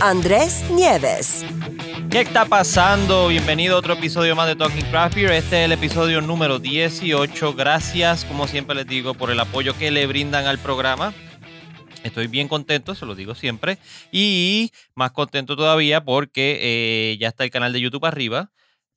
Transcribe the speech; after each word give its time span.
Andrés 0.00 0.64
Nieves. 0.70 1.44
¿Qué 2.10 2.20
está 2.20 2.44
pasando? 2.44 3.28
Bienvenido 3.28 3.76
a 3.76 3.78
otro 3.78 3.94
episodio 3.94 4.36
más 4.36 4.46
de 4.46 4.54
Talking 4.54 4.84
Craft 4.90 5.14
Beer. 5.14 5.32
Este 5.32 5.60
es 5.60 5.64
el 5.64 5.72
episodio 5.72 6.20
número 6.20 6.58
18. 6.58 7.54
Gracias, 7.54 8.26
como 8.26 8.46
siempre 8.46 8.76
les 8.76 8.86
digo, 8.86 9.14
por 9.14 9.30
el 9.30 9.40
apoyo 9.40 9.76
que 9.76 9.90
le 9.90 10.06
brindan 10.06 10.46
al 10.46 10.58
programa. 10.58 11.14
Estoy 12.04 12.26
bien 12.26 12.46
contento, 12.46 12.94
se 12.94 13.06
lo 13.06 13.14
digo 13.14 13.34
siempre. 13.34 13.78
Y 14.12 14.70
más 14.94 15.12
contento 15.12 15.56
todavía 15.56 16.04
porque 16.04 16.58
eh, 16.60 17.16
ya 17.18 17.28
está 17.28 17.44
el 17.44 17.50
canal 17.50 17.72
de 17.72 17.80
YouTube 17.80 18.04
arriba. 18.04 18.50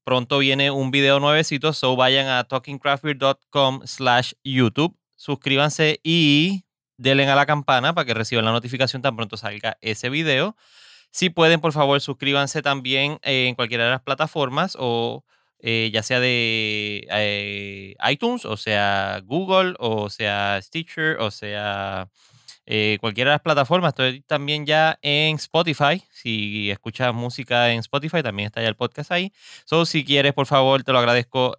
Pronto 0.04 0.38
viene 0.40 0.70
un 0.70 0.92
video 0.92 1.20
nuevecito, 1.22 1.72
so 1.72 1.96
vayan 1.96 2.28
a 2.28 2.44
talkingcraftbeer.com 2.44 3.82
slash 3.86 4.34
YouTube. 4.44 4.98
Suscríbanse 5.16 6.02
y 6.04 6.66
denle 6.98 7.26
a 7.26 7.36
la 7.36 7.46
campana 7.46 7.94
para 7.94 8.06
que 8.06 8.14
reciban 8.14 8.44
la 8.44 8.52
notificación 8.52 9.02
tan 9.02 9.16
pronto 9.16 9.38
salga 9.38 9.78
ese 9.82 10.10
video. 10.10 10.56
Si 11.12 11.30
pueden, 11.30 11.60
por 11.60 11.74
favor, 11.74 12.00
suscríbanse 12.02 12.62
también 12.62 13.20
eh, 13.24 13.48
en 13.48 13.56
cualquiera 13.56 13.86
de 13.86 13.92
las 13.92 14.02
plataformas 14.02 14.78
o 14.80 15.24
eh, 15.60 15.90
ya 15.94 16.04
sea 16.04 16.20
de 16.20 17.08
eh, 17.12 17.96
iTunes, 18.10 18.46
o 18.46 18.56
sea 18.58 19.22
Google, 19.26 19.74
o 19.80 20.10
sea 20.10 20.60
Stitcher, 20.62 21.18
o 21.20 21.32
sea 21.32 22.10
cualquiera 23.00 23.32
de 23.32 23.36
las 23.36 23.42
plataformas. 23.42 23.90
Estoy 23.90 24.22
también 24.22 24.66
ya 24.68 25.00
en 25.02 25.38
Spotify. 25.38 26.04
Si 26.12 26.70
escuchas 26.70 27.14
música 27.16 27.72
en 27.72 27.80
Spotify, 27.80 28.22
también 28.22 28.46
está 28.48 28.62
ya 28.62 28.68
el 28.68 28.76
podcast 28.76 29.12
ahí. 29.12 29.34
So, 29.66 29.86
si 29.88 30.06
quieres, 30.06 30.34
por 30.34 30.46
favor, 30.46 30.84
te 30.84 30.92
lo 30.94 31.00
agradezco, 31.00 31.58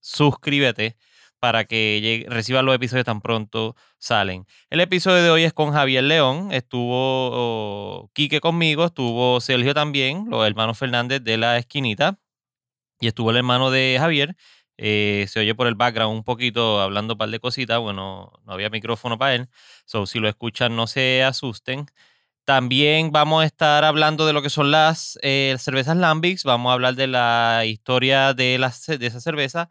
suscríbete 0.00 0.96
para 1.44 1.66
que 1.66 2.24
reciban 2.30 2.64
los 2.64 2.74
episodios 2.74 3.04
tan 3.04 3.20
pronto 3.20 3.76
salen. 3.98 4.46
El 4.70 4.80
episodio 4.80 5.22
de 5.22 5.28
hoy 5.28 5.42
es 5.42 5.52
con 5.52 5.74
Javier 5.74 6.02
León, 6.02 6.48
estuvo 6.52 8.10
Quique 8.14 8.40
conmigo, 8.40 8.86
estuvo 8.86 9.42
Sergio 9.42 9.74
también, 9.74 10.24
los 10.30 10.46
hermanos 10.46 10.78
Fernández 10.78 11.22
de 11.22 11.36
la 11.36 11.58
esquinita, 11.58 12.18
y 12.98 13.08
estuvo 13.08 13.30
el 13.30 13.36
hermano 13.36 13.70
de 13.70 13.98
Javier. 14.00 14.36
Eh, 14.78 15.26
se 15.28 15.40
oye 15.40 15.54
por 15.54 15.66
el 15.66 15.74
background 15.74 16.16
un 16.16 16.24
poquito 16.24 16.80
hablando 16.80 17.12
un 17.12 17.18
par 17.18 17.28
de 17.28 17.40
cositas, 17.40 17.78
bueno, 17.78 18.32
no 18.46 18.52
había 18.54 18.70
micrófono 18.70 19.18
para 19.18 19.34
él, 19.34 19.50
so 19.84 20.06
si 20.06 20.20
lo 20.20 20.30
escuchan 20.30 20.74
no 20.74 20.86
se 20.86 21.22
asusten. 21.24 21.84
También 22.46 23.12
vamos 23.12 23.42
a 23.42 23.46
estar 23.46 23.84
hablando 23.84 24.24
de 24.26 24.32
lo 24.32 24.40
que 24.40 24.48
son 24.48 24.70
las 24.70 25.18
eh, 25.20 25.54
cervezas 25.58 25.98
Lambics, 25.98 26.44
vamos 26.44 26.70
a 26.70 26.72
hablar 26.72 26.94
de 26.94 27.06
la 27.06 27.64
historia 27.66 28.32
de, 28.32 28.56
las, 28.56 28.86
de 28.86 29.06
esa 29.06 29.20
cerveza 29.20 29.68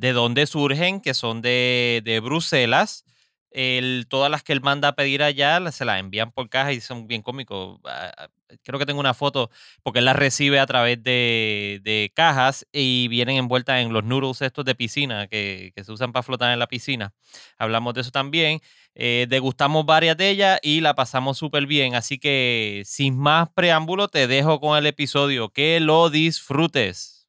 de 0.00 0.14
dónde 0.14 0.46
surgen, 0.46 1.00
que 1.00 1.12
son 1.12 1.42
de, 1.42 2.00
de 2.04 2.20
Bruselas. 2.20 3.04
El, 3.50 4.06
todas 4.08 4.30
las 4.30 4.42
que 4.42 4.52
él 4.52 4.60
manda 4.62 4.88
a 4.88 4.94
pedir 4.94 5.22
allá 5.22 5.60
se 5.72 5.84
las 5.84 5.98
envían 5.98 6.30
por 6.32 6.48
caja 6.48 6.72
y 6.72 6.80
son 6.80 7.06
bien 7.06 7.20
cómicos. 7.20 7.80
Ah, 7.84 8.12
ah, 8.16 8.28
creo 8.62 8.78
que 8.78 8.86
tengo 8.86 9.00
una 9.00 9.12
foto 9.12 9.50
porque 9.82 9.98
él 9.98 10.06
las 10.06 10.16
recibe 10.16 10.58
a 10.58 10.66
través 10.66 11.02
de, 11.02 11.80
de 11.82 12.12
cajas 12.14 12.66
y 12.72 13.08
vienen 13.08 13.36
envueltas 13.36 13.80
en 13.80 13.92
los 13.92 14.04
noodles 14.04 14.40
estos 14.40 14.64
de 14.64 14.74
piscina 14.74 15.26
que, 15.26 15.72
que, 15.76 15.84
se 15.84 15.92
usan 15.92 16.12
para 16.12 16.22
flotar 16.22 16.52
en 16.52 16.58
la 16.60 16.68
piscina. 16.68 17.12
Hablamos 17.58 17.92
de 17.94 18.00
eso 18.00 18.10
también. 18.10 18.60
Eh, 18.94 19.26
degustamos 19.28 19.84
varias 19.84 20.16
de 20.16 20.30
ellas 20.30 20.60
y 20.62 20.80
la 20.80 20.94
pasamos 20.94 21.36
súper 21.36 21.66
bien. 21.66 21.94
Así 21.94 22.18
que 22.18 22.82
sin 22.86 23.18
más 23.18 23.50
preámbulo 23.50 24.08
te 24.08 24.26
dejo 24.28 24.60
con 24.60 24.78
el 24.78 24.86
episodio. 24.86 25.50
Que 25.50 25.78
lo 25.80 26.08
disfrutes 26.08 27.19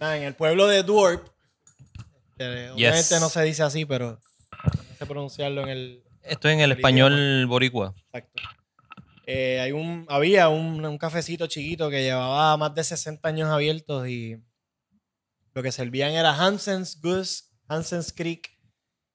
en 0.00 0.22
el 0.22 0.34
pueblo 0.34 0.66
de 0.66 0.82
Dwarp, 0.82 1.28
eh, 2.38 2.70
obviamente 2.72 3.20
no 3.20 3.28
se 3.28 3.42
dice 3.42 3.62
así, 3.62 3.84
pero 3.84 4.18
no 4.64 4.94
sé 4.98 5.06
pronunciarlo 5.06 5.62
en 5.62 5.68
el. 5.68 6.02
Esto 6.22 6.48
es 6.48 6.54
en 6.54 6.60
el 6.60 6.72
español 6.72 7.46
boricua. 7.46 7.94
Exacto. 8.12 8.42
Eh, 9.26 9.60
hay 9.60 9.72
un, 9.72 10.06
había 10.08 10.48
un, 10.48 10.98
cafecito 10.98 11.46
chiquito 11.46 11.90
que 11.90 12.02
llevaba 12.02 12.56
más 12.56 12.74
de 12.74 12.82
60 12.82 13.28
años 13.28 13.48
abiertos 13.48 14.08
y 14.08 14.42
lo 15.54 15.62
que 15.62 15.70
servían 15.70 16.12
era 16.12 16.34
Hansen's 16.34 17.00
Goose, 17.00 17.44
Hansen's 17.68 18.12
Creek 18.12 18.50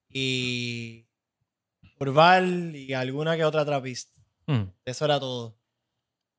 y 0.08 1.06
Urval 1.98 2.74
y 2.74 2.94
alguna 2.94 3.36
que 3.36 3.44
otra 3.44 3.64
trapista. 3.64 4.12
Hmm. 4.46 4.70
Eso 4.84 5.04
era 5.04 5.20
todo. 5.20 5.58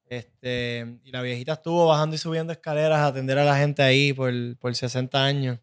Este, 0.10 1.00
y 1.04 1.12
la 1.12 1.22
viejita 1.22 1.54
estuvo 1.54 1.88
bajando 1.88 2.16
y 2.16 2.20
subiendo 2.20 2.54
escaleras 2.54 3.00
a 3.00 3.08
atender 3.08 3.38
a 3.38 3.46
la 3.46 3.58
gente 3.58 3.84
ahí 3.84 4.14
por, 4.14 4.32
por 4.58 4.74
60 4.74 5.24
años. 5.24 5.60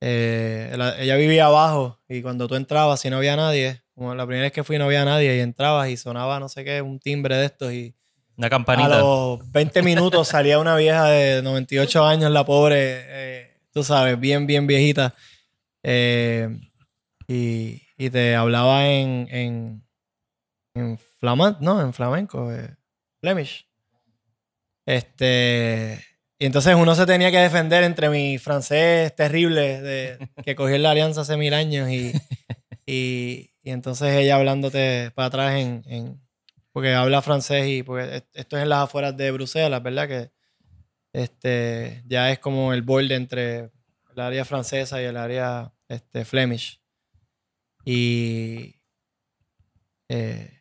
Eh, 0.00 0.76
ella 0.98 1.16
vivía 1.16 1.46
abajo 1.46 1.98
y 2.06 2.20
cuando 2.20 2.48
tú 2.48 2.54
entrabas, 2.54 3.00
si 3.00 3.08
no 3.08 3.16
había 3.16 3.34
nadie, 3.34 3.82
como 3.94 4.14
la 4.14 4.26
primera 4.26 4.44
vez 4.44 4.52
que 4.52 4.62
fui 4.62 4.76
no 4.76 4.84
había 4.84 5.06
nadie 5.06 5.36
y 5.36 5.40
entrabas 5.40 5.88
y 5.88 5.96
sonaba 5.96 6.38
no 6.38 6.50
sé 6.50 6.64
qué, 6.64 6.82
un 6.82 7.00
timbre 7.00 7.36
de 7.36 7.46
estos 7.46 7.72
y... 7.72 7.94
Una 8.36 8.50
campanita. 8.50 8.96
A 8.96 9.00
los 9.00 9.50
20 9.50 9.82
minutos 9.82 10.28
salía 10.28 10.58
una 10.58 10.76
vieja 10.76 11.06
de 11.06 11.40
98 11.42 12.04
años, 12.04 12.30
la 12.30 12.44
pobre, 12.44 12.76
eh, 12.78 13.60
tú 13.72 13.82
sabes, 13.82 14.20
bien, 14.20 14.46
bien 14.46 14.66
viejita. 14.66 15.14
Eh, 15.82 16.60
y, 17.26 17.80
y, 17.96 18.10
te 18.10 18.36
hablaba 18.36 18.86
en, 18.86 19.26
en, 19.30 19.82
en 20.74 20.98
¿no? 21.60 21.80
En 21.80 21.94
flamenco. 21.94 22.50
Flemish. 23.26 23.68
Este, 24.86 26.00
y 26.38 26.46
entonces 26.46 26.76
uno 26.76 26.94
se 26.94 27.06
tenía 27.06 27.32
que 27.32 27.38
defender 27.38 27.82
entre 27.82 28.08
mi 28.08 28.38
francés 28.38 29.12
terrible 29.16 29.82
de, 29.82 30.30
que 30.44 30.54
cogió 30.54 30.76
en 30.76 30.84
la 30.84 30.92
alianza 30.92 31.22
hace 31.22 31.36
mil 31.36 31.52
años 31.52 31.90
y, 31.90 32.12
y, 32.86 33.50
entonces 33.64 34.14
ella 34.14 34.36
hablándote 34.36 35.10
para 35.16 35.26
atrás 35.26 35.54
en, 35.56 36.20
porque 36.70 36.94
habla 36.94 37.20
francés 37.20 37.66
y 37.66 37.82
porque 37.82 38.22
esto 38.32 38.56
es 38.58 38.62
en 38.62 38.68
las 38.68 38.84
afueras 38.84 39.16
de 39.16 39.32
Bruselas, 39.32 39.82
¿verdad? 39.82 40.06
Que 40.06 40.30
este, 41.12 42.04
ya 42.06 42.30
es 42.30 42.38
como 42.38 42.72
el 42.72 42.82
borde 42.82 43.16
entre 43.16 43.72
el 44.14 44.20
área 44.20 44.44
francesa 44.44 45.02
y 45.02 45.06
el 45.06 45.16
área 45.16 45.72
este, 45.88 46.24
Flemish. 46.24 46.80
Y 47.84 48.76
eh, 50.08 50.55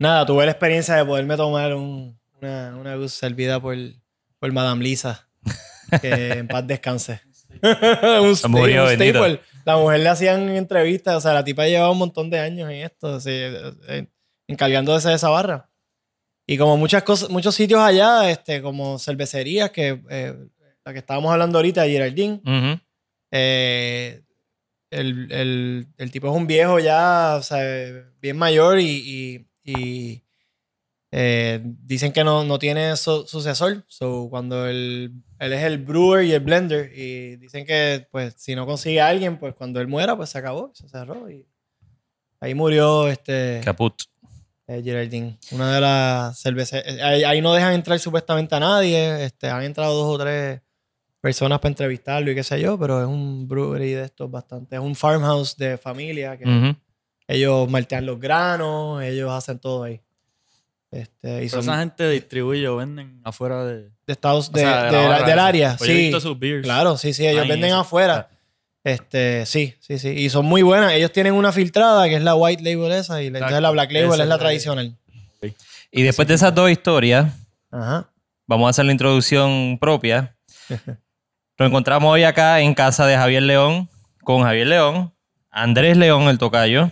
Nada, 0.00 0.24
tuve 0.24 0.46
la 0.46 0.52
experiencia 0.52 0.96
de 0.96 1.04
poderme 1.04 1.36
tomar 1.36 1.74
un, 1.74 2.18
una, 2.40 2.74
una 2.74 3.08
servida 3.08 3.60
por, 3.60 3.76
por 4.38 4.50
Madame 4.50 4.82
Lisa. 4.82 5.28
Que 6.00 6.30
en 6.38 6.48
paz 6.48 6.66
descanse. 6.66 7.20
un, 8.22 8.34
staple. 8.34 9.40
La 9.66 9.76
mujer 9.76 10.00
le 10.00 10.08
hacían 10.08 10.48
entrevistas, 10.56 11.16
o 11.16 11.20
sea, 11.20 11.34
la 11.34 11.44
tipa 11.44 11.66
llevaba 11.66 11.90
un 11.90 11.98
montón 11.98 12.30
de 12.30 12.38
años 12.38 12.70
en 12.70 12.76
esto, 12.76 13.16
así, 13.16 13.30
eh, 13.30 14.06
encargándose 14.48 15.10
de 15.10 15.16
esa 15.16 15.28
barra. 15.28 15.68
Y 16.46 16.56
como 16.56 16.78
muchas 16.78 17.02
cosas, 17.02 17.28
muchos 17.28 17.54
sitios 17.54 17.80
allá, 17.80 18.30
este, 18.30 18.62
como 18.62 18.98
cervecerías, 18.98 19.70
que 19.70 20.00
eh, 20.08 20.34
la 20.82 20.92
que 20.94 21.00
estábamos 21.00 21.30
hablando 21.30 21.58
ahorita, 21.58 21.84
Geraldine, 21.84 22.40
eh, 23.30 24.22
el, 24.88 25.30
el, 25.30 25.88
el, 25.98 26.10
tipo 26.10 26.28
es 26.28 26.34
un 26.34 26.46
viejo 26.46 26.78
ya, 26.78 27.36
o 27.38 27.42
sea, 27.42 27.60
bien 28.22 28.38
mayor 28.38 28.80
y 28.80 28.86
y 28.86 29.49
eh, 29.64 31.60
dicen 31.64 32.12
que 32.12 32.22
no, 32.22 32.44
no 32.44 32.58
tiene 32.58 32.96
sucesor. 32.96 33.84
So, 33.88 34.28
cuando 34.30 34.66
él, 34.66 35.12
él 35.38 35.52
es 35.52 35.64
el 35.64 35.78
brewer 35.78 36.24
y 36.24 36.32
el 36.32 36.40
blender, 36.40 36.92
y 36.94 37.36
dicen 37.36 37.66
que 37.66 38.06
pues 38.10 38.34
si 38.36 38.54
no 38.54 38.66
consigue 38.66 39.00
a 39.00 39.08
alguien, 39.08 39.38
pues 39.38 39.54
cuando 39.54 39.80
él 39.80 39.88
muera, 39.88 40.16
pues 40.16 40.30
se 40.30 40.38
acabó, 40.38 40.70
se 40.74 40.88
cerró. 40.88 41.30
Y 41.30 41.46
ahí 42.40 42.54
murió 42.54 43.08
este. 43.08 43.60
Caput. 43.64 43.94
Eh, 44.68 44.82
Geraldine. 44.84 45.36
Una 45.50 45.74
de 45.74 45.80
las 45.80 46.38
cervezas. 46.38 46.84
Eh, 46.86 47.02
ahí, 47.02 47.40
no 47.40 47.52
dejan 47.52 47.74
entrar 47.74 47.98
supuestamente 47.98 48.54
a 48.54 48.60
nadie. 48.60 49.24
Este, 49.24 49.48
han 49.48 49.64
entrado 49.64 49.94
dos 49.94 50.14
o 50.14 50.22
tres 50.22 50.60
personas 51.20 51.58
para 51.58 51.70
entrevistarlo 51.70 52.30
y 52.30 52.34
qué 52.36 52.44
sé 52.44 52.60
yo, 52.60 52.78
pero 52.78 53.00
es 53.00 53.08
un 53.08 53.48
brewery 53.48 53.92
de 53.92 54.04
estos 54.04 54.30
bastante. 54.30 54.76
Es 54.76 54.82
un 54.82 54.94
farmhouse 54.94 55.56
de 55.56 55.76
familia 55.76 56.38
que. 56.38 56.76
Ellos 57.30 57.70
maltean 57.70 58.06
los 58.06 58.18
granos, 58.18 59.02
ellos 59.04 59.30
hacen 59.30 59.60
todo 59.60 59.84
ahí. 59.84 60.00
Este, 60.90 61.44
y 61.44 61.46
esa 61.46 61.78
gente 61.78 62.10
distribuye 62.10 62.66
o 62.66 62.74
venden 62.76 63.20
afuera 63.22 63.64
de, 63.64 63.82
de 63.82 64.12
Estados 64.12 64.50
de, 64.50 64.62
del 64.62 65.38
área. 65.38 65.76
Pues 65.78 65.88
sí, 65.88 66.12
claro, 66.64 66.96
sí, 66.96 67.14
sí, 67.14 67.28
ellos 67.28 67.46
venden 67.46 67.72
afuera. 67.72 68.28
Este, 68.82 69.46
sí, 69.46 69.76
sí, 69.78 70.00
sí. 70.00 70.08
Y 70.08 70.28
son 70.28 70.46
muy 70.46 70.62
buenas. 70.62 70.92
Ellos 70.92 71.12
tienen 71.12 71.34
una 71.34 71.52
filtrada 71.52 72.08
que 72.08 72.16
es 72.16 72.22
la 72.22 72.34
white 72.34 72.64
label 72.64 72.90
esa 72.90 73.22
y 73.22 73.28
entonces 73.28 73.60
la 73.60 73.70
black 73.70 73.92
label 73.92 74.20
es 74.20 74.26
la 74.26 74.38
tradicional. 74.38 74.96
Y 75.92 76.02
después 76.02 76.26
de 76.26 76.34
esas 76.34 76.52
dos 76.52 76.68
historias, 76.68 77.32
vamos 77.70 78.66
a 78.66 78.70
hacer 78.70 78.86
la 78.86 78.92
introducción 78.92 79.78
propia. 79.80 80.34
Nos 81.58 81.68
encontramos 81.68 82.12
hoy 82.12 82.24
acá 82.24 82.58
en 82.60 82.74
casa 82.74 83.06
de 83.06 83.16
Javier 83.16 83.44
León, 83.44 83.88
con 84.24 84.42
Javier 84.42 84.66
León, 84.66 85.14
Andrés 85.48 85.96
León, 85.96 86.24
el 86.24 86.38
tocayo, 86.38 86.90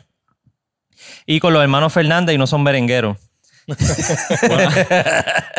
y 1.26 1.40
con 1.40 1.52
los 1.52 1.62
hermanos 1.62 1.92
Fernández 1.92 2.34
y 2.34 2.38
no 2.38 2.46
son 2.46 2.62
merengueros. 2.62 3.16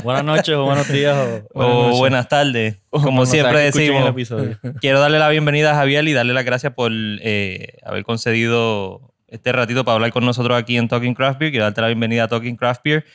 buenas, 0.04 0.24
noches 0.24 0.56
o 0.56 0.64
buenos 0.64 0.88
días 0.88 1.16
o, 1.54 1.98
buenas, 1.98 2.28
tardes. 2.28 2.78
Como 2.90 3.28
siempre 3.28 3.60
decimos, 3.60 4.16
quiero 4.82 5.00
darle 5.00 5.20
la 5.20 5.30
bienvenida 5.30 5.74
a 5.74 5.76
Javier 5.76 6.08
y 6.08 6.14
darle 6.14 6.34
las 6.34 6.44
gracias 6.44 6.74
por 6.74 6.92
eh, 6.92 7.78
haber 7.84 8.04
concedido 8.04 9.14
este 9.28 9.52
ratito 9.52 9.86
para 9.86 9.96
hablar 9.96 10.12
con 10.12 10.26
nosotros 10.26 10.58
aquí 10.58 10.78
en 10.78 10.88
Talking 10.88 11.14
Craft 11.14 11.40
Beer. 11.40 11.52
Quiero 11.52 11.66
darte 11.66 11.82
la 11.82 11.88
bienvenida 11.88 12.24
a 12.24 12.28
Talking 12.28 12.56
Craft 12.56 12.82
Beer. 12.84 13.06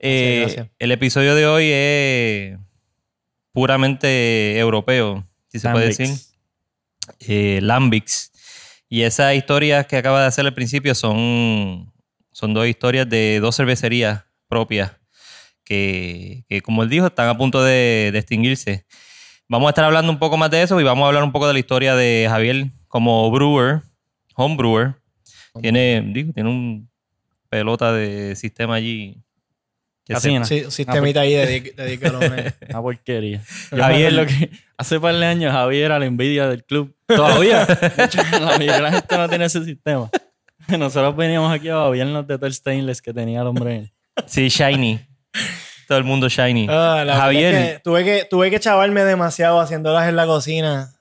Eh, 0.00 0.68
el 0.80 0.90
episodio 0.90 1.36
de 1.36 1.46
hoy 1.46 1.70
es 1.70 2.58
puramente 3.52 4.58
europeo, 4.58 5.24
si 5.46 5.60
se 5.60 5.70
puede 5.70 5.86
decir. 5.86 6.08
Eh, 7.20 7.60
Lambix. 7.62 8.31
Y 8.92 9.04
esas 9.04 9.34
historias 9.34 9.86
que 9.86 9.96
acaba 9.96 10.20
de 10.20 10.26
hacer 10.26 10.44
al 10.44 10.52
principio 10.52 10.94
son, 10.94 11.90
son 12.30 12.52
dos 12.52 12.66
historias 12.66 13.08
de 13.08 13.40
dos 13.40 13.56
cervecerías 13.56 14.26
propias 14.48 14.92
que, 15.64 16.44
como 16.62 16.82
él 16.82 16.90
dijo, 16.90 17.06
están 17.06 17.30
a 17.30 17.38
punto 17.38 17.64
de, 17.64 18.12
extinguirse. 18.14 18.84
Vamos 19.48 19.68
a 19.68 19.70
estar 19.70 19.86
hablando 19.86 20.12
un 20.12 20.18
poco 20.18 20.36
más 20.36 20.50
de 20.50 20.60
eso 20.60 20.78
y 20.78 20.84
vamos 20.84 21.04
a 21.04 21.06
hablar 21.06 21.22
un 21.22 21.32
poco 21.32 21.46
de 21.46 21.54
la 21.54 21.58
historia 21.58 21.94
de 21.94 22.26
Javier 22.28 22.66
como 22.86 23.30
brewer, 23.30 23.80
home 24.36 24.56
brewer. 24.56 24.94
Tiene, 25.62 26.02
digo, 26.12 26.34
tiene 26.34 26.50
un 26.50 26.90
pelota 27.48 27.94
de 27.94 28.36
sistema 28.36 28.74
allí. 28.74 29.22
Así, 30.10 30.36
sí, 30.44 30.70
sistemita 30.70 31.20
ahí 31.20 31.34
de, 31.34 31.60
de 31.76 32.52
Una 32.68 32.82
porquería. 32.82 33.40
Javier, 33.70 34.12
lo 34.12 34.26
que 34.26 34.50
hace 34.76 34.98
par 34.98 35.14
de 35.14 35.24
años 35.24 35.52
Javier 35.52 35.84
era 35.84 35.98
la 35.98 36.06
envidia 36.06 36.48
del 36.48 36.64
club. 36.64 36.94
Todavía. 37.06 37.64
De 37.96 38.04
hecho, 38.04 38.18
la 38.40 38.92
gente 38.92 39.16
no 39.16 39.28
tiene 39.28 39.44
ese 39.44 39.64
sistema. 39.64 40.10
Nosotros 40.68 41.16
veníamos 41.16 41.52
aquí 41.52 41.68
a 41.68 41.76
babiarnos 41.76 42.26
de 42.26 42.36
todo 42.36 42.46
el 42.46 42.54
stainless 42.54 43.00
que 43.00 43.12
tenía 43.12 43.42
el 43.42 43.46
hombre. 43.46 43.92
Sí, 44.26 44.48
shiny. 44.48 45.00
Todo 45.86 45.98
el 45.98 46.04
mundo 46.04 46.28
shiny. 46.28 46.66
Ah, 46.68 47.04
Javier. 47.06 47.80
tuve, 47.84 48.04
que, 48.04 48.26
tuve 48.28 48.50
que 48.50 48.58
chavarme 48.58 49.04
demasiado 49.04 49.60
haciéndolas 49.60 50.08
en 50.08 50.16
la 50.16 50.26
cocina. 50.26 50.94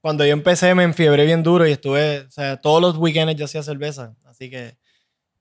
Cuando 0.00 0.26
yo 0.26 0.32
empecé 0.32 0.74
me 0.74 0.82
enfiebré 0.82 1.26
bien 1.26 1.44
duro 1.44 1.66
y 1.66 1.72
estuve, 1.72 2.20
o 2.20 2.30
sea, 2.30 2.56
todos 2.56 2.80
los 2.80 2.96
weekends 2.96 3.36
yo 3.36 3.44
hacía 3.44 3.62
cerveza. 3.62 4.14
Así 4.24 4.50
que... 4.50 4.76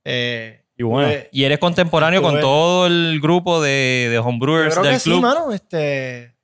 Eh, 0.04 0.62
y 0.82 0.84
bueno. 0.84 1.14
y 1.32 1.44
eres 1.44 1.60
contemporáneo 1.60 2.24
con 2.24 2.40
todo 2.40 2.88
el 2.88 3.20
grupo 3.22 3.62
de, 3.62 4.08
de 4.10 4.18
homebrewers 4.18 4.74
creo 4.74 4.84
del 4.84 4.98
que 4.98 5.04
club. 5.04 5.16
Sí, 5.18 5.22
mano. 5.22 5.52
Este, 5.54 6.36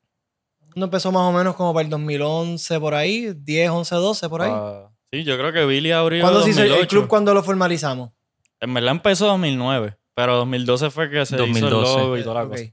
uno 0.75 0.85
empezó 0.85 1.11
más 1.11 1.23
o 1.23 1.31
menos 1.31 1.55
como 1.55 1.73
para 1.73 1.83
el 1.83 1.89
2011 1.89 2.79
por 2.79 2.93
ahí, 2.93 3.33
10, 3.35 3.69
11, 3.71 3.95
12 3.95 4.29
por 4.29 4.41
ahí. 4.43 4.51
Ah, 4.53 4.91
sí, 5.11 5.23
yo 5.23 5.37
creo 5.39 5.51
que 5.51 5.65
Billy 5.65 5.91
abrió 5.91 6.21
¿Cuándo 6.21 6.43
se 6.43 6.51
hizo 6.51 6.61
el 6.63 6.87
club 6.87 7.07
cuando 7.07 7.33
lo 7.33 7.41
formalizamos? 7.41 8.11
En 8.59 8.73
verdad 8.75 8.91
empezó 8.91 9.25
en 9.25 9.41
2009. 9.41 9.97
Pero 10.13 10.35
2012 10.37 10.89
fue 10.91 11.09
que 11.09 11.25
se 11.25 11.35
2012. 11.35 11.67
hizo 11.67 11.67
el 11.67 12.01
logo 12.03 12.17
y 12.17 12.23
toda 12.23 12.43
la 12.43 12.49
cosa. 12.49 12.63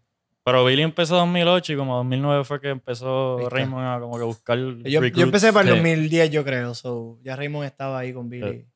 Pero 0.45 0.65
Billy 0.67 0.83
empezó 0.83 1.15
en 1.15 1.33
2008 1.33 1.73
y 1.73 1.77
como 1.77 1.97
2009 1.97 2.45
fue 2.45 2.61
que 2.61 2.69
empezó 2.69 3.49
Raymond 3.49 3.87
a 3.87 4.01
como 4.01 4.19
que 4.19 4.25
buscar 4.25 4.59
yo, 4.59 5.03
yo, 5.03 5.23
empecé 5.23 5.51
para 5.55 5.71
el 5.71 5.77
2010 5.77 6.31
yo 6.31 6.45
creo. 6.45 6.75
So, 6.75 7.19
ya 7.23 7.37
Raymond 7.37 7.65
estaba 7.65 7.99
ahí 7.99 8.13
con 8.13 8.29
Billy. 8.29 8.67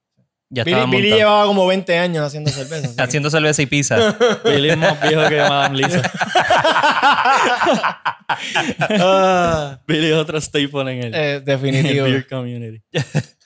Ya 0.50 0.64
Billy, 0.64 0.80
Billy 0.90 1.10
llevaba 1.12 1.44
como 1.44 1.66
20 1.66 1.98
años 1.98 2.26
haciendo 2.26 2.50
cerveza. 2.50 3.02
haciendo 3.02 3.30
cerveza 3.30 3.60
y 3.60 3.66
pizza. 3.66 4.16
Billy 4.44 4.70
es 4.70 4.78
más 4.78 5.00
viejo 5.02 5.28
que 5.28 5.36
Madame 5.36 5.76
Lisa. 5.78 6.02
Ah. 9.00 9.80
Billy 9.86 10.08
es 10.08 10.14
otro 10.14 10.38
staple 10.38 10.80
en 10.82 11.02
el, 11.02 11.14
eh, 11.14 11.40
definitivo. 11.40 12.04
beer 12.04 12.26
community. 12.26 12.82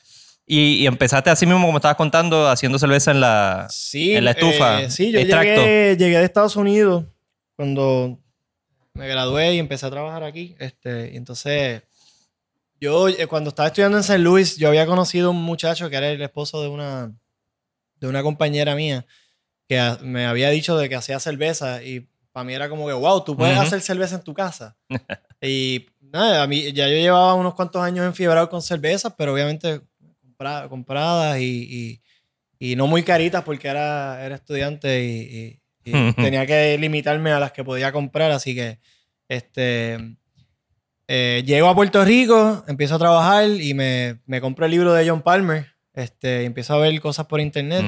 Y, 0.45 0.87
empezaste 0.87 1.31
así 1.31 1.47
mismo, 1.47 1.65
como 1.65 1.79
estabas 1.79 1.97
contando, 1.97 2.49
haciendo 2.49 2.79
cerveza 2.79 3.13
en 3.13 3.21
la, 3.21 3.69
en 3.95 4.25
la 4.25 4.33
estufa. 4.33 4.83
Eh, 4.83 4.91
sí, 4.91 5.11
yo 5.11 5.21
llegué, 5.21 5.97
llegué, 5.97 6.19
de 6.19 6.25
Estados 6.25 6.57
Unidos 6.57 7.05
cuando 7.57 8.19
me 8.93 9.09
gradué 9.09 9.55
y 9.55 9.59
empecé 9.59 9.87
a 9.87 9.91
trabajar 9.91 10.25
aquí. 10.25 10.55
Este, 10.59 11.13
y 11.15 11.17
entonces, 11.17 11.83
yo 12.83 13.07
eh, 13.07 13.29
cuando 13.29 13.51
estaba 13.51 13.69
estudiando 13.69 13.97
en 13.97 14.01
St. 14.01 14.19
Louis, 14.19 14.57
yo 14.57 14.67
había 14.67 14.87
conocido 14.87 15.31
un 15.31 15.41
muchacho 15.41 15.89
que 15.89 15.95
era 15.95 16.11
el 16.11 16.21
esposo 16.21 16.61
de 16.61 16.67
una, 16.67 17.15
de 18.01 18.09
una 18.09 18.25
compañera 18.25 18.75
mía 18.75 19.07
que 19.69 19.81
me 20.03 20.27
había 20.27 20.51
dicho 20.51 20.77
de 20.77 20.89
que 20.89 20.97
hacía 20.97 21.21
cerveza 21.21 21.81
y 21.85 22.09
para 22.33 22.43
mí 22.43 22.55
era 22.55 22.69
como 22.69 22.89
que, 22.89 22.93
wow, 22.93 23.23
tú 23.23 23.37
puedes 23.37 23.57
hacer 23.57 23.81
cerveza 23.83 24.17
en 24.17 24.23
tu 24.23 24.35
casa. 24.35 24.77
y 25.41 25.87
nada, 26.01 26.43
a 26.43 26.47
mí 26.49 26.73
ya 26.73 26.89
yo 26.89 26.95
llevaba 26.95 27.35
unos 27.35 27.55
cuantos 27.55 27.81
años 27.81 28.05
enfiebrado 28.05 28.51
con 28.51 28.61
cerveza, 28.61 29.17
pero 29.17 29.33
obviamente 29.33 29.81
compradas 30.69 31.39
y, 31.39 32.03
no 32.77 32.89
muy 32.89 33.05
caritas 33.05 33.45
porque 33.45 33.69
era, 33.69 34.25
era 34.25 34.35
estudiante 34.35 35.05
y, 35.05 35.61
tenía 36.17 36.45
que 36.47 36.77
limitarme 36.79 37.31
a 37.31 37.39
las 37.39 37.53
que 37.53 37.63
podía 37.63 37.93
comprar. 37.93 38.33
Así 38.33 38.57
que 38.57 38.81
este, 39.29 40.17
eh, 41.09 41.43
llego 41.45 41.69
a 41.69 41.75
Puerto 41.75 42.05
Rico, 42.05 42.65
empiezo 42.67 42.95
a 42.95 42.99
trabajar 42.99 43.49
y 43.49 43.75
me, 43.75 44.21
me 44.27 44.41
compro 44.41 44.67
el 44.67 44.71
libro 44.71 44.93
de 44.93 45.09
John 45.09 45.23
Palmer. 45.23 45.67
Este, 45.93 46.45
empiezo 46.45 46.75
a 46.75 46.79
ver 46.79 46.99
cosas 47.01 47.27
por 47.27 47.41
internet 47.41 47.85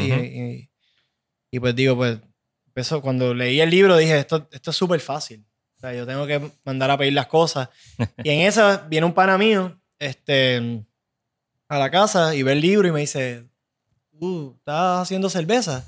y, 1.50 1.58
pues 1.58 1.74
digo, 1.74 1.96
pues 1.96 2.18
empezó, 2.66 3.00
cuando 3.00 3.32
leí 3.32 3.60
el 3.60 3.70
libro 3.70 3.96
dije, 3.96 4.18
esto, 4.18 4.48
esto 4.50 4.70
es 4.70 4.76
súper 4.76 5.00
fácil. 5.00 5.46
O 5.76 5.80
sea, 5.80 5.94
yo 5.94 6.06
tengo 6.06 6.26
que 6.26 6.40
mandar 6.64 6.90
a 6.90 6.98
pedir 6.98 7.12
las 7.12 7.28
cosas. 7.28 7.68
y 8.24 8.30
en 8.30 8.40
esa 8.40 8.86
viene 8.88 9.06
un 9.06 9.14
pana 9.14 9.38
mío, 9.38 9.80
este 9.98 10.84
a 11.68 11.78
la 11.78 11.90
casa 11.90 12.34
y 12.34 12.42
ve 12.42 12.52
el 12.52 12.60
libro 12.60 12.88
y 12.88 12.92
me 12.92 13.00
dice, 13.00 13.48
uh, 14.12 14.52
¿estás 14.56 15.02
haciendo 15.02 15.30
cerveza? 15.30 15.86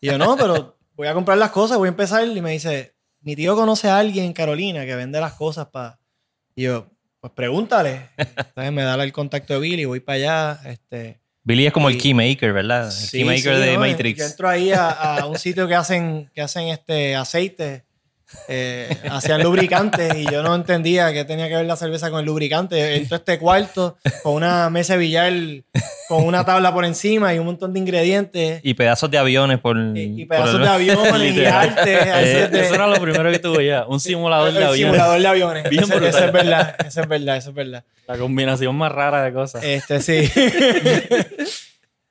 Y 0.00 0.08
yo, 0.08 0.18
no, 0.18 0.36
pero 0.38 0.76
voy 0.94 1.06
a 1.06 1.14
comprar 1.14 1.38
las 1.38 1.50
cosas, 1.50 1.78
voy 1.78 1.88
a 1.88 1.90
empezar. 1.90 2.26
Y 2.26 2.40
me 2.40 2.52
dice, 2.52 2.94
mi 3.20 3.36
tío 3.36 3.54
conoce 3.56 3.88
a 3.88 3.98
alguien 3.98 4.26
en 4.26 4.32
Carolina 4.32 4.84
que 4.84 4.96
vende 4.96 5.20
las 5.20 5.34
cosas 5.34 5.66
para... 5.68 5.98
Y 6.54 6.62
yo, 6.62 6.90
pues 7.20 7.32
pregúntale. 7.32 8.10
Entonces 8.16 8.72
me 8.72 8.82
da 8.82 9.02
el 9.02 9.12
contacto 9.12 9.54
de 9.54 9.60
Billy, 9.60 9.84
voy 9.84 10.00
para 10.00 10.16
allá. 10.16 10.60
Este, 10.70 11.20
Billy 11.42 11.66
es 11.66 11.72
como 11.72 11.88
el 11.88 11.98
keymaker, 11.98 12.52
¿verdad? 12.52 12.90
El 12.90 13.10
keymaker 13.10 13.56
de 13.58 13.78
Matrix. 13.78 14.18
Yo 14.18 14.24
entro 14.26 14.48
ahí 14.48 14.72
a, 14.72 14.90
a, 14.90 15.26
un 15.26 15.38
sitio 15.38 15.66
que 15.68 15.74
hacen, 15.74 16.30
que 16.34 16.40
hacen 16.40 16.68
este 16.68 17.16
aceite 17.16 17.84
eh, 18.48 18.96
hacían 19.10 19.42
lubricantes 19.42 20.14
y 20.14 20.24
yo 20.30 20.42
no 20.42 20.54
entendía 20.54 21.12
qué 21.12 21.24
tenía 21.24 21.48
que 21.48 21.56
ver 21.56 21.66
la 21.66 21.76
cerveza 21.76 22.10
con 22.10 22.20
el 22.20 22.26
lubricante. 22.26 22.96
Entro 22.96 23.16
a 23.16 23.18
este 23.18 23.38
cuarto 23.38 23.96
con 24.22 24.34
una 24.34 24.70
mesa 24.70 24.94
de 24.94 24.98
billar 24.98 25.32
con 26.08 26.24
una 26.24 26.44
tabla 26.44 26.72
por 26.72 26.84
encima 26.84 27.34
y 27.34 27.38
un 27.38 27.46
montón 27.46 27.72
de 27.72 27.80
ingredientes. 27.80 28.60
Y 28.62 28.74
pedazos 28.74 29.10
de 29.10 29.18
aviones 29.18 29.58
por. 29.60 29.76
Y, 29.78 30.26
pedazos 30.26 30.60
de 30.60 30.68
aviones 30.68 31.36
y 31.36 31.44
arte. 31.44 31.94
Eh, 31.94 32.48
eso 32.52 32.74
era 32.74 32.86
lo 32.86 33.00
primero 33.00 33.30
que 33.30 33.38
tuve 33.38 33.66
ya. 33.66 33.86
Un 33.86 34.00
simulador 34.00 34.52
de 34.52 34.64
aviones. 34.64 34.78
simulador 34.78 35.20
de 35.20 35.28
aviones. 35.28 35.70
Bien 35.70 35.84
eso, 35.84 35.98
eso, 35.98 36.18
es 36.18 36.32
verdad. 36.32 36.76
Eso 36.86 37.00
es 37.00 37.08
verdad. 37.08 37.36
Eso 37.36 37.50
es 37.50 37.56
verdad. 37.56 37.84
La 38.06 38.18
combinación 38.18 38.76
más 38.76 38.92
rara 38.92 39.22
de 39.22 39.32
cosas. 39.32 39.62
Este, 39.64 40.00
sí. 40.00 40.30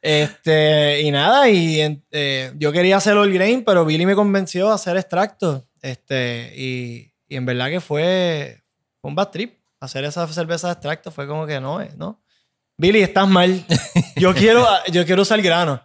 Este, 0.03 0.99
y 1.01 1.11
nada, 1.11 1.49
y 1.49 2.01
eh, 2.11 2.51
yo 2.57 2.73
quería 2.73 2.97
hacer 2.97 3.15
all 3.15 3.31
grain, 3.31 3.63
pero 3.63 3.85
Billy 3.85 4.05
me 4.05 4.15
convenció 4.15 4.69
a 4.69 4.73
hacer 4.73 4.97
extracto. 4.97 5.65
Este, 5.83 6.53
y, 6.55 7.13
y 7.27 7.35
en 7.35 7.45
verdad 7.45 7.69
que 7.69 7.81
fue, 7.81 8.63
un 9.03 9.13
bad 9.13 9.29
trip. 9.29 9.59
Hacer 9.79 10.05
esa 10.05 10.25
cerveza 10.27 10.67
de 10.67 10.73
extracto 10.73 11.11
fue 11.11 11.27
como 11.27 11.45
que 11.45 11.59
no, 11.59 11.81
eh, 11.81 11.91
no. 11.97 12.23
Billy, 12.77 13.01
estás 13.01 13.27
mal. 13.27 13.65
Yo 14.15 14.33
quiero, 14.33 14.65
yo 14.91 15.05
quiero 15.05 15.23
usar 15.23 15.41
grano. 15.41 15.81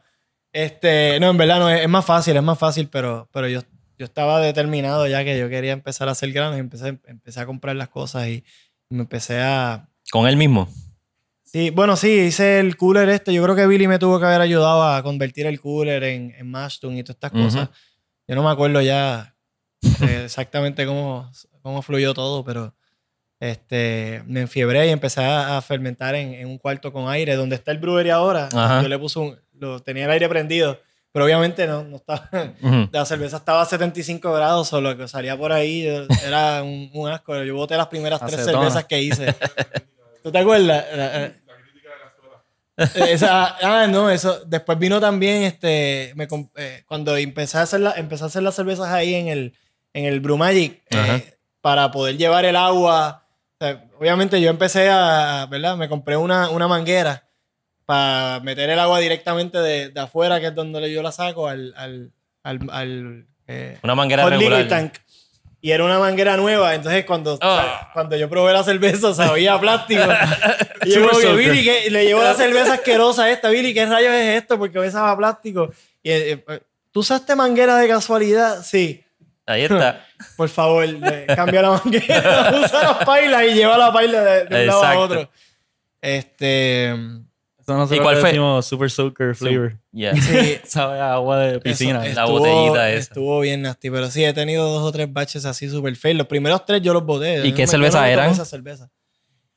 Este, 0.52 1.18
no, 1.18 1.30
en 1.30 1.36
verdad 1.36 1.58
no, 1.58 1.68
es, 1.70 1.88
más 1.88 2.04
fácil, 2.04 2.36
es 2.36 2.42
más 2.42 2.58
fácil, 2.58 2.88
pero, 2.88 3.28
pero 3.32 3.48
yo, 3.48 3.60
yo 3.98 4.04
estaba 4.04 4.40
determinado 4.40 5.06
ya 5.06 5.24
que 5.24 5.38
yo 5.38 5.48
quería 5.48 5.72
empezar 5.72 6.08
a 6.08 6.12
hacer 6.12 6.32
grano 6.32 6.56
y 6.56 6.60
empecé, 6.60 6.98
empecé 7.06 7.40
a 7.40 7.46
comprar 7.46 7.74
las 7.76 7.88
cosas 7.88 8.28
y 8.28 8.44
me 8.90 9.00
empecé 9.00 9.40
a... 9.40 9.88
¿Con 10.10 10.26
él 10.28 10.36
mismo? 10.36 10.68
Sí, 11.42 11.70
bueno, 11.70 11.96
sí, 11.96 12.10
hice 12.20 12.60
el 12.60 12.76
cooler 12.76 13.08
este. 13.08 13.32
Yo 13.32 13.42
creo 13.42 13.56
que 13.56 13.66
Billy 13.66 13.88
me 13.88 13.98
tuvo 13.98 14.20
que 14.20 14.26
haber 14.26 14.42
ayudado 14.42 14.82
a 14.84 15.02
convertir 15.02 15.46
el 15.46 15.60
cooler 15.60 16.04
en, 16.04 16.34
en 16.36 16.50
Mashtun 16.50 16.96
y 16.96 17.02
todas 17.02 17.16
estas 17.16 17.32
cosas. 17.32 17.70
Yo 18.26 18.34
no 18.34 18.42
me 18.42 18.50
acuerdo 18.50 18.80
ya 18.80 19.34
exactamente 20.24 20.86
cómo, 20.86 21.30
cómo 21.62 21.82
fluyó 21.82 22.14
todo, 22.14 22.44
pero 22.44 22.74
este, 23.40 24.22
me 24.26 24.40
enfiebré 24.40 24.88
y 24.88 24.90
empecé 24.90 25.24
a, 25.24 25.60
fermentar 25.62 26.14
en, 26.14 26.46
un 26.46 26.58
cuarto 26.58 26.92
con 26.92 27.08
aire, 27.08 27.36
donde 27.36 27.56
está 27.56 27.70
el 27.70 27.78
brewery 27.78 28.10
ahora. 28.10 28.48
Yo 28.82 28.88
le 28.88 28.98
puse 28.98 29.18
un, 29.18 29.38
lo, 29.54 29.80
tenía 29.80 30.06
el 30.06 30.10
aire 30.10 30.28
prendido, 30.28 30.80
pero 31.12 31.24
obviamente 31.24 31.66
no, 31.66 31.84
no 31.84 31.96
estaba, 31.96 32.28
la 32.92 33.04
cerveza 33.04 33.36
estaba 33.36 33.62
a 33.62 33.66
75 33.66 34.32
grados, 34.32 34.72
o 34.72 34.80
lo 34.80 34.96
que 34.96 35.06
salía 35.08 35.36
por 35.36 35.52
ahí 35.52 35.86
era 36.26 36.62
un, 36.62 36.90
un 36.92 37.08
asco. 37.08 37.42
Yo 37.42 37.54
boté 37.54 37.76
las 37.76 37.86
primeras 37.86 38.20
tres 38.26 38.44
cervezas 38.44 38.84
que 38.84 39.00
hice. 39.00 39.34
¿Tú 40.22 40.32
te 40.32 40.38
acuerdas? 40.38 40.84
Esa- 42.94 43.56
ah, 43.60 43.86
no, 43.88 44.10
eso. 44.10 44.44
Después 44.46 44.78
vino 44.78 45.00
también, 45.00 45.42
este, 45.42 46.12
me 46.14 46.28
eh, 46.56 46.84
cuando 46.86 47.16
empecé 47.16 47.58
a 47.58 47.62
hacer 47.62 47.80
la, 47.80 47.92
empecé 47.92 48.24
a 48.24 48.26
hacer 48.28 48.42
las 48.42 48.54
cervezas 48.54 48.88
ahí 48.88 49.14
en 49.14 49.28
el, 49.28 49.54
en 49.98 50.04
el 50.06 50.20
Brew 50.20 50.36
Magic, 50.36 50.82
eh, 50.90 51.34
para 51.60 51.90
poder 51.90 52.16
llevar 52.16 52.44
el 52.44 52.56
agua. 52.56 53.24
O 53.60 53.64
sea, 53.64 53.84
obviamente 53.98 54.40
yo 54.40 54.50
empecé 54.50 54.88
a, 54.90 55.46
¿verdad? 55.50 55.76
Me 55.76 55.88
compré 55.88 56.16
una, 56.16 56.50
una 56.50 56.68
manguera 56.68 57.24
para 57.84 58.40
meter 58.40 58.70
el 58.70 58.78
agua 58.78 58.98
directamente 59.00 59.58
de, 59.58 59.88
de 59.88 60.00
afuera, 60.00 60.40
que 60.40 60.46
es 60.48 60.54
donde 60.54 60.92
yo 60.92 61.02
la 61.02 61.10
saco, 61.10 61.48
al, 61.48 61.72
al, 61.76 62.12
al, 62.44 62.58
al, 62.70 63.26
eh, 63.46 63.78
Una 63.82 63.94
manguera 63.94 64.28
regular. 64.28 64.68
tank. 64.68 64.94
Y 65.60 65.72
era 65.72 65.84
una 65.84 65.98
manguera 65.98 66.36
nueva. 66.36 66.74
Entonces, 66.76 67.04
cuando, 67.04 67.36
Ah. 67.42 67.90
cuando 67.92 68.14
yo 68.16 68.28
probé 68.28 68.52
la 68.52 68.62
cerveza, 68.62 69.12
sabía 69.12 69.54
a 69.54 69.60
plástico. 69.60 70.02
y 70.84 70.90
yo, 70.90 71.08
como 71.08 71.18
que. 71.18 71.32
Billy, 71.34 71.64
¿qué? 71.64 71.90
Le 71.90 72.04
llevo 72.04 72.22
la 72.22 72.34
cerveza 72.34 72.74
asquerosa 72.74 73.24
a 73.24 73.30
esta. 73.30 73.48
Billy, 73.48 73.74
¿qué 73.74 73.84
rayos 73.86 74.12
es 74.12 74.42
esto? 74.42 74.56
Porque 74.56 74.78
me 74.78 74.88
sabe 74.90 75.10
a 75.10 75.16
plástico. 75.16 75.72
Y, 76.00 76.10
eh, 76.12 76.44
eh, 76.46 76.60
¿Tú 76.92 77.00
usaste 77.00 77.34
manguera 77.34 77.76
de 77.78 77.88
casualidad? 77.88 78.62
Sí. 78.62 79.02
Ahí 79.48 79.62
está. 79.62 80.04
Por 80.36 80.48
favor, 80.48 80.84
cambia 81.34 81.62
la 81.62 81.70
manguera, 81.70 82.52
usa 82.64 82.82
las 82.82 83.04
pailas 83.04 83.44
y 83.44 83.54
lleva 83.54 83.76
la 83.78 83.92
paila 83.92 84.22
de, 84.22 84.44
de 84.44 84.60
un 84.60 84.66
lado 84.66 84.84
a 84.84 84.98
otro. 84.98 85.30
Este. 86.00 86.90
Eso 86.90 87.94
¿Y 87.94 87.98
cuál 87.98 88.16
fue? 88.16 88.28
decimos 88.30 88.64
Super 88.64 88.90
Soaker 88.90 89.34
Flavor. 89.34 89.76
Yeah. 89.92 90.14
Sí, 90.16 90.58
Sabe 90.64 91.00
a 91.00 91.14
agua 91.14 91.38
de 91.38 91.60
piscina. 91.60 92.04
eso 92.06 92.14
la 92.14 92.22
estuvo- 92.24 92.38
botellita 92.38 92.90
esa. 92.90 92.98
Estuvo 92.98 93.40
bien 93.40 93.60
nasty, 93.62 93.90
pero 93.90 94.10
sí, 94.10 94.24
he 94.24 94.32
tenido 94.32 94.66
dos 94.70 94.82
o 94.84 94.90
tres 94.92 95.12
baches 95.12 95.44
así 95.44 95.68
super 95.68 95.94
fail. 95.94 96.16
Los 96.16 96.28
primeros 96.28 96.64
tres 96.64 96.80
yo 96.80 96.94
los 96.94 97.04
boté. 97.04 97.46
¿Y 97.46 97.52
qué 97.52 97.66
cerveza 97.66 98.00
no 98.00 98.06
eran? 98.06 98.30
esa 98.30 98.46
cerveza. 98.46 98.90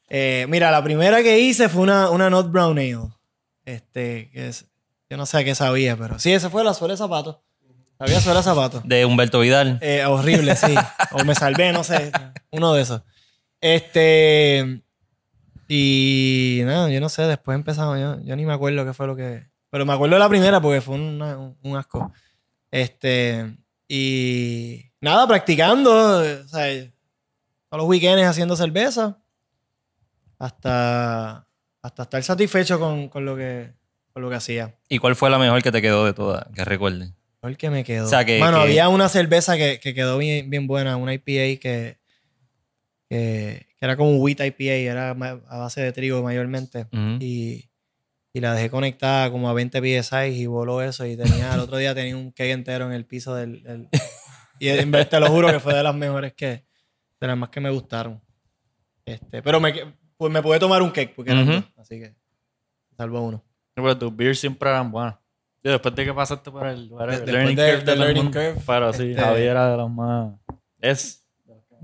Eh, 0.09 0.45
mira, 0.49 0.71
la 0.71 0.83
primera 0.83 1.23
que 1.23 1.39
hice 1.39 1.69
fue 1.69 1.83
una, 1.83 2.09
una 2.09 2.29
Not 2.29 2.51
Brown 2.51 2.77
Ale. 2.77 2.97
Este, 3.63 4.29
que 4.33 4.49
es, 4.49 4.65
yo 5.09 5.15
no 5.15 5.25
sé 5.25 5.37
a 5.37 5.43
qué 5.45 5.55
sabía, 5.55 5.95
pero 5.95 6.19
sí, 6.19 6.33
esa 6.33 6.49
fue 6.49 6.65
la 6.65 6.73
suela 6.73 6.95
de 6.95 6.97
zapatos. 6.97 7.37
Sabía 8.01 8.19
suela 8.21 8.39
de 8.39 8.43
zapatos. 8.43 8.81
De 8.83 9.05
Humberto 9.05 9.39
Vidal. 9.39 9.77
Eh, 9.81 10.03
horrible, 10.05 10.55
sí. 10.55 10.73
O 11.11 11.23
me 11.23 11.35
salvé, 11.35 11.71
no 11.71 11.83
sé. 11.83 12.11
Uno 12.51 12.73
de 12.73 12.81
esos. 12.81 13.01
Este. 13.59 14.81
Y 15.67 16.61
nada, 16.65 16.89
yo 16.89 16.99
no 16.99 17.09
sé, 17.09 17.23
después 17.23 17.55
empezamos. 17.55 17.99
Yo, 17.99 18.19
yo 18.23 18.35
ni 18.35 18.45
me 18.45 18.53
acuerdo 18.53 18.83
qué 18.85 18.93
fue 18.93 19.07
lo 19.07 19.15
que. 19.15 19.45
Pero 19.69 19.85
me 19.85 19.93
acuerdo 19.93 20.15
de 20.15 20.19
la 20.19 20.29
primera 20.29 20.59
porque 20.61 20.81
fue 20.81 20.95
una- 20.95 21.37
un, 21.37 21.57
un 21.61 21.77
asco. 21.77 22.11
Este. 22.71 23.55
Y. 23.87 24.83
Nada, 24.99 25.27
practicando. 25.27 25.91
O 26.19 26.47
sea, 26.47 26.65
todos 27.69 27.81
los 27.83 27.85
weekends 27.85 28.25
haciendo 28.27 28.55
cerveza. 28.55 29.17
Hasta. 30.39 31.47
Hasta 31.83 32.03
estar 32.03 32.23
satisfecho 32.23 32.79
con, 32.79 33.09
con 33.09 33.25
lo 33.25 33.35
que. 33.35 33.73
Con 34.13 34.21
lo 34.23 34.29
que 34.29 34.35
hacía. 34.35 34.75
¿Y 34.89 34.97
cuál 34.97 35.15
fue 35.15 35.29
la 35.29 35.37
mejor 35.39 35.61
que 35.63 35.71
te 35.71 35.81
quedó 35.81 36.05
de 36.05 36.13
todas? 36.13 36.45
Que 36.53 36.65
recuerdes. 36.65 37.11
El 37.43 37.57
que 37.57 37.69
me 37.69 37.83
quedó. 37.83 38.05
O 38.05 38.09
sea, 38.09 38.23
que- 38.25 38.39
Mano, 38.39 38.57
que- 38.57 38.63
había 38.63 38.87
una 38.89 39.09
cerveza 39.09 39.57
que, 39.57 39.79
que 39.79 39.93
quedó 39.93 40.17
bien, 40.17 40.49
bien 40.49 40.67
buena, 40.67 40.95
una 40.97 41.13
IPA 41.13 41.59
que, 41.59 41.97
que, 43.09 43.67
que 43.77 43.85
era 43.85 43.97
como 43.97 44.11
un 44.11 44.21
wheat 44.21 44.39
IPA, 44.39 44.73
era 44.91 45.09
a 45.11 45.57
base 45.57 45.81
de 45.81 45.91
trigo 45.91 46.21
mayormente. 46.23 46.87
Y, 47.19 47.69
y 48.33 48.39
la 48.39 48.53
dejé 48.53 48.69
conectada 48.69 49.31
como 49.31 49.49
a 49.49 49.53
20 49.53 49.79
PSI 49.79 50.27
y 50.41 50.45
voló 50.45 50.81
eso. 50.81 51.05
Y 51.05 51.17
tenía, 51.17 51.53
el 51.53 51.59
otro 51.61 51.77
día 51.77 51.93
tenía 51.95 52.15
un 52.15 52.31
keg 52.31 52.51
entero 52.51 52.85
en 52.85 52.93
el 52.93 53.05
piso 53.05 53.35
del. 53.35 53.63
del- 53.63 53.89
y 54.59 54.69
en 54.69 54.91
vez- 54.91 55.09
te 55.09 55.19
lo 55.19 55.27
juro 55.27 55.47
que 55.51 55.59
fue 55.59 55.73
de 55.73 55.83
las 55.83 55.95
mejores 55.95 56.33
que. 56.33 56.63
De 57.19 57.27
las 57.27 57.37
más 57.37 57.49
que 57.49 57.59
me 57.59 57.69
gustaron. 57.69 58.21
Este, 59.05 59.41
pero 59.41 59.59
me, 59.59 59.73
pues 60.17 60.31
me 60.31 60.41
pude 60.41 60.59
tomar 60.59 60.81
un 60.81 60.91
cake 60.91 61.13
porque 61.15 61.31
dos, 61.55 61.63
así 61.77 61.99
que 61.99 62.15
salvo 62.95 63.21
uno. 63.21 63.43
Pero 63.73 63.97
tus 63.97 64.15
beers 64.15 64.39
siempre 64.39 64.69
eran 64.69 64.91
buenas. 64.91 65.15
Yo 65.63 65.71
después 65.71 65.93
de 65.95 66.05
que 66.05 66.13
pasaste 66.13 66.49
por 66.49 66.65
el 66.67 66.89
Después 66.89 67.25
learning 67.27 67.55
de- 67.55 67.71
curve 67.73 67.83
de 67.83 67.95
learning 67.95 68.23
mundo. 68.23 68.39
curve, 68.39 68.61
Pero 68.65 68.93
sí, 68.93 69.11
este- 69.11 69.21
Javier 69.21 69.49
era 69.51 69.71
de 69.71 69.77
los 69.77 69.89
más... 69.91 70.33
Es. 70.79 71.23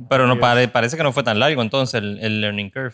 Pero 0.10 0.26
no 0.28 0.40
pare- 0.40 0.68
parece 0.68 0.98
que 0.98 1.04
no 1.04 1.12
fue 1.14 1.24
tan 1.24 1.40
largo 1.40 1.62
entonces 1.62 1.96
el, 2.02 2.20
el 2.20 2.42
learning 2.42 2.70
curve. 2.72 2.94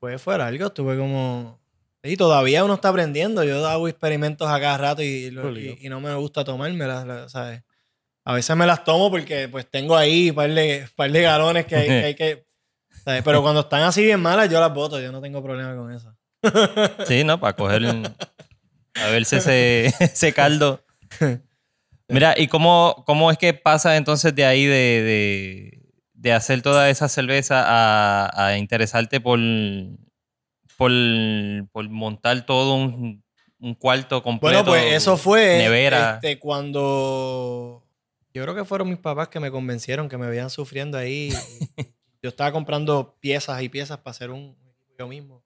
Pues 0.00 0.20
fuera 0.22 0.46
algo, 0.46 0.66
estuve 0.66 0.96
como... 0.96 1.58
Y 2.04 2.16
todavía 2.16 2.64
uno 2.64 2.74
está 2.74 2.90
aprendiendo. 2.90 3.42
Yo 3.42 3.66
hago 3.66 3.88
experimentos 3.88 4.48
a 4.48 4.60
cada 4.60 4.78
rato 4.78 5.02
y, 5.02 5.06
y, 5.36 5.78
y 5.86 5.88
no 5.88 6.00
me 6.00 6.14
gusta 6.14 6.44
tomármelas, 6.44 7.04
la- 7.06 7.28
¿sabes? 7.28 7.62
A 8.24 8.34
veces 8.34 8.54
me 8.56 8.66
las 8.66 8.84
tomo 8.84 9.10
porque 9.10 9.48
pues 9.48 9.68
tengo 9.68 9.96
ahí 9.96 10.30
un 10.30 10.36
par 10.36 10.50
de, 10.52 10.86
par 10.94 11.10
de 11.10 11.22
galones 11.22 11.66
que 11.66 11.74
hay 11.76 11.86
que... 11.88 12.04
hay 12.04 12.14
que- 12.14 12.46
¿sabes? 13.04 13.22
Pero 13.24 13.42
cuando 13.42 13.60
están 13.62 13.82
así 13.82 14.04
bien 14.04 14.20
malas, 14.20 14.48
yo 14.48 14.60
las 14.60 14.72
boto. 14.72 15.00
Yo 15.00 15.10
no 15.10 15.20
tengo 15.20 15.42
problema 15.42 15.74
con 15.74 15.90
eso. 15.92 16.14
Sí, 17.06 17.24
¿no? 17.24 17.40
Para 17.40 17.54
coger... 17.56 17.82
A 19.04 19.10
verse 19.10 19.38
ese, 19.38 19.86
ese 20.00 20.32
caldo. 20.32 20.84
Mira, 22.08 22.34
¿y 22.36 22.48
cómo, 22.48 23.04
cómo 23.06 23.30
es 23.30 23.38
que 23.38 23.54
pasa 23.54 23.96
entonces 23.96 24.34
de 24.34 24.44
ahí 24.44 24.64
de, 24.64 24.72
de, 25.02 25.82
de 26.14 26.32
hacer 26.32 26.62
toda 26.62 26.88
esa 26.88 27.08
cerveza 27.08 27.62
a, 27.66 28.46
a 28.46 28.56
interesarte 28.58 29.20
por, 29.20 29.38
por, 30.76 30.90
por 31.70 31.88
montar 31.90 32.46
todo 32.46 32.74
un, 32.74 33.22
un 33.58 33.74
cuarto 33.74 34.22
completo? 34.22 34.64
Bueno, 34.64 34.64
pues 34.64 34.94
eso 34.94 35.16
fue 35.16 35.58
nevera. 35.58 36.14
este, 36.14 36.38
cuando... 36.38 37.84
Yo 38.32 38.42
creo 38.42 38.54
que 38.54 38.64
fueron 38.64 38.88
mis 38.88 38.98
papás 38.98 39.28
que 39.28 39.40
me 39.40 39.50
convencieron 39.50 40.08
que 40.08 40.16
me 40.18 40.28
veían 40.28 40.50
sufriendo 40.50 40.96
ahí. 40.96 41.30
yo 42.22 42.28
estaba 42.28 42.52
comprando 42.52 43.16
piezas 43.20 43.60
y 43.62 43.68
piezas 43.68 43.98
para 43.98 44.12
hacer 44.12 44.30
un 44.30 44.56
equipo 44.70 44.94
yo 44.98 45.08
mismo. 45.08 45.42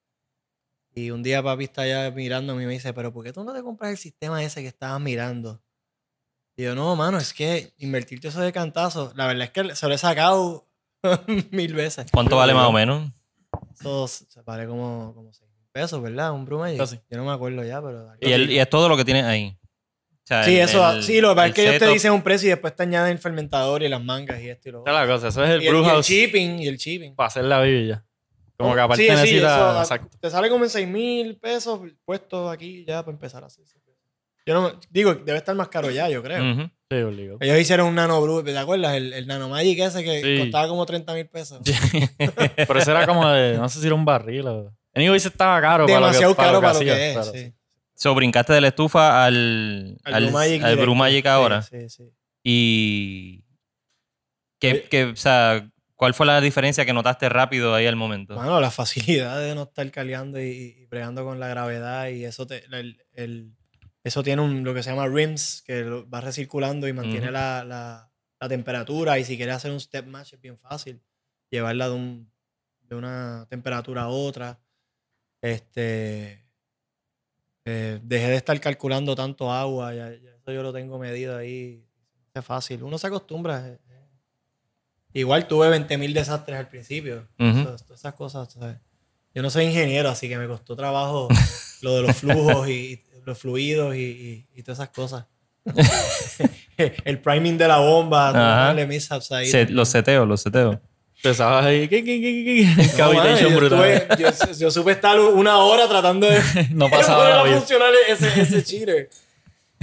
Y 0.94 1.10
un 1.10 1.22
día 1.22 1.42
papi 1.42 1.64
está 1.64 1.82
allá 1.82 2.10
mirándome 2.10 2.64
y 2.64 2.66
me 2.66 2.72
dice, 2.72 2.92
pero 2.92 3.12
¿por 3.12 3.24
qué 3.24 3.32
tú 3.32 3.42
no 3.44 3.52
te 3.54 3.62
compras 3.62 3.90
el 3.92 3.96
sistema 3.96 4.42
ese 4.42 4.60
que 4.60 4.68
estabas 4.68 5.00
mirando? 5.00 5.62
Y 6.56 6.64
yo, 6.64 6.74
no, 6.74 6.94
mano, 6.96 7.16
es 7.18 7.32
que 7.32 7.72
invertirte 7.78 8.28
eso 8.28 8.40
de 8.42 8.52
cantazo, 8.52 9.12
la 9.16 9.26
verdad 9.26 9.44
es 9.44 9.50
que 9.50 9.74
se 9.74 9.88
lo 9.88 9.94
he 9.94 9.98
sacado 9.98 10.68
mil 11.50 11.72
veces. 11.74 12.06
¿Cuánto 12.12 12.36
vale 12.36 12.52
más 12.52 12.66
o 12.66 12.72
menos? 12.72 13.10
Eso 13.80 14.06
se 14.06 14.42
vale 14.42 14.66
como, 14.66 15.14
como 15.14 15.32
6 15.32 15.48
mil 15.56 15.66
pesos, 15.72 16.02
¿verdad? 16.02 16.32
Un 16.32 16.44
Brumagic. 16.44 16.78
Casi. 16.78 16.96
Yo 17.10 17.16
no 17.16 17.24
me 17.24 17.32
acuerdo 17.32 17.64
ya, 17.64 17.80
pero... 17.80 18.12
Y, 18.20 18.30
el- 18.32 18.50
y 18.50 18.58
es 18.58 18.68
todo 18.68 18.88
lo 18.90 18.96
que 18.98 19.04
tienes 19.04 19.24
ahí. 19.24 19.56
O 19.58 20.24
sea, 20.24 20.44
Sí, 20.44 20.56
el- 20.58 20.68
eso, 20.68 20.92
el- 20.92 21.02
sí, 21.02 21.20
lo 21.22 21.30
que 21.30 21.34
pasa 21.36 21.46
es 21.48 21.54
que 21.54 21.62
ellos 21.68 21.78
te 21.78 21.88
dicen 21.88 22.12
un 22.12 22.22
precio 22.22 22.48
y 22.48 22.50
después 22.50 22.76
te 22.76 22.82
añaden 22.82 23.12
el 23.12 23.18
fermentador 23.18 23.82
y 23.82 23.88
las 23.88 24.04
mangas 24.04 24.40
y 24.42 24.48
esto 24.50 24.68
y 24.68 24.72
lo 24.72 24.78
Esa 24.80 24.90
otro. 24.90 24.92
es 24.94 25.08
la 25.08 25.14
cosa. 25.14 25.28
Eso 25.28 25.44
es 25.44 25.50
el 25.50 25.62
Y 25.62 25.66
el, 25.68 25.76
y 25.76 25.88
el 25.88 26.02
shipping, 26.02 26.58
y 26.60 26.68
el 26.68 26.76
shipping. 26.76 27.14
para 27.16 27.28
hacer 27.28 27.44
la 27.44 27.60
biblia. 27.62 28.04
Como 28.56 28.74
que 28.74 28.80
aparte 28.80 29.02
Sí, 29.02 29.08
sí, 29.08 29.14
necesita... 29.16 29.56
eso, 29.56 29.78
a- 29.78 29.82
exacto. 29.82 30.16
te 30.20 30.30
sale 30.30 30.48
como 30.48 30.64
en 30.64 30.70
6 30.70 30.86
mil 30.88 31.36
pesos 31.38 31.80
puestos 32.04 32.52
aquí 32.52 32.84
ya 32.86 33.02
para 33.04 33.14
empezar 33.14 33.42
así. 33.44 33.62
Yo 34.44 34.54
no 34.54 34.72
digo, 34.90 35.14
debe 35.14 35.38
estar 35.38 35.54
más 35.54 35.68
caro 35.68 35.90
ya, 35.90 36.08
yo 36.08 36.22
creo. 36.22 36.42
Ujú. 36.52 36.70
Sí, 36.90 36.96
obligado. 36.98 37.38
Ellos 37.40 37.58
hicieron 37.58 37.86
un 37.88 37.94
nano 37.94 38.20
brew, 38.20 38.42
¿te 38.42 38.56
acuerdas? 38.58 38.94
El, 38.94 39.12
el 39.12 39.26
nano 39.26 39.48
magic 39.48 39.78
ese 39.78 40.02
que 40.02 40.20
Sí. 40.20 40.38
costaba 40.42 40.66
como 40.68 40.84
30 40.84 41.14
mil 41.14 41.28
pesos. 41.28 41.60
Pero 42.56 42.78
eso 42.78 42.90
era 42.90 43.06
como 43.06 43.28
de... 43.30 43.56
No 43.56 43.68
sé 43.68 43.80
si 43.80 43.86
era 43.86 43.94
un 43.94 44.04
barril 44.04 44.46
o... 44.48 44.74
Anyways, 44.94 45.24
estaba 45.26 45.60
caro 45.60 45.86
para 45.86 46.00
lo 46.00 46.06
que, 46.06 46.12
Demasiado 46.12 46.34
para 46.34 46.48
caro 46.48 46.56
lo 46.56 46.60
que 46.60 46.66
para 46.66 46.78
lo 46.78 46.84
que 46.84 47.08
es. 47.10 47.14
pero 47.14 47.24
sí. 47.32 47.54
So, 47.94 48.14
brincaste 48.14 48.52
de 48.52 48.60
la 48.60 48.68
estufa 48.68 49.24
al, 49.24 49.96
Al 50.04 50.14
al, 50.14 50.76
Brew 50.76 50.94
Magic 50.96 51.24
al 51.26 51.32
ahora. 51.32 51.62
Sí, 51.62 51.88
sí, 51.88 51.88
sí. 51.88 52.10
Y. 52.44 53.44
¿qué, 54.58 54.86
qué- 54.90 55.04
o 55.04 55.16
sea, 55.16 55.66
¿Cuál 56.02 56.14
fue 56.14 56.26
la 56.26 56.40
diferencia 56.40 56.84
que 56.84 56.92
notaste 56.92 57.28
rápido 57.28 57.76
ahí 57.76 57.86
al 57.86 57.94
momento? 57.94 58.34
Bueno, 58.34 58.60
la 58.60 58.72
facilidad 58.72 59.38
de 59.38 59.54
no 59.54 59.62
estar 59.62 59.88
cargando 59.92 60.42
y, 60.42 60.48
y 60.82 60.88
con 60.88 61.38
la 61.38 61.46
gravedad 61.46 62.08
y 62.08 62.24
eso 62.24 62.44
te, 62.44 62.64
el, 62.74 63.00
el- 63.12 63.54
eso 64.02 64.24
tiene 64.24 64.42
un, 64.42 64.64
lo 64.64 64.74
que 64.74 64.82
se 64.82 64.90
llama 64.90 65.06
rims, 65.06 65.62
que 65.64 65.84
va 65.84 66.20
recirculando 66.20 66.88
y 66.88 66.92
mantiene 66.92 67.26
Ujú. 67.26 67.34
la, 67.34 67.62
la- 67.62 68.10
la 68.40 68.48
temperatura 68.48 69.16
y 69.20 69.24
si 69.24 69.36
quieres 69.36 69.54
hacer 69.54 69.70
un 69.70 69.78
step 69.78 70.04
match 70.06 70.32
es 70.32 70.40
bien 70.40 70.58
fácil. 70.58 71.00
Llevarla 71.50 71.88
de, 71.88 71.94
un, 71.94 72.32
de 72.80 72.96
una 72.96 73.46
temperatura 73.48 74.02
a 74.02 74.08
otra. 74.08 74.58
Este, 75.40 76.44
eh, 77.64 78.00
dejé 78.02 78.26
de 78.26 78.36
estar 78.38 78.60
calculando 78.60 79.14
tanto 79.14 79.52
agua, 79.52 79.94
ya, 79.94 80.10
ya 80.10 80.30
eso 80.30 80.50
yo 80.50 80.64
lo 80.64 80.72
tengo 80.72 80.98
medido 80.98 81.36
ahí. 81.36 81.86
Es 82.34 82.44
fácil, 82.44 82.82
uno 82.82 82.98
se 82.98 83.06
acostumbra. 83.06 83.78
Igual 85.14 85.46
tuve 85.46 85.68
20.000 85.68 86.12
desastres 86.12 86.58
al 86.58 86.68
principio. 86.68 87.26
Esas- 87.38 87.84
todas 87.84 88.00
esas 88.00 88.14
cosas. 88.14 88.52
¿sabes? 88.52 88.76
Yo 89.34 89.42
no 89.42 89.50
soy 89.50 89.64
ingeniero, 89.64 90.08
así 90.08 90.28
que 90.28 90.36
me 90.38 90.46
costó 90.46 90.76
trabajo 90.76 91.28
lo 91.82 91.96
de 91.96 92.02
los 92.02 92.16
flujos 92.16 92.68
y, 92.68 92.72
y 92.72 93.00
los 93.24 93.38
fluidos 93.38 93.94
y, 93.94 93.98
y- 94.00 94.46
y 94.54 94.62
todas 94.62 94.78
esas 94.78 94.90
cosas. 94.90 95.26
El 97.04 97.20
priming 97.20 97.56
de 97.58 97.68
la 97.68 97.78
bomba, 97.78 98.32
darle 98.32 98.86
mishaps 98.86 99.30
ahí. 99.32 99.46
Se- 99.46 99.68
los 99.68 99.88
seteos, 99.88 100.26
los 100.26 100.40
seteos. 100.40 100.78
Empezabas 101.16 101.66
ahí. 101.66 101.86
¿qué, 101.88 102.02
qué, 102.02 102.20
qué, 102.20 102.44
qué? 102.76 102.98
No, 102.98 103.38
yo, 103.40 103.50
brutal. 103.56 103.84
estuve- 103.84 104.22
yo, 104.52 104.58
yo 104.58 104.70
supe 104.72 104.90
estar 104.92 105.18
una 105.20 105.58
hora 105.58 105.88
tratando 105.88 106.26
de 106.28 106.40
No 106.72 106.90
pasaba 106.90 107.28
nada 107.28 107.44
funcionar 107.58 107.90
ese, 108.08 108.40
ese 108.40 108.64
cheater. 108.64 109.08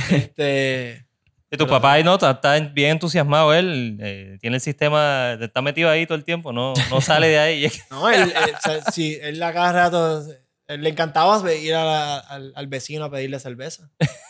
Este, 0.10 1.06
Y 1.52 1.58
tu 1.58 1.66
papá 1.68 1.94
ahí 1.94 2.04
no, 2.04 2.14
está, 2.14 2.30
está 2.32 2.60
bien 2.60 2.92
entusiasmado 2.92 3.54
él, 3.56 3.98
eh, 4.02 4.38
tiene 4.40 4.58
el 4.58 4.62
sistema, 4.62 5.34
está 5.42 5.62
metido 5.64 5.90
ahí 5.90 6.06
todo 6.06 6.16
el 6.18 6.24
tiempo, 6.24 6.54
no, 6.54 6.74
no 6.92 7.02
sale 7.02 7.28
de 7.30 7.40
ahí. 7.40 7.72
no, 7.92 8.08
él, 8.10 8.22
él- 8.22 8.56
o 8.56 8.62
sea, 8.62 8.82
sí, 8.92 9.18
él 9.22 9.42
a 9.42 9.52
cada 9.52 9.72
rato 9.74 10.24
le 10.68 10.90
encantaba 10.90 11.52
ir 11.54 11.74
a 11.74 11.84
la- 11.84 12.18
al, 12.20 12.54
al 12.56 12.68
vecino 12.68 13.06
a 13.06 13.10
pedirle 13.12 13.40
cerveza. 13.40 13.90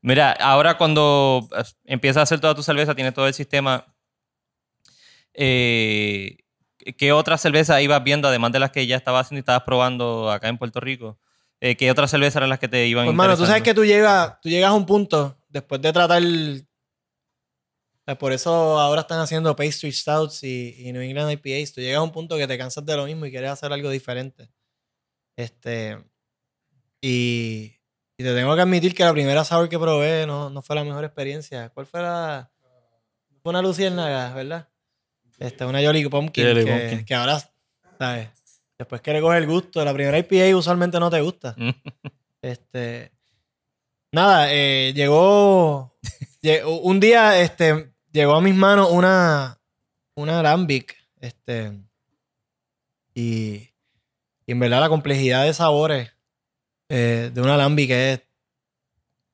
Mira, 0.00 0.32
ahora 0.32 0.76
cuando 0.76 1.48
eh, 1.56 1.62
empiezas 1.84 2.18
a 2.20 2.22
hacer 2.22 2.40
toda 2.40 2.54
tu 2.54 2.62
cerveza, 2.62 2.94
tienes 2.94 3.14
todo 3.14 3.26
el 3.28 3.34
sistema. 3.34 3.86
eh, 5.34 6.38
¿Qué 6.98 7.12
otras 7.12 7.40
cervezas 7.40 7.80
ibas 7.80 8.02
viendo, 8.02 8.26
además 8.26 8.50
de 8.50 8.58
las 8.58 8.72
que 8.72 8.86
ya 8.88 8.96
estabas 8.96 9.26
haciendo 9.26 9.38
y 9.38 9.42
estabas 9.42 9.62
probando 9.62 10.30
acá 10.32 10.48
en 10.48 10.58
Puerto 10.58 10.80
Rico? 10.80 11.16
Eh, 11.64 11.76
¿Qué 11.76 11.88
otras 11.92 12.10
cervezas 12.10 12.34
eran 12.38 12.48
las 12.48 12.58
que 12.58 12.66
te 12.66 12.88
iban 12.88 13.04
Pues, 13.04 13.14
mano, 13.14 13.36
tú 13.36 13.46
sabes 13.46 13.62
que 13.62 13.72
tú 13.72 13.84
llegas, 13.84 14.40
tú 14.40 14.48
llegas 14.48 14.70
a 14.70 14.74
un 14.74 14.84
punto 14.84 15.38
después 15.48 15.80
de 15.80 15.92
tratar. 15.92 16.20
sea, 18.04 18.18
Por 18.18 18.32
eso 18.32 18.80
ahora 18.80 19.02
están 19.02 19.20
haciendo 19.20 19.54
pastry 19.54 19.92
stouts 19.92 20.42
y, 20.42 20.74
y 20.76 20.92
New 20.92 21.00
England 21.00 21.30
IPAs. 21.30 21.72
Tú 21.72 21.80
llegas 21.80 21.98
a 21.98 22.02
un 22.02 22.10
punto 22.10 22.36
que 22.36 22.48
te 22.48 22.58
cansas 22.58 22.84
de 22.84 22.96
lo 22.96 23.04
mismo 23.04 23.26
y 23.26 23.30
quieres 23.30 23.50
hacer 23.52 23.72
algo 23.72 23.90
diferente. 23.90 24.50
Este. 25.36 25.98
Y, 27.00 27.76
y 28.18 28.24
te 28.24 28.34
tengo 28.34 28.56
que 28.56 28.62
admitir 28.62 28.92
que 28.92 29.04
la 29.04 29.12
primera 29.12 29.44
sour 29.44 29.68
que 29.68 29.78
probé 29.78 30.26
no, 30.26 30.50
no 30.50 30.62
fue 30.62 30.74
la 30.74 30.82
mejor 30.82 31.04
experiencia. 31.04 31.68
¿Cuál 31.68 31.86
fue 31.86 32.02
la.? 32.02 32.50
Fue 33.40 33.50
una 33.50 33.62
luciérnaga, 33.62 34.34
¿verdad? 34.34 34.68
Este, 35.38 35.64
una 35.64 35.80
Jolly 35.80 36.08
Pumpkin. 36.08 36.44
Jolly 36.44 36.64
que, 36.64 36.72
Pumpkin. 36.72 37.04
que 37.04 37.14
ahora, 37.14 37.40
¿sabes? 38.00 38.30
Después 38.82 39.00
que 39.00 39.12
le 39.12 39.20
coge 39.20 39.38
el 39.38 39.46
gusto, 39.46 39.84
la 39.84 39.94
primera 39.94 40.18
IPA 40.18 40.56
usualmente 40.56 40.98
no 40.98 41.08
te 41.08 41.20
gusta. 41.20 41.54
Este. 42.42 43.12
Nada, 44.10 44.52
eh, 44.52 44.92
llegó. 44.96 45.94
lle- 46.42 46.64
un 46.82 46.98
día, 46.98 47.40
este, 47.40 47.92
llegó 48.10 48.34
a 48.34 48.40
mis 48.40 48.56
manos 48.56 48.88
una. 48.90 49.60
Una 50.16 50.40
Alambic. 50.40 50.96
Este. 51.20 51.72
Y. 53.14 53.68
Y 54.46 54.52
en 54.52 54.58
verdad 54.58 54.80
la 54.80 54.88
complejidad 54.88 55.44
de 55.44 55.54
sabores 55.54 56.10
eh, 56.88 57.30
de 57.32 57.40
una 57.40 57.54
Alambic 57.54 57.90
es. 57.92 58.20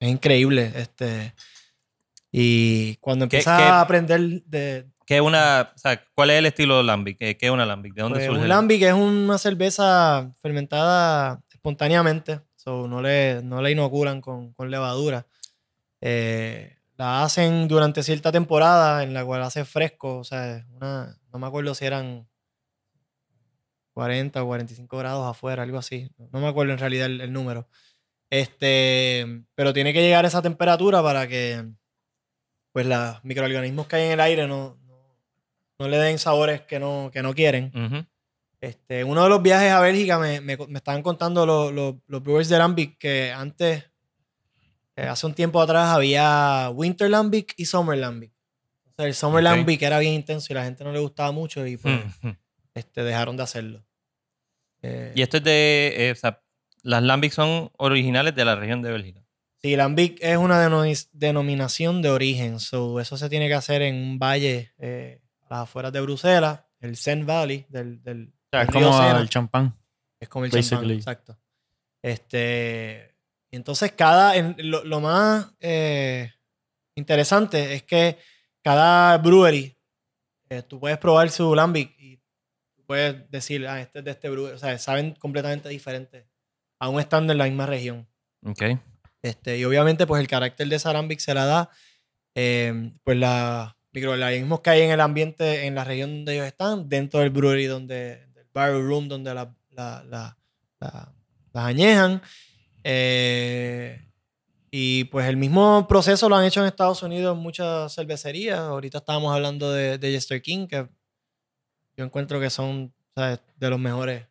Es 0.01 0.09
increíble. 0.11 0.71
Este. 0.77 1.33
Y 2.31 2.97
cuando 2.97 3.27
¿Qué- 3.27 3.39
empiezas 3.39 3.59
a 3.63 3.81
aprender 3.81 4.21
de. 4.45 4.87
¿Qué 5.09 5.17
es 5.17 5.23
una, 5.23 5.73
o 5.75 5.79
sea, 5.79 6.05
¿Cuál 6.15 6.29
es 6.29 6.39
el 6.39 6.45
estilo 6.45 6.77
de 6.77 6.85
Lambic? 6.85 7.17
¿Qué, 7.17 7.39
es 7.41 7.51
una 7.51 7.65
Lambic? 7.65 7.95
¿De 7.95 8.03
dónde 8.03 8.19
Pues, 8.19 8.27
surge? 8.27 8.43
un 8.43 8.49
Lambic 8.49 8.83
es 8.83 8.93
una 8.93 9.39
cerveza 9.39 10.35
fermentada 10.37 11.43
espontáneamente. 11.51 12.43
So, 12.57 12.87
no, 12.87 13.01
le, 13.01 13.41
no 13.43 13.63
le 13.63 13.71
inoculan 13.71 14.21
con, 14.21 14.53
con 14.53 14.71
levadura. 14.71 15.27
Eh, 16.03 16.77
la 16.99 17.23
hacen 17.23 17.69
durante 17.69 18.03
cierta 18.03 18.31
temporada 18.31 19.03
en 19.03 19.15
la 19.15 19.25
cual 19.25 19.43
hace 19.45 19.65
fresco. 19.65 20.19
O 20.19 20.25
sea, 20.25 20.67
una, 20.73 21.19
no 21.33 21.39
me 21.39 21.47
acuerdo 21.47 21.75
si 21.75 21.87
eran 21.87 22.29
40 23.95 24.43
o 24.43 24.47
45 24.47 24.99
grados 24.99 25.27
afuera, 25.27 25.63
algo 25.63 25.79
así. 25.79 26.11
No 26.19 26.39
me 26.39 26.49
acuerdo 26.49 26.75
en 26.75 26.81
realidad 26.81 27.07
el, 27.07 27.23
el 27.23 27.33
número. 27.33 27.67
Este, 28.29 29.43
pero 29.55 29.73
tiene 29.73 29.95
que 29.95 30.03
llegar 30.03 30.27
a 30.27 30.29
esa 30.29 30.43
temperatura 30.43 31.03
para 31.03 31.27
que 31.27 31.65
pues 32.73 32.85
los 32.85 33.25
microorganismos 33.25 33.87
que 33.87 33.97
hay 33.97 34.05
en 34.05 34.13
el 34.13 34.21
aire 34.21 34.47
no, 34.47 34.77
no, 35.79 35.89
le 35.89 35.99
den 35.99 36.19
sabores 36.19 36.63
que 36.63 36.79
no, 36.81 37.11
que 37.13 37.23
no 37.23 37.35
quieren. 37.35 37.73
Este, 38.61 39.05
uno 39.05 39.23
de 39.23 39.29
los 39.29 39.41
viajes 39.43 39.71
a 39.71 39.81
Bélgica 39.81 40.19
me, 40.19 40.41
me- 40.41 40.57
me 40.57 40.79
estaban 40.79 41.03
contando 41.03 41.47
los, 41.47 41.73
los, 41.73 41.95
los 42.09 42.23
brewers 42.23 42.49
de 42.49 42.59
Lambic 42.59 42.99
que 42.99 43.31
antes, 43.33 43.85
eh, 44.97 45.03
hace 45.03 45.27
un 45.27 45.35
tiempo 45.35 45.61
atrás, 45.61 45.91
había 45.91 46.71
Winter 46.75 47.09
Lambic 47.09 47.55
y 47.57 47.67
Summer 47.67 47.97
Lambic. 47.99 48.33
O 48.87 48.91
sea, 48.97 49.07
el 49.07 49.15
Summer 49.15 49.39
Ok. 49.39 49.45
Lambic 49.45 49.81
era 49.83 50.01
bien 50.01 50.15
intenso 50.15 50.53
y 50.53 50.55
la 50.55 50.65
gente 50.65 50.83
no 50.83 50.93
le 50.93 50.99
gustaba 50.99 51.31
mucho 51.31 51.65
y 51.67 51.77
pues 51.77 52.01
este, 52.75 53.05
dejaron 53.05 53.37
de 53.37 53.43
hacerlo. 53.45 53.85
Eh, 54.83 55.13
Y 55.15 55.23
esto 55.23 55.37
es 55.37 55.45
de, 55.45 55.95
eh, 55.97 56.11
o 56.11 56.15
sea, 56.17 56.43
las 56.83 57.03
Lambic 57.03 57.31
son 57.33 57.71
originales 57.79 58.35
de 58.35 58.45
la 58.45 58.57
región 58.57 58.83
de 58.83 58.91
Bélgica. 58.91 59.23
Sí, 59.63 59.77
Lambic 59.77 60.19
es 60.21 60.37
una 60.37 60.65
denomi- 60.69 61.09
denominación 61.13 62.03
de 62.03 62.11
origen. 62.11 62.59
So, 62.59 62.99
eso 62.99 63.17
se 63.17 63.29
tiene 63.29 63.47
que 63.47 63.55
hacer 63.55 63.83
en 63.83 63.95
un 63.97 64.19
valle 64.19 64.73
eh, 64.79 65.21
las 65.51 65.61
afueras 65.61 65.93
de 65.93 66.01
Bruselas, 66.01 66.61
el 66.81 66.97
Seine 66.97 67.25
Valley 67.25 67.67
del, 67.69 68.03
del, 68.03 68.29
O 68.29 68.49
sea, 68.53 68.63
es 68.63 68.69
como 68.71 68.93
Sena. 68.93 69.21
el 69.21 69.29
champán. 69.29 69.77
Es 70.21 70.29
como 70.29 70.45
el 70.45 70.51
champán, 70.51 70.91
exacto. 70.91 71.39
Este, 72.03 73.15
y 73.51 73.57
entonces 73.57 73.93
cada, 73.93 74.37
en- 74.37 74.57
lo, 74.59 74.85
lo 74.85 75.01
más 75.01 75.55
eh, 75.61 76.33
interesante 76.97 77.75
es 77.75 77.83
que 77.83 78.19
cada 78.63 79.17
brewery, 79.19 79.77
eh, 80.51 80.63
tú 80.63 80.81
puedes 80.81 80.99
probar 80.99 81.31
su 81.31 81.55
lambic 81.55 81.95
y 81.99 82.17
tú 82.77 82.85
puedes 82.87 83.31
decir, 83.31 83.67
ah, 83.67 83.81
este 83.81 84.01
es 84.01 84.05
de 84.05 84.11
este 84.13 84.29
brewery. 84.31 84.55
O 84.55 84.59
sea, 84.59 84.77
saben 84.79 85.15
completamente 85.15 85.69
diferente, 85.69 86.29
aún 86.81 87.01
estando 87.01 87.33
en 87.33 87.39
la 87.39 87.45
misma 87.45 87.67
región. 87.67 88.09
Ok. 88.45 88.63
Este, 89.23 89.59
y 89.59 89.65
obviamente, 89.65 90.07
pues 90.07 90.21
el 90.21 90.29
carácter 90.29 90.69
de 90.69 90.77
esa 90.77 90.93
lambic 90.93 91.19
se 91.21 91.35
la 91.35 91.45
da, 91.45 91.71
eh, 92.37 92.93
pues 93.03 93.17
los 93.19 93.77
microorganismos 93.99 94.61
que 94.61 94.71
hay 94.71 94.83
en 94.83 94.91
el 94.91 95.01
ambiente, 95.01 95.67
en 95.67 95.75
la 95.75 95.85
región 95.85 96.11
donde 96.17 96.35
ellos 96.35 96.47
están, 96.47 96.89
dentro 96.89 97.21
del 97.21 97.31
brewery, 97.31 97.67
donde, 97.67 98.27
del 98.35 98.47
barrel 98.55 98.83
room, 98.83 99.09
donde 99.09 99.35
la, 99.35 99.55
la- 99.71 100.05
la- 100.05 100.37
la- 100.81 101.13
las 101.53 101.65
añejan. 101.65 102.23
Eh, 102.85 104.05
y 104.71 105.05
pues 105.05 105.27
el 105.29 105.37
mismo 105.37 105.87
proceso 105.89 106.29
lo 106.29 106.37
han 106.37 106.45
hecho 106.45 106.61
en 106.61 106.67
Estados 106.67 107.03
Unidos 107.03 107.37
en 107.37 107.43
muchas 107.43 107.95
cervecerías. 107.95 108.59
Ahorita 108.61 108.99
estábamos 108.99 109.35
hablando 109.35 109.73
de, 109.73 109.99
de 109.99 110.11
Jester 110.13 110.43
King, 110.43 110.67
que 110.67 110.89
yo 111.97 112.05
encuentro 112.05 112.41
que 112.41 112.51
son 112.51 112.95
¿sabes? 113.15 113.41
de 113.57 113.71
los 113.71 113.79
mejores 113.79 114.27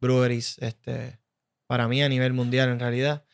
breweries 0.00 0.56
este, 0.58 1.18
para 1.66 1.88
mí 1.88 2.02
a 2.02 2.08
nivel 2.08 2.32
mundial 2.32 2.68
en 2.70 2.80
realidad. 2.80 3.24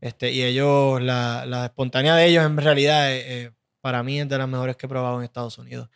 Este, 0.00 0.32
y 0.32 0.42
ellos, 0.42 1.00
la, 1.00 1.44
la 1.46 1.66
espontánea 1.66 2.16
de 2.16 2.26
ellos 2.26 2.44
en 2.44 2.56
realidad 2.56 3.12
eh, 3.14 3.52
para 3.82 4.02
mí 4.02 4.18
es 4.20 4.28
de 4.28 4.38
las 4.38 4.48
mejores 4.48 4.76
que 4.76 4.86
he 4.86 4.88
probado 4.88 5.18
en 5.18 5.24
Estados 5.24 5.58
Unidos. 5.58 5.90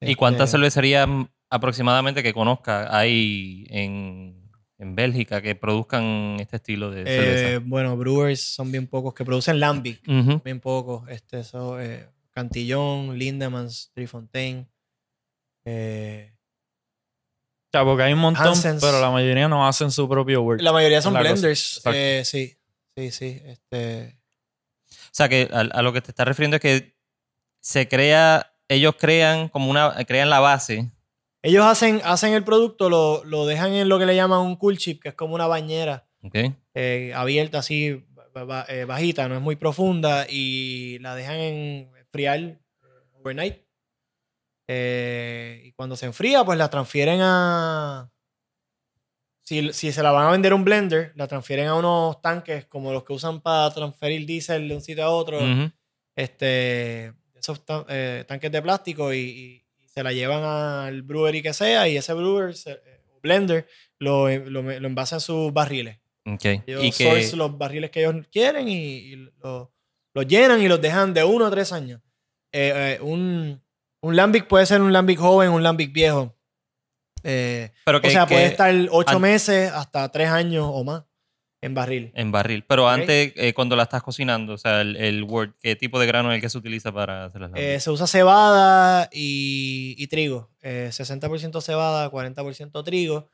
¿Y 0.00 0.14
cuántas 0.14 0.48
Este, 0.50 0.58
cervecerías 0.58 1.08
aproximadamente 1.50 2.22
que 2.22 2.32
conozca 2.32 2.96
hay 2.96 3.66
en, 3.70 4.48
en 4.78 4.94
Bélgica 4.94 5.40
que 5.42 5.54
produzcan 5.56 6.36
este 6.38 6.56
estilo 6.56 6.90
de 6.90 7.02
eh, 7.02 7.04
cerveza? 7.06 7.64
bueno, 7.66 7.96
brewers 7.96 8.40
son 8.40 8.70
bien 8.70 8.86
pocos 8.86 9.14
que 9.14 9.24
producen 9.24 9.58
Lambic. 9.58 10.00
Bien 10.44 10.60
pocos. 10.60 11.08
Este, 11.08 11.42
so, 11.42 11.80
eh, 11.80 12.08
Cantillón, 12.32 13.18
Lindemans, 13.18 13.90
Trifontaine. 13.94 14.68
Eh, 15.64 16.32
O 16.32 17.68
sea, 17.72 17.84
porque 17.84 18.02
hay 18.04 18.12
un 18.12 18.18
montón, 18.20 18.46
Hansens. 18.48 18.82
pero 18.82 19.00
la 19.00 19.10
mayoría 19.10 19.48
no 19.48 19.66
hacen 19.66 19.90
su 19.90 20.08
propio 20.08 20.42
work. 20.42 20.60
la 20.60 20.72
mayoría 20.72 21.00
son 21.02 21.14
La 21.14 21.20
blenders. 21.20 21.80
eh, 21.86 22.22
sí, 22.24 22.56
sí, 22.96 23.10
sí. 23.10 23.42
Este, 23.44 24.20
O 24.90 24.94
sea, 25.12 25.28
que 25.28 25.48
a, 25.52 25.60
a 25.60 25.82
lo 25.82 25.92
que 25.92 26.02
te 26.02 26.10
estás 26.10 26.26
refiriendo 26.28 26.56
es 26.56 26.60
que 26.62 26.95
se 27.66 27.88
crea, 27.88 28.52
ellos 28.68 28.94
crean 28.96 29.48
como 29.48 29.68
una, 29.68 29.92
crean 30.04 30.30
la 30.30 30.38
base. 30.38 30.92
ellos 31.42 31.64
hacen, 31.64 32.00
hacen 32.04 32.32
el 32.32 32.44
producto, 32.44 32.88
lo, 32.88 33.24
lo 33.24 33.44
dejan 33.44 33.72
en 33.72 33.88
lo 33.88 33.98
que 33.98 34.06
le 34.06 34.14
llaman 34.14 34.38
un 34.38 34.54
cool 34.54 34.78
chip, 34.78 35.02
que 35.02 35.08
es 35.08 35.14
como 35.16 35.34
una 35.34 35.48
bañera 35.48 36.06
eh, 36.74 37.12
abierta 37.12 37.58
así, 37.58 38.06
eh, 38.68 38.84
bajita, 38.84 39.28
no 39.28 39.34
es 39.34 39.40
muy 39.40 39.56
profunda, 39.56 40.26
y 40.30 41.00
la 41.00 41.16
dejan 41.16 41.34
en 41.38 41.90
friar 42.12 42.60
overnight. 43.14 43.56
Eh, 44.68 45.62
y 45.64 45.72
cuando 45.72 45.96
se 45.96 46.06
enfría, 46.06 46.44
pues 46.44 46.58
la 46.58 46.70
transfieren 46.70 47.18
a. 47.20 48.12
Si, 49.42 49.72
si 49.72 49.90
se 49.90 50.02
la 50.04 50.12
van 50.12 50.28
a 50.28 50.30
vender 50.30 50.54
un 50.54 50.64
blender, 50.64 51.12
la 51.16 51.26
transfieren 51.26 51.66
a 51.66 51.74
unos 51.74 52.22
tanques 52.22 52.66
como 52.66 52.92
los 52.92 53.02
que 53.02 53.12
usan 53.12 53.40
para 53.40 53.74
transferir 53.74 54.24
diésel 54.24 54.68
de 54.68 54.74
un 54.76 54.82
sitio 54.82 55.04
a 55.04 55.10
otro. 55.10 55.40
Este, 56.14 57.12
eh, 57.88 58.24
tanques 58.26 58.50
de 58.52 58.62
plástico 58.62 59.12
y, 59.12 59.62
se 59.86 60.02
la 60.02 60.12
llevan 60.12 60.42
al 60.44 61.00
brewery 61.00 61.40
que 61.42 61.54
sea 61.54 61.88
y 61.88 61.96
ese 61.96 62.12
brewer, 62.12 62.54
se- 62.54 62.72
eh, 62.72 63.00
blender, 63.22 63.66
lo, 63.98 64.28
lo, 64.28 64.60
lo 64.62 64.86
envasa 64.86 65.16
en 65.16 65.20
sus 65.20 65.50
barriles. 65.54 65.98
Ok. 66.26 66.44
Ellos 66.66 66.84
Y 66.84 66.92
que, 66.92 67.30
los 67.34 67.56
barriles 67.56 67.90
que 67.90 68.00
ellos 68.04 68.26
quieren 68.30 68.68
y, 68.68 68.74
y 68.76 69.16
lo- 69.42 69.72
los 70.12 70.26
llenan 70.26 70.60
y 70.60 70.68
los 70.68 70.80
dejan 70.82 71.14
de 71.14 71.24
uno 71.24 71.46
a 71.46 71.50
tres 71.50 71.72
años. 71.72 72.00
Eh, 72.52 72.98
eh, 72.98 72.98
un, 73.00 73.62
un 74.02 74.16
Lambic 74.16 74.46
puede 74.48 74.66
ser 74.66 74.82
un 74.82 74.92
Lambic 74.92 75.18
joven, 75.18 75.48
un 75.50 75.62
Lambic 75.62 75.92
viejo. 75.92 76.34
Eh, 77.22 77.70
pero 77.84 78.00
que, 78.00 78.08
o 78.08 78.10
sea, 78.10 78.26
que- 78.26 78.34
puede 78.34 78.46
estar 78.46 78.74
ocho 78.90 79.18
meses 79.18 79.72
hasta 79.72 80.10
tres 80.12 80.28
años 80.28 80.66
o 80.70 80.84
más 80.84 81.04
en 81.60 81.74
barril. 81.74 82.12
en 82.14 82.30
barril. 82.32 82.64
Pero 82.64 82.88
antes, 82.88 83.32
eh, 83.36 83.54
cuando 83.54 83.76
la 83.76 83.84
estás 83.84 84.02
cocinando, 84.02 84.54
o 84.54 84.58
sea, 84.58 84.82
el, 84.82 84.96
el 84.96 85.24
wort, 85.24 85.56
¿qué 85.60 85.74
tipo 85.76 85.98
de 85.98 86.06
grano 86.06 86.30
es 86.30 86.36
el 86.36 86.40
que 86.40 86.50
se 86.50 86.58
utiliza 86.58 86.92
para 86.92 87.24
hacer 87.24 87.40
las 87.40 87.50
Eh, 87.54 87.80
se 87.80 87.90
usa 87.90 88.06
cebada 88.06 89.08
y, 89.12 89.94
y 89.98 90.06
trigo. 90.08 90.50
Eh, 90.62 90.88
60% 90.92 91.60
cebada, 91.60 92.10
40% 92.10 92.84
trigo. 92.84 93.28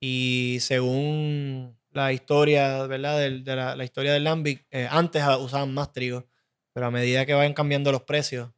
Y 0.00 0.58
según 0.60 1.76
la 1.92 2.12
historia, 2.12 2.86
¿verdad? 2.86 3.18
De 3.18 3.56
la, 3.56 3.74
la 3.76 3.84
historia 3.84 4.12
del 4.12 4.24
Lambic, 4.24 4.66
eh, 4.70 4.86
antes 4.90 5.22
usaban 5.40 5.72
más 5.72 5.92
trigo. 5.92 6.26
Pero 6.72 6.86
a 6.86 6.90
medida 6.90 7.26
que 7.26 7.34
vayan 7.34 7.54
cambiando 7.54 7.90
los 7.90 8.02
precios, 8.02 8.50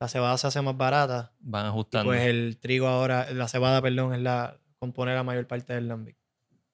la 0.00 0.08
cebada 0.08 0.36
se 0.38 0.46
hace 0.48 0.62
más 0.62 0.76
barata. 0.76 1.32
Van 1.40 1.66
Y 1.66 1.68
ajustando. 1.68 2.10
pues 2.10 2.22
el 2.22 2.58
trigo 2.58 2.88
ahora, 2.88 3.30
la 3.32 3.46
cebada, 3.48 3.80
perdón, 3.82 4.14
es 4.14 4.20
la 4.20 4.58
compone 4.78 5.14
la 5.14 5.22
mayor 5.22 5.46
parte 5.46 5.74
del 5.74 5.86
lambic. 5.86 6.16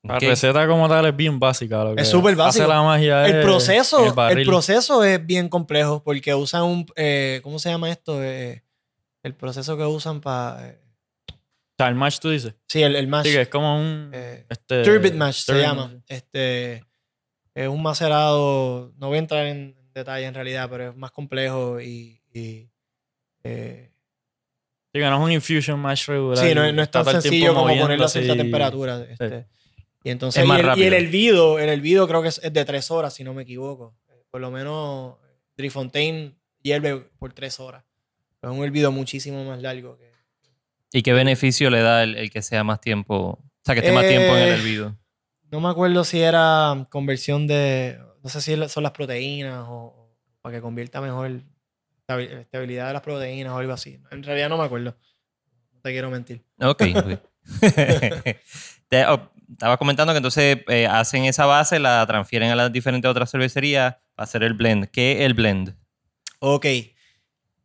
La 0.02 0.18
receta 0.18 0.66
como 0.68 0.88
tal 0.88 1.06
es 1.06 1.16
bien 1.16 1.38
básica. 1.40 1.82
Lo 1.84 1.94
que 1.96 2.02
Es 2.02 2.08
súper 2.08 2.37
básico. 2.37 2.62
Hace 2.64 2.72
la 2.72 2.82
magia 2.82 3.26
El 3.26 3.37
es 3.37 3.44
proceso, 3.44 4.14
el 4.30 4.38
el, 4.38 4.46
proceso 4.46 5.02
es 5.04 5.24
bien 5.26 5.48
complejo 5.48 6.02
porque 6.04 6.34
usan 6.34 6.62
un, 6.62 6.87
eh, 6.96 7.40
¿cómo 7.42 7.58
se 7.58 7.68
llama 7.70 7.90
esto? 7.90 8.22
Eh, 8.22 8.62
el 9.24 9.34
proceso 9.34 9.76
que 9.76 9.84
usan 9.84 10.20
para, 10.20 10.76
O 11.28 11.34
sea, 11.76 11.88
el 11.88 11.94
mash 11.96 12.18
tú 12.20 12.30
dices. 12.30 12.54
sí, 12.68 12.82
el, 12.82 12.94
el 12.96 13.08
mash. 13.08 13.26
Sí, 13.26 13.32
que 13.32 13.40
es 13.42 13.48
como 13.48 13.76
un... 13.78 14.11
Eh, 14.14 14.46
este, 14.48 14.82
Turbid 14.84 15.12
se 15.32 15.46
turbid 15.52 15.61
llama. 15.62 15.87
mash. 15.88 16.00
Este 16.06 16.84
es 17.54 17.68
un 17.68 17.82
macerado, 17.82 18.92
no 18.98 19.08
voy 19.08 19.16
a 19.16 19.20
entrar 19.20 19.46
en 19.46 19.76
detalle 19.92 20.26
en 20.26 20.34
realidad, 20.34 20.68
pero 20.70 20.90
es 20.90 20.96
más 20.96 21.11
complejo 21.11 21.80
y, 21.80 22.22
y, 22.32 22.70
eh, 23.42 23.90
Sí, 24.92 25.00
que 25.00 25.11
no 25.11 25.16
es 25.16 25.22
un 25.22 25.32
infusion 25.32 25.78
mash 25.80 26.06
regular. 26.06 26.38
sí, 26.46 26.54
no, 26.54 26.72
no 26.72 26.82
es 26.82 26.90
tan 26.90 27.04
sencillo 27.04 27.52
como 27.52 27.66
ponerlo 27.76 28.04
a 28.06 28.08
cierta 28.08 28.34
y- 28.34 28.38
temperatura. 28.38 29.04
este. 29.11 29.46
Y 30.09 30.11
entonces 30.11 30.42
y 30.42 30.51
el, 30.51 30.79
y 30.79 30.85
el 30.85 30.94
hervido, 30.94 31.59
el 31.59 31.68
hervido 31.68 32.09
creo 32.09 32.23
que 32.23 32.29
es, 32.29 32.40
es 32.42 32.51
de 32.51 32.64
tres 32.64 32.90
horas, 32.90 33.12
si 33.12 33.25
no 33.25 33.35
me 33.35 33.42
equivoco. 33.42 33.94
Por 34.31 34.40
lo 34.40 34.51
menos 34.51 35.16
Drifontaine 35.55 36.35
hierve 36.62 37.11
por 37.18 37.35
tres 37.35 37.61
horas. 37.61 37.85
Es 38.40 38.49
un 38.49 38.64
hervido 38.64 38.90
muchísimo 38.90 39.44
más 39.44 39.61
largo 39.61 39.99
que, 39.99 40.11
¿Y 40.92 41.03
qué 41.03 41.12
beneficio 41.12 41.68
le 41.68 41.83
da 41.83 42.05
el, 42.05 42.16
el 42.16 42.31
que 42.31 42.40
sea 42.40 42.64
más 42.64 42.81
tiempo? 42.81 43.14
O 43.16 43.51
sea, 43.62 43.75
que 43.75 43.81
esté 43.81 43.92
más 43.92 44.09
tiempo 44.09 44.35
en 44.35 44.42
el 44.44 44.49
Eh, 44.49 44.55
hervido. 44.55 44.97
No 45.51 45.61
me 45.61 45.68
acuerdo 45.68 46.03
si 46.05 46.23
era 46.23 46.87
conversión 46.88 47.47
de. 47.47 47.99
No 48.23 48.31
sé 48.31 48.40
si 48.40 48.57
son 48.71 48.83
las 48.85 48.92
proteínas 48.92 49.66
o, 49.68 49.75
o 49.75 50.16
para 50.40 50.57
que 50.57 50.62
convierta 50.62 51.03
mejor 51.03 51.42
la 52.09 52.23
estabilidad 52.40 52.87
de 52.87 52.92
las 52.94 53.03
proteínas 53.03 53.53
o 53.53 53.59
algo 53.59 53.75
así. 53.75 54.01
En 54.11 54.23
realidad 54.23 54.49
no 54.49 54.57
me 54.57 54.64
acuerdo. 54.64 54.97
No 55.75 55.81
te 55.83 55.90
quiero 55.90 56.09
mentir. 56.09 56.42
Ok. 56.61 56.83
ok. 56.97 57.21
Te- 59.48 59.52
oh, 59.52 59.52
Estaba 59.54 59.76
comentando 59.76 60.12
que 60.12 60.18
entonces 60.18 60.58
eh, 60.68 60.87
hacen 60.87 61.24
esa 61.24 61.46
base, 61.46 61.78
la 61.78 62.06
transfieren 62.06 62.50
a 62.50 62.56
las 62.56 62.72
diferentes 62.72 63.11
otras 63.11 63.30
cervecerías 63.30 63.96
para 64.14 64.24
hacer 64.24 64.42
el 64.42 64.54
blend. 64.54 64.87
¿Qué 64.87 65.12
es 65.12 65.20
el 65.22 65.34
blend? 65.34 65.74
Ok. 66.40 66.66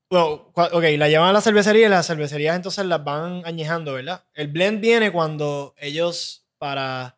Bueno, 0.09 0.51
cua- 0.53 0.69
ok, 0.71 0.83
la 0.97 1.09
llevan 1.09 1.29
a 1.29 1.33
la 1.33 1.41
cervecería 1.41 1.87
y 1.87 1.89
las 1.89 2.05
cervecerías 2.07 2.55
entonces 2.55 2.85
las 2.85 3.03
van 3.03 3.41
añejando, 3.45 3.93
¿verdad? 3.93 4.23
El 4.33 4.47
blend 4.49 4.79
viene 4.81 5.11
cuando 5.11 5.73
ellos, 5.77 6.45
para 6.59 7.17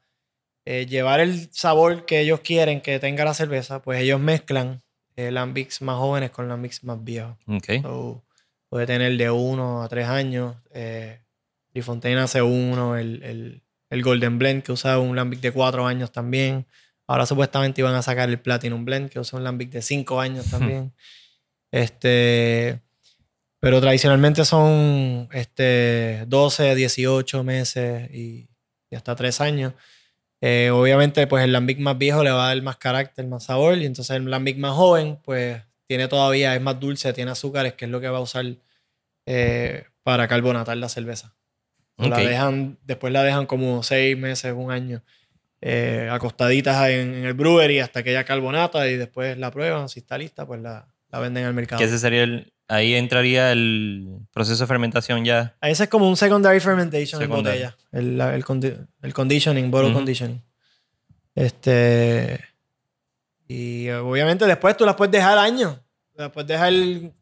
eh, 0.66 0.86
llevar 0.88 1.20
el 1.20 1.50
sabor 1.52 2.06
que 2.06 2.22
ellos 2.22 2.40
quieren 2.40 2.82
que 2.82 3.00
tenga 3.00 3.26
la 3.26 3.34
cerveza, 3.34 3.82
pues 3.82 4.02
ellos 4.02 4.20
mezclan 4.20 4.82
eh, 5.18 5.30
lambics 5.32 5.82
más 5.82 5.98
jóvenes 5.98 6.32
con 6.32 6.48
lambics 6.48 6.84
más 6.84 7.04
viejos. 7.04 7.36
Ok. 7.48 7.82
So, 7.82 8.24
puede 8.70 8.86
tener 8.88 9.16
de 9.18 9.30
1 9.30 9.84
a 9.84 9.90
3 9.90 10.08
años. 10.08 10.56
Eh, 10.74 11.20
Fontaine 11.84 12.20
hace 12.22 12.42
uno, 12.42 12.96
el, 12.98 13.22
el- 13.24 13.62
el 13.90 14.04
Golden 14.04 14.40
Blend 14.40 14.64
que 14.64 14.72
usa 14.72 15.00
un 15.00 15.16
lambic 15.16 15.42
de 15.42 15.52
4 15.52 15.86
años 15.86 16.12
también. 16.12 16.66
Ahora 17.08 17.26
supuestamente 17.26 17.82
iban 17.82 17.96
a 17.96 18.02
sacar 18.02 18.30
el 18.30 18.40
Platinum 18.40 18.86
Blend 18.86 19.10
que 19.10 19.20
usa 19.20 19.38
un 19.38 19.44
lambic 19.44 19.70
de 19.70 19.82
5 19.82 20.20
años 20.20 20.50
también. 20.50 20.94
este, 21.72 22.82
pero 23.60 23.82
tradicionalmente 23.82 24.46
son 24.46 25.30
este, 25.32 26.26
12, 26.28 26.76
18 26.76 27.44
meses 27.44 28.10
y, 28.12 28.50
y 28.90 28.96
hasta 28.96 29.16
3 29.16 29.42
años. 29.42 29.74
Eh, 30.42 30.70
obviamente, 30.72 31.26
pues 31.28 31.44
el 31.44 31.52
lambic 31.52 31.80
más 31.80 31.98
viejo 31.98 32.24
le 32.24 32.32
va 32.32 32.46
a 32.46 32.48
dar 32.54 32.62
más 32.62 32.78
carácter, 32.78 33.26
más 33.26 33.46
sabor, 33.46 33.78
y 33.78 33.86
entonces 33.86 34.16
el 34.16 34.30
lambic 34.30 34.58
más 34.58 34.74
joven, 34.74 35.20
pues 35.24 35.62
tiene 35.88 36.08
todavía, 36.08 36.56
es 36.56 36.62
más 36.62 36.80
dulce, 36.80 37.14
tiene 37.14 37.32
azúcares, 37.32 37.74
que 37.74 37.86
es 37.86 37.92
lo 37.92 38.02
que 38.02 38.10
va 38.10 38.20
a 38.20 38.22
usar 38.22 38.46
eh, 39.26 39.86
para 40.04 40.28
carbonatar 40.28 40.78
la 40.78 40.90
cerveza. 40.90 41.36
La 41.98 42.18
dejan, 42.30 42.78
después 42.84 43.12
la 43.14 43.24
dejan 43.24 43.46
como 43.46 43.82
seis 43.84 44.18
meses, 44.18 44.54
un 44.56 44.72
año, 44.72 45.04
eh, 45.62 46.10
acostaditas 46.12 46.90
en, 46.90 47.14
en 47.16 47.26
el 47.26 47.34
brewery 47.34 47.80
hasta 47.80 48.04
que 48.04 48.12
ella 48.12 48.24
carbonata 48.26 48.88
y 48.88 48.98
después 48.98 49.38
la 49.38 49.50
prueban. 49.52 49.88
Si 49.90 50.00
está 50.00 50.18
lista, 50.18 50.46
pues 50.46 50.62
la, 50.62 50.88
la 51.10 51.20
venden 51.20 51.46
al 51.46 51.54
mercado. 51.54 51.80
Que 51.80 51.86
ese 51.86 51.98
sería 51.98 52.24
el, 52.24 52.52
ahí 52.68 52.94
entraría 52.96 53.52
el 53.54 54.20
proceso 54.34 54.64
de 54.64 54.68
fermentación 54.68 55.24
ya. 55.24 55.56
Ese 55.62 55.84
es 55.84 55.90
como 55.90 56.10
un 56.10 56.18
secondary 56.18 56.60
fermentation 56.60 57.22
Secondary. 57.22 57.60
en 57.62 57.64
botella. 57.70 57.78
El, 57.92 58.36
el, 58.36 58.44
condi- 58.44 58.88
el 59.02 59.14
conditioning, 59.14 59.72
bottle 59.72 59.94
conditioning. 59.94 60.42
Este. 61.34 62.40
Y 63.48 63.90
obviamente 63.90 64.46
después 64.46 64.76
tú 64.76 64.86
las 64.86 64.96
puedes 64.96 65.12
dejar 65.12 65.38
años. 65.38 65.80
Las 66.16 66.32
puedes 66.32 66.48
dejar, 66.48 66.72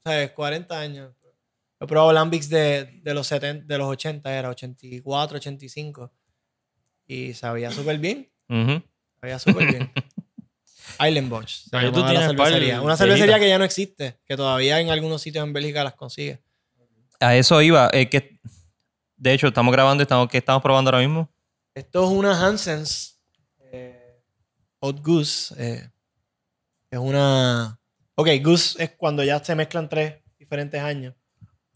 ¿sabes? 0.04 0.32
40 0.32 0.80
años. 0.80 1.12
He 1.84 1.88
probado 1.88 2.14
lambics 2.14 2.48
de, 2.48 3.02
de, 3.04 3.14
los 3.14 3.28
70, 3.28 3.66
de 3.66 3.78
los 3.78 3.88
80, 3.88 4.34
era 4.34 4.50
84, 4.50 5.38
85. 5.38 6.14
Y 7.08 7.34
sabía 7.34 7.72
súper 7.72 7.98
bien. 7.98 8.32
Sabía 9.20 9.38
súper 9.38 9.68
bien. 9.68 9.92
Island 11.06 11.30
Bosch. 11.30 11.50
se 11.50 11.92
tú 11.92 12.00
la 12.00 12.28
cervecería. 12.28 12.82
Una 12.82 12.96
cervecería 12.96 13.38
que 13.38 13.50
ya 13.50 13.58
no 13.58 13.66
existe. 13.66 14.18
Que 14.26 14.38
todavía 14.38 14.80
en 14.80 14.92
algunos 14.92 15.22
sitios 15.22 15.44
en 15.44 15.52
Bélgica 15.52 15.84
las 15.84 15.96
consigue. 15.96 16.42
A 17.20 17.36
eso 17.36 17.62
iba. 17.62 17.90
eh, 17.92 18.10
que, 18.10 18.40
de 19.18 19.34
hecho, 19.34 19.48
estamos 19.48 19.74
grabando 19.74 20.04
estamos, 20.04 20.30
¿qué 20.30 20.38
estamos 20.38 20.62
probando 20.62 20.90
ahora 20.90 21.06
mismo? 21.06 21.30
Esto 21.76 22.06
es 22.06 22.12
una 22.12 22.40
Hansens 22.40 23.20
eh, 23.72 24.22
Goose. 24.80 25.54
eh, 25.58 25.90
es 26.90 27.00
una. 27.00 27.78
Ok, 28.16 28.30
Goose 28.42 28.82
es 28.82 28.92
cuando 28.92 29.24
ya 29.24 29.44
se 29.44 29.54
mezclan 29.56 29.90
tres 29.90 30.22
diferentes 30.38 30.82
años. 30.82 31.14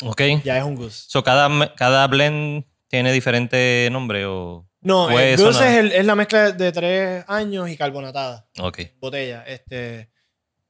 Ok. 0.03 0.21
Ya 0.43 0.57
es 0.57 0.63
un 0.63 0.75
Goose. 0.75 1.05
So, 1.07 1.23
cada, 1.23 1.73
cada 1.75 2.07
blend 2.07 2.65
tiene 2.87 3.11
diferente 3.11 3.89
nombre 3.91 4.25
o... 4.25 4.67
No, 4.81 5.07
Pues 5.11 5.25
el 5.25 5.33
eso 5.33 5.45
Goose 5.45 5.59
no. 5.59 5.65
es, 5.65 5.75
el- 5.77 5.91
es 5.91 6.05
la 6.05 6.15
mezcla 6.15 6.51
de 6.51 6.71
tres 6.71 7.25
años 7.27 7.69
y 7.69 7.75
carbonatada. 7.77 8.47
Ok. 8.59 8.79
Botella. 8.99 9.43
Este, 9.45 10.11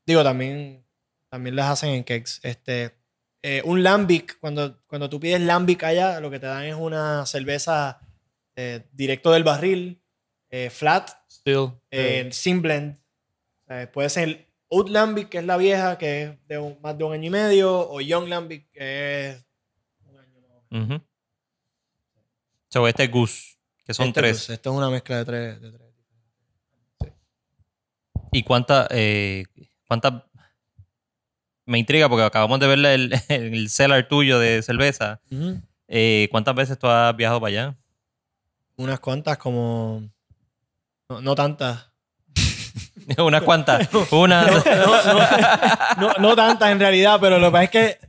digo, 0.06 0.24
también, 0.24 0.86
también 1.30 1.56
las 1.56 1.70
hacen 1.72 1.90
en 1.90 2.04
kegs. 2.04 2.40
Este, 2.44 2.98
eh, 3.44 3.62
un 3.66 3.84
lambic, 3.84 4.40
cuando, 4.40 4.82
cuando 4.88 5.10
tú 5.10 5.20
pides 5.20 5.42
lambic 5.42 5.84
allá, 5.84 6.20
lo 6.20 6.32
que 6.32 6.40
te 6.40 6.48
dan 6.48 6.64
es 6.64 6.76
una 6.76 7.26
cerveza 7.26 8.00
eh, 8.56 8.88
directo 8.94 9.32
del 9.32 9.44
barril, 9.44 10.02
eh, 10.50 10.70
flat, 10.70 11.12
Still. 11.30 11.74
eh, 11.92 12.30
sin 12.32 12.62
blend. 12.62 12.98
O 13.70 13.92
puede 13.92 14.10
ser 14.10 14.47
Lambic, 14.90 15.30
que 15.30 15.38
es 15.40 15.46
la 15.46 15.58
vieja, 15.58 15.98
que 15.98 16.24
es 16.24 16.48
de 16.48 16.58
un- 16.60 16.78
más 16.82 16.98
de 16.98 17.04
un 17.04 17.14
año 17.14 17.26
y 17.28 17.30
medio, 17.30 17.90
o 17.90 18.02
Young 18.02 18.28
Lambic, 18.28 18.70
que 18.72 19.30
es 19.30 19.46
un 20.06 20.18
año. 20.20 21.06
So, 22.70 22.88
este 22.88 23.06
es 23.06 23.12
Goose, 23.12 23.58
que 23.86 23.94
son 23.94 24.08
Este, 24.08 24.20
tres. 24.22 24.50
esto 24.50 24.72
es 24.72 24.76
una 24.76 24.90
mezcla 24.90 25.18
de 25.18 25.26
tres. 25.26 25.62
de 25.62 25.72
tres. 25.72 25.88
¿Y 28.32 28.44
cuántas... 28.44 28.88
Eh, 28.92 29.46
cuántas... 29.88 30.24
Me 31.66 31.80
intriga 31.80 32.08
porque 32.08 32.24
acabamos 32.24 32.60
de 32.60 32.68
ver 32.68 32.80
el, 32.86 33.14
el 33.30 33.70
cellar 33.70 34.08
tuyo 34.08 34.40
de 34.40 34.62
cerveza. 34.64 35.22
Eh, 35.88 36.28
¿Cuántas 36.32 36.56
veces 36.56 36.78
tú 36.80 36.88
has 36.88 37.16
viajado 37.16 37.42
para 37.42 37.50
allá? 37.50 37.78
Unas 38.78 39.00
cuantas, 39.00 39.38
como. 39.38 40.10
No, 41.10 41.20
no 41.22 41.36
tantas. 41.36 41.87
Unas 43.18 43.42
cuantas. 43.44 43.88
Una. 44.12 44.46
No, 45.98 46.14
no 46.20 46.36
tantas 46.36 46.72
en 46.72 46.80
realidad, 46.80 47.18
pero 47.22 47.40
lo 47.40 47.48
que 47.48 47.52
pasa 47.52 47.64
es 47.64 47.70
que 47.70 48.00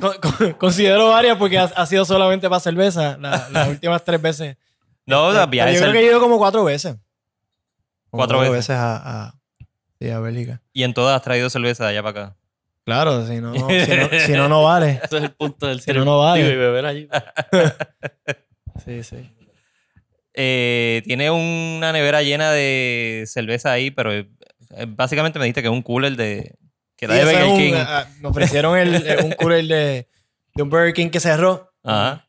co- 0.00 0.14
co- 0.20 0.58
considero 0.58 1.10
varias 1.10 1.36
porque 1.36 1.58
ha, 1.58 1.64
ha 1.64 1.86
sido 1.86 2.04
solamente 2.04 2.48
para 2.48 2.60
cerveza 2.60 3.16
la- 3.18 3.48
las 3.50 3.68
últimas 3.70 4.02
tres 4.04 4.20
veces. 4.22 4.56
No, 5.06 5.28
Pero 5.32 5.46
viajes 5.46 5.74
yo 5.74 5.80
creo 5.82 5.92
que 5.92 5.98
he 6.00 6.06
ido 6.06 6.20
como 6.20 6.38
cuatro 6.38 6.64
veces. 6.64 6.96
Como 8.10 8.20
Cuatro 8.22 8.40
veces. 8.40 8.70
a, 8.76 8.96
a, 9.26 9.34
sí, 10.00 10.08
a 10.10 10.18
Bélgica. 10.20 10.62
Y 10.72 10.82
en 10.82 10.94
todas 10.94 11.16
has 11.16 11.22
traído 11.22 11.50
cerveza 11.50 11.84
de 11.84 11.90
allá 11.90 12.02
para 12.02 12.22
acá. 12.24 12.36
Claro, 12.84 13.26
si 13.26 13.40
no, 13.40 13.52
no- 13.52 13.68
si 13.68 13.96
no, 13.96 14.08
si 14.26 14.32
no, 14.32 14.48
no 14.48 14.62
vale. 14.64 15.00
Ese 15.04 15.18
es 15.18 15.22
el 15.24 15.32
punto 15.32 15.66
del 15.66 15.80
Si 15.82 15.92
no, 15.92 16.04
no 16.06 16.18
vale. 16.20 16.40
Y 16.40 16.56
beber 16.56 16.86
allí. 16.86 17.08
Sí, 18.84 19.02
sí. 19.02 19.30
Eh, 20.40 21.02
tiene 21.04 21.30
una 21.32 21.90
nevera 21.92 22.22
llena 22.22 22.52
de 22.52 23.24
cerveza 23.26 23.72
ahí, 23.72 23.90
pero 23.90 24.12
eh, 24.12 24.28
básicamente 24.86 25.38
me 25.40 25.46
dijiste 25.46 25.62
que 25.62 25.68
es 25.68 25.72
un 25.74 25.82
cooler 25.82 26.14
de. 26.16 26.54
Que 26.96 27.06
era 27.06 27.14
Sí, 27.14 27.20
de 27.20 27.24
Burger 27.26 27.56
King. 27.56 27.72
ah, 27.76 28.06
me 28.20 28.28
ofrecieron 28.28 28.78
el, 28.78 28.94
el- 29.06 29.24
un 29.24 29.32
cooler 29.32 29.64
de, 29.66 30.08
de 30.54 30.62
un 30.62 30.70
Burger 30.70 30.92
King 30.92 31.08
que 31.10 31.18
cerró. 31.20 31.72
Ajá. 31.82 32.28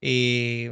Y, 0.00 0.68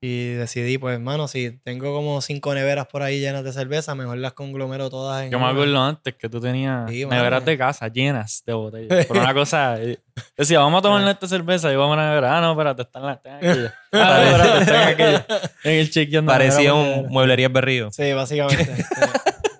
y 0.00 0.28
decidí, 0.34 0.78
pues, 0.78 0.94
hermano, 0.94 1.26
si 1.26 1.50
tengo 1.64 1.92
como 1.92 2.20
cinco 2.20 2.54
neveras 2.54 2.86
por 2.86 3.02
ahí 3.02 3.18
llenas 3.18 3.42
de 3.42 3.52
cerveza, 3.52 3.96
mejor 3.96 4.18
las 4.18 4.32
conglomero 4.32 4.90
todas 4.90 5.24
en 5.24 5.32
Yo 5.32 5.38
me 5.38 5.44
una. 5.46 5.52
acuerdo 5.54 5.82
antes 5.82 6.14
que 6.14 6.28
tú 6.28 6.40
tenías 6.40 6.88
Sí, 6.88 7.04
neveras 7.04 7.44
de 7.44 7.58
casa 7.58 7.88
llenas 7.88 8.42
de 8.46 8.52
botellas. 8.52 9.06
Por 9.06 9.16
una 9.16 9.34
cosa, 9.34 9.82
eh, 9.82 9.98
decía, 10.36 10.60
vamos 10.60 10.78
a 10.78 10.82
tomar 10.82 11.08
esta 11.08 11.26
cerveza 11.26 11.72
y 11.72 11.76
vamos 11.76 11.98
a 11.98 12.02
la 12.02 12.08
nevera. 12.10 12.38
Ah, 12.38 12.40
no, 12.40 12.52
espérate, 12.52 12.82
están 12.82 13.02
las 13.06 13.16
están 13.16 13.36
aquellas. 13.38 13.72
Ah, 13.92 14.20
no, 14.20 14.36
espérate, 14.36 14.60
están 14.60 14.88
aquellas. 14.88 15.24
En 15.64 15.72
el 15.72 15.90
chequeando. 15.90 16.30
Parecía 16.32 16.74
un 16.74 17.08
mueblería 17.08 17.48
berrío. 17.48 17.90
Sí, 17.90 18.12
básicamente. 18.12 18.76
sí, 18.76 18.82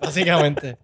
básicamente. 0.01 0.77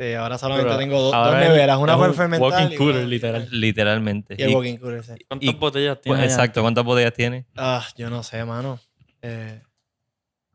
Sí, 0.00 0.14
ahora 0.14 0.38
solamente 0.38 0.68
Pero 0.68 0.78
tengo 0.78 1.00
do- 1.02 1.10
dos 1.10 1.34
neveras, 1.36 1.76
una 1.78 1.96
un 1.96 2.14
fermentar. 2.14 2.50
walking 2.50 2.72
y 2.72 2.76
cooler, 2.76 2.96
una- 2.98 3.06
literal. 3.08 3.48
Literalmente. 3.50 4.34
Y 4.38 4.42
el 4.42 4.50
Y- 4.50 4.54
walking 4.54 4.76
cooler, 4.76 5.02
sí. 5.04 5.12
¿Cuántas 5.28 5.48
y- 5.48 5.52
botellas 5.54 5.94
pues, 5.96 6.02
tienes? 6.02 6.20
allá? 6.22 6.32
exacto, 6.34 6.62
¿cuántas 6.62 6.84
botellas 6.84 7.12
tiene? 7.12 7.46
Ah, 7.56 7.84
yo 7.96 8.08
no 8.10 8.22
sé, 8.22 8.44
mano. 8.44 8.78
Eh, 9.22 9.60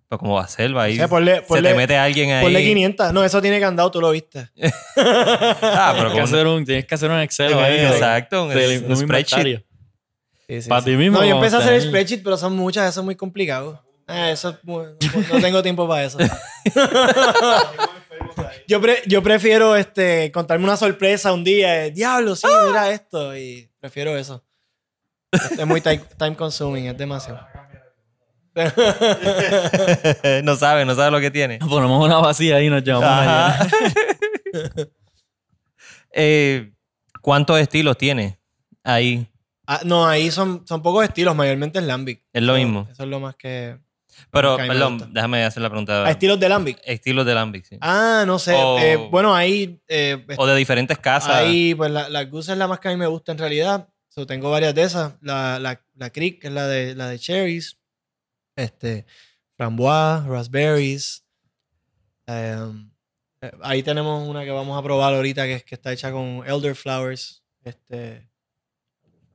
Pero 0.09 0.19
como 0.19 0.35
va 0.35 0.43
a 0.43 0.47
ser, 0.47 0.75
va 0.75 0.83
ahí. 0.83 0.93
o 0.93 0.97
sea, 0.97 1.07
ponle, 1.07 1.43
se 1.47 1.61
te 1.61 1.73
mete 1.73 1.97
alguien 1.97 2.31
ahí. 2.31 2.43
ponle 2.43 2.63
500. 2.63 3.13
No, 3.13 3.23
eso 3.23 3.41
tiene 3.41 3.59
candado, 3.59 3.89
tú 3.91 3.99
lo 4.01 4.11
viste. 4.11 4.49
Ah, 4.95 5.93
pero 5.97 6.11
Tienes 6.11 6.29
que, 6.29 6.35
hacer 6.35 6.47
un, 6.47 6.65
tienes 6.65 6.85
que 6.85 6.95
hacer 6.95 7.09
un 7.11 7.19
Excel 7.19 7.53
ahí. 7.55 7.77
de- 7.77 7.87
Exacto, 7.89 8.43
un, 8.45 8.49
de- 8.53 8.79
un 8.79 8.91
un 8.91 8.97
spreadsheet. 8.97 9.37
inventario. 9.39 9.63
Sí, 10.47 10.61
sí, 10.61 10.69
Para 10.69 10.81
sí. 10.81 10.91
ti 10.91 10.97
mismo. 10.97 11.19
No, 11.19 11.25
yo 11.25 11.35
empecé 11.35 11.55
a 11.55 11.59
hacer 11.59 11.73
el 11.73 11.81
spreadsheet, 11.81 12.21
pero 12.23 12.37
son 12.37 12.55
muchas, 12.55 12.87
eso 12.89 12.99
es 12.99 13.05
muy 13.05 13.15
complicado. 13.15 13.81
Eh, 14.07 14.31
eso 14.33 14.49
es 14.49 14.55
muy- 14.63 14.85
no 15.31 15.39
tengo 15.41 15.63
tiempo 15.63 15.87
para 15.87 16.03
eso. 16.03 16.17
yo, 18.67 18.81
pre- 18.81 19.01
yo 19.07 19.23
prefiero 19.23 19.75
este, 19.75 20.31
contarme 20.31 20.65
una 20.65 20.77
sorpresa 20.77 21.33
un 21.33 21.43
día. 21.43 21.85
eh, 21.85 21.91
Diablo, 21.91 22.35
sí, 22.35 22.47
mira 22.67 22.89
esto. 22.91 23.35
Y 23.37 23.69
prefiero 23.79 24.15
eso. 24.17 24.43
Es 25.31 25.65
muy 25.65 25.81
time, 25.81 26.01
time 26.17 26.35
consuming, 26.35 26.85
es 26.87 26.97
demasiado. 26.97 27.39
no 30.43 30.55
sabe, 30.55 30.85
no 30.85 30.95
sabe 30.95 31.11
lo 31.11 31.19
que 31.19 31.31
tiene. 31.31 31.57
Ponemos 31.59 32.03
una 32.05 32.17
vacía 32.17 32.61
y 32.61 32.69
nos 32.69 32.83
allá. 32.87 33.67
Eh, 36.15 36.71
¿Cuántos 37.21 37.59
estilos 37.59 37.97
tiene 37.97 38.37
ahí? 38.83 39.27
Ah, 39.65 39.81
no, 39.83 40.05
ahí 40.05 40.29
son, 40.29 40.67
son 40.67 40.83
pocos 40.83 41.03
estilos, 41.05 41.35
mayormente 41.35 41.79
es 41.79 41.85
Lambic. 41.85 42.21
Es 42.31 42.43
lo 42.43 42.53
mismo. 42.55 42.87
Eso 42.91 43.01
es 43.03 43.09
lo 43.09 43.19
más 43.19 43.35
que. 43.35 43.79
Pero, 44.29 44.57
que 44.57 44.63
a 44.63 44.67
perdón, 44.67 45.11
déjame 45.11 45.43
hacer 45.43 45.63
la 45.63 45.69
pregunta. 45.69 46.05
Ah, 46.05 46.11
estilos 46.11 46.39
de 46.39 46.49
Lambic. 46.49 46.79
Estilos 46.85 47.25
de 47.25 47.33
Lambic, 47.33 47.65
sí. 47.65 47.77
Ah, 47.81 48.25
no 48.27 48.37
sé. 48.37 48.53
O- 48.53 48.77
eh, 48.77 48.97
bueno, 49.09 49.33
ahí. 49.33 49.81
eh, 49.87 50.23
o 50.37 50.45
de 50.45 50.55
diferentes 50.55 50.97
casas. 50.99 51.31
Ahí, 51.35 51.73
pues 51.73 51.89
la, 51.89 52.09
la 52.09 52.25
Goose 52.25 52.51
es 52.51 52.57
la 52.57 52.67
más 52.67 52.79
que 52.79 52.89
a 52.89 52.91
mí 52.91 52.97
me 52.97 53.07
gusta 53.07 53.31
en 53.31 53.37
realidad. 53.39 53.87
So, 54.09 54.27
tengo 54.27 54.51
varias 54.51 54.75
de 54.75 54.83
esas. 54.83 55.13
La, 55.21 55.57
la, 55.59 55.81
la 55.95 56.09
Creek, 56.11 56.41
que 56.41 56.47
es 56.49 56.53
la 56.53 56.67
de, 56.67 56.93
la 56.93 57.07
de 57.07 57.17
cherries. 57.17 57.79
Este, 58.55 59.05
framboise, 59.57 60.27
raspberries. 60.27 61.23
Em, 62.27 62.89
eh, 63.41 63.51
ahí 63.61 63.83
tenemos 63.83 64.27
una 64.27 64.43
que 64.43 64.51
vamos 64.51 64.77
a 64.77 64.83
probar 64.83 65.13
ahorita 65.13 65.43
que, 65.45 65.53
es, 65.55 65.63
que 65.63 65.75
está 65.75 65.91
hecha 65.91 66.11
con 66.11 66.43
elderflowers. 66.45 67.43
Este, 67.63 68.27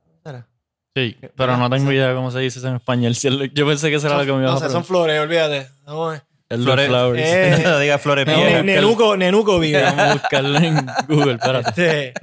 ¿cómo 0.03 0.19
será? 0.23 0.47
Sí, 0.95 1.15
pero 1.35 1.55
no 1.57 1.69
tengo 1.69 1.91
idea 1.91 2.13
cómo 2.13 2.31
se 2.31 2.39
dice 2.39 2.59
eso 2.59 2.67
en 2.67 2.75
español. 2.75 3.13
Yo 3.13 3.67
pensé 3.67 3.89
que 3.89 3.95
eso 3.95 4.07
era 4.07 4.17
lo 4.17 4.25
que 4.25 4.33
me 4.33 4.39
iba 4.41 4.51
no 4.51 4.57
a 4.57 4.59
sé, 4.59 4.69
son 4.69 4.83
flores, 4.83 5.19
olvídate. 5.19 5.69
Vamos 5.85 6.07
a 6.09 6.11
ver. 6.13 6.23
El 6.49 6.63
Flores- 6.63 6.87
Flowers. 6.87 7.21
Eh, 7.23 7.61
no 7.63 7.79
diga 7.79 7.99
flores 7.99 8.25
No, 8.25 8.63
Nenuco, 8.63 9.15
Nenuco 9.15 9.59
vive. 9.59 9.83
Vamos 9.83 9.99
a 9.99 10.13
buscarlo 10.13 10.57
en 10.57 10.85
Google, 11.07 11.33
espérate. 11.33 12.13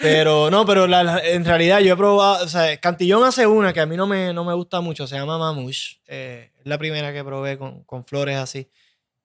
Pero 0.00 0.50
no, 0.50 0.64
pero 0.64 0.86
la- 0.86 1.02
la- 1.04 1.18
en 1.26 1.44
realidad 1.44 1.80
yo 1.80 1.92
he 1.92 1.96
probado, 1.96 2.44
o 2.44 2.48
sea, 2.48 2.76
Cantillón 2.78 3.22
hace 3.24 3.46
una 3.46 3.72
que 3.72 3.80
a 3.80 3.86
mí 3.86 3.96
no 3.96 4.06
me, 4.06 4.32
no 4.32 4.44
me 4.44 4.54
gusta 4.54 4.80
mucho, 4.80 5.06
se 5.06 5.16
llama 5.16 5.38
Mamush. 5.38 5.96
Eh, 6.06 6.50
es 6.58 6.66
la 6.66 6.78
primera 6.78 7.12
que 7.12 7.22
probé 7.22 7.58
con, 7.58 7.84
con 7.84 8.04
flores 8.04 8.36
así. 8.36 8.68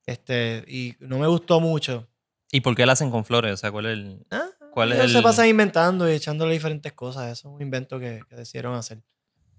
Este, 0.04 0.64
y 0.68 0.94
no 1.00 1.18
me 1.18 1.26
gustó 1.26 1.60
mucho. 1.60 2.06
¿Y 2.52 2.60
por 2.60 2.76
qué 2.76 2.84
la 2.86 2.92
hacen 2.92 3.10
con 3.10 3.24
flores? 3.24 3.54
O 3.54 3.56
sea, 3.56 3.72
¿cuál 3.72 3.86
es 3.86 3.92
el...? 3.94 4.26
Ah, 4.30 4.46
¿Cuál 4.72 4.92
es 4.92 4.98
ellos 4.98 5.12
se 5.12 5.18
el- 5.18 5.24
pasan 5.24 5.48
inventando 5.48 6.08
y 6.10 6.14
echándole 6.14 6.52
diferentes 6.52 6.92
cosas. 6.92 7.32
Eso 7.32 7.48
es 7.48 7.54
un 7.54 7.62
invento 7.62 7.98
que, 7.98 8.20
que 8.28 8.36
decidieron 8.36 8.74
hacer. 8.74 8.98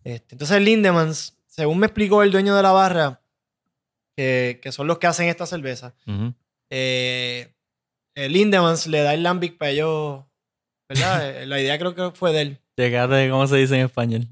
Este, 0.04 0.36
entonces, 0.36 0.62
Lindemans, 0.62 1.38
según 1.48 1.80
me 1.80 1.88
explicó 1.88 2.22
el 2.24 2.32
dueño 2.32 2.56
de 2.56 2.62
la 2.64 2.72
barra, 2.72 3.22
que, 4.16 4.60
que 4.62 4.72
son 4.72 4.88
los 4.88 5.00
que 5.00 5.08
hacen 5.08 5.28
esta 5.28 5.46
cerveza, 5.46 5.94
Ujú. 6.08 6.34
eh, 6.70 7.54
el 8.16 8.32
Lindemans 8.34 8.88
le 8.88 9.02
da 9.02 9.14
el 9.14 9.24
lambic 9.24 9.58
para 9.58 9.72
ellos, 9.72 10.24
¿verdad? 10.90 11.42
Eh, 11.42 11.46
la 11.46 11.60
idea 11.60 11.78
creo 11.78 11.96
que 11.96 12.12
fue 12.14 12.32
de 12.34 12.42
él. 12.42 12.62
Llegate, 12.76 13.30
¿cómo 13.30 13.48
se 13.48 13.58
dice 13.58 13.76
en 13.76 13.86
español? 13.86 14.28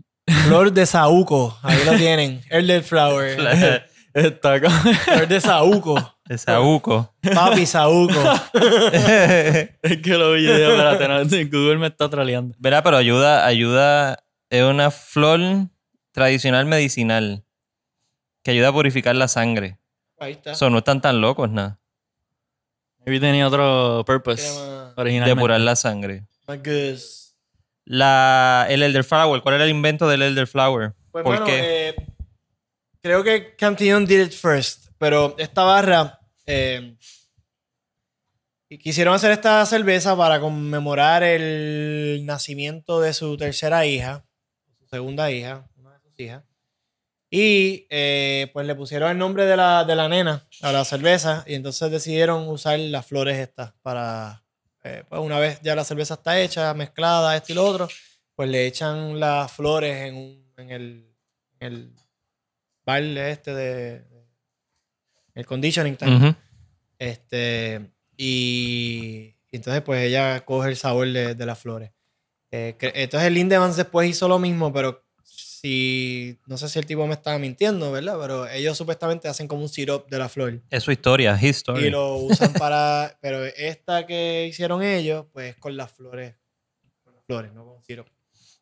Flor 0.46 0.72
de 0.72 0.86
saúco, 0.86 1.58
ahí 1.64 1.78
lo 1.86 1.94
tienen. 1.98 2.42
Elderflower. 2.50 3.40
Está 4.14 4.62
como... 4.62 4.76
Flor 4.76 5.28
de 5.28 5.42
saúco. 5.42 6.16
De 6.28 6.40
Saúco. 6.40 7.14
Papi 7.22 7.68
saúco. 7.68 8.20
Es 8.54 10.02
que 10.02 10.18
lo 10.18 10.32
vi, 10.34 10.46
yo, 10.46 10.54
espérate, 10.54 11.08
no, 11.08 11.50
Google 11.52 11.78
me 11.78 11.88
está 11.88 12.10
troleando. 12.10 12.56
Verá, 12.58 12.82
pero 12.82 12.98
ayuda, 12.98 13.46
ayuda, 13.46 14.24
es 14.50 14.64
una 14.64 14.90
flor 14.90 15.40
tradicional 16.14 16.66
medicinal 16.66 17.46
que 18.44 18.52
ayuda 18.52 18.70
a 18.70 18.74
purificar 18.74 19.16
la 19.16 19.28
sangre. 19.28 19.78
Ahí 20.18 20.32
está. 20.32 20.54
Eso 20.54 20.72
no 20.72 20.80
están 20.80 21.00
tan 21.00 21.22
locos, 21.22 21.52
nada. 21.52 21.80
Maybe 23.06 23.20
tenía 23.20 23.48
otro 23.48 24.00
Se 24.00 24.04
purpose 24.06 24.48
originalmente. 24.96 25.36
Depurar 25.36 25.62
la 25.62 25.76
sangre. 25.76 26.26
La, 27.86 28.66
el 28.70 28.82
elderflower, 28.82 29.42
¿cuál 29.42 29.56
era 29.56 29.64
el 29.66 29.70
invento 29.70 30.08
del 30.08 30.24
elderflower? 30.24 30.94
Pues, 31.12 31.24
¿Por 31.24 31.34
mano, 31.34 31.46
qué? 31.46 31.90
eh, 31.90 31.96
creo 33.02 33.24
que 33.24 33.56
Cantillon 33.56 34.06
did 34.06 34.22
it 34.26 34.34
first, 34.34 34.88
pero 34.98 35.36
esta 35.38 35.64
barra 35.64 36.20
eh, 36.48 36.98
quisieron 38.68 39.14
hacer 39.14 39.32
esta 39.32 39.66
cerveza 39.66 40.18
para 40.18 40.40
conmemorar 40.40 41.24
el 41.24 42.24
nacimiento 42.26 43.00
de 43.02 43.14
su 43.14 43.38
tercera 43.38 43.86
hija, 43.86 44.26
su 44.80 44.88
segunda 44.88 45.32
hija, 45.32 45.68
una 45.78 45.94
de 45.94 46.00
sus 46.00 46.20
hijas. 46.20 46.44
Y 47.30 47.86
eh, 47.90 48.50
pues 48.54 48.66
le 48.66 48.76
pusieron 48.76 49.12
el 49.12 49.18
nombre 49.18 49.46
de 49.46 49.58
la, 49.58 49.84
de 49.84 49.96
la 49.96 50.08
nena 50.08 50.48
a 50.62 50.72
la 50.72 50.86
cerveza 50.86 51.44
y 51.46 51.56
entonces 51.56 51.92
decidieron 51.92 52.48
usar 52.48 52.80
las 52.80 53.06
flores 53.06 53.38
estas 53.38 53.74
para, 53.82 54.45
eh, 54.86 55.04
pues 55.10 55.20
una 55.22 55.40
vez 55.40 55.60
ya 55.62 55.76
la 55.76 55.84
cerveza 55.84 56.14
está 56.14 56.40
hecha, 56.40 56.74
mezclada, 56.74 57.36
esto 57.36 57.52
y 57.52 57.56
lo 57.56 57.66
otro, 57.66 57.90
pues 58.36 58.50
le 58.50 58.68
echan 58.68 59.20
las 59.20 59.52
flores 59.52 59.96
en, 60.08 60.16
un, 60.16 60.54
en 60.58 60.70
el, 60.70 61.16
en 61.60 61.74
el 61.74 61.96
baile 62.86 63.32
este 63.32 63.54
de, 63.54 64.06
el 65.34 65.46
conditioning. 65.46 65.98
Ujú. 66.02 66.36
Este, 67.00 67.92
y, 68.16 69.36
y 69.52 69.56
entonces 69.56 69.82
pues 69.82 70.04
ella 70.04 70.46
coge 70.46 70.70
el 70.70 70.78
sabor 70.78 71.08
de, 71.12 71.36
de 71.36 71.46
las 71.46 71.60
flores. 71.60 71.92
Eh, 72.52 72.78
entonces 72.80 73.28
el 73.28 73.34
Lindemans 73.34 73.76
después 73.76 74.10
hizo 74.10 74.28
lo 74.28 74.40
mismo, 74.40 74.72
pero 74.72 75.05
si, 75.66 76.38
no 76.46 76.58
sé 76.60 76.70
si 76.70 76.78
el 76.78 76.86
tipo 76.86 77.08
me 77.08 77.16
estaba 77.16 77.40
mintiendo, 77.40 77.92
¿verdad? 77.92 78.18
Pero 78.22 78.48
ellos 78.48 78.78
supuestamente 78.78 79.28
hacen 79.28 79.48
como 79.48 79.64
un 79.64 79.70
syrup 79.70 80.08
de 80.08 80.20
la 80.20 80.30
flor. 80.30 80.62
Es 80.70 80.84
su 80.84 80.92
historia, 80.92 81.36
his 81.42 81.58
story. 81.58 81.86
Y 81.88 81.90
lo 81.90 82.18
usan 82.18 82.54
para, 82.54 83.18
pero 83.20 83.44
esta 83.44 84.06
que 84.06 84.46
hicieron 84.48 84.84
ellos, 84.84 85.26
pues 85.34 85.56
con 85.56 85.76
las 85.76 85.92
flores, 85.92 86.36
con 87.04 87.16
las 87.16 87.24
flores, 87.26 87.52
no 87.52 87.66
con 87.66 87.84
syrup. 87.84 88.06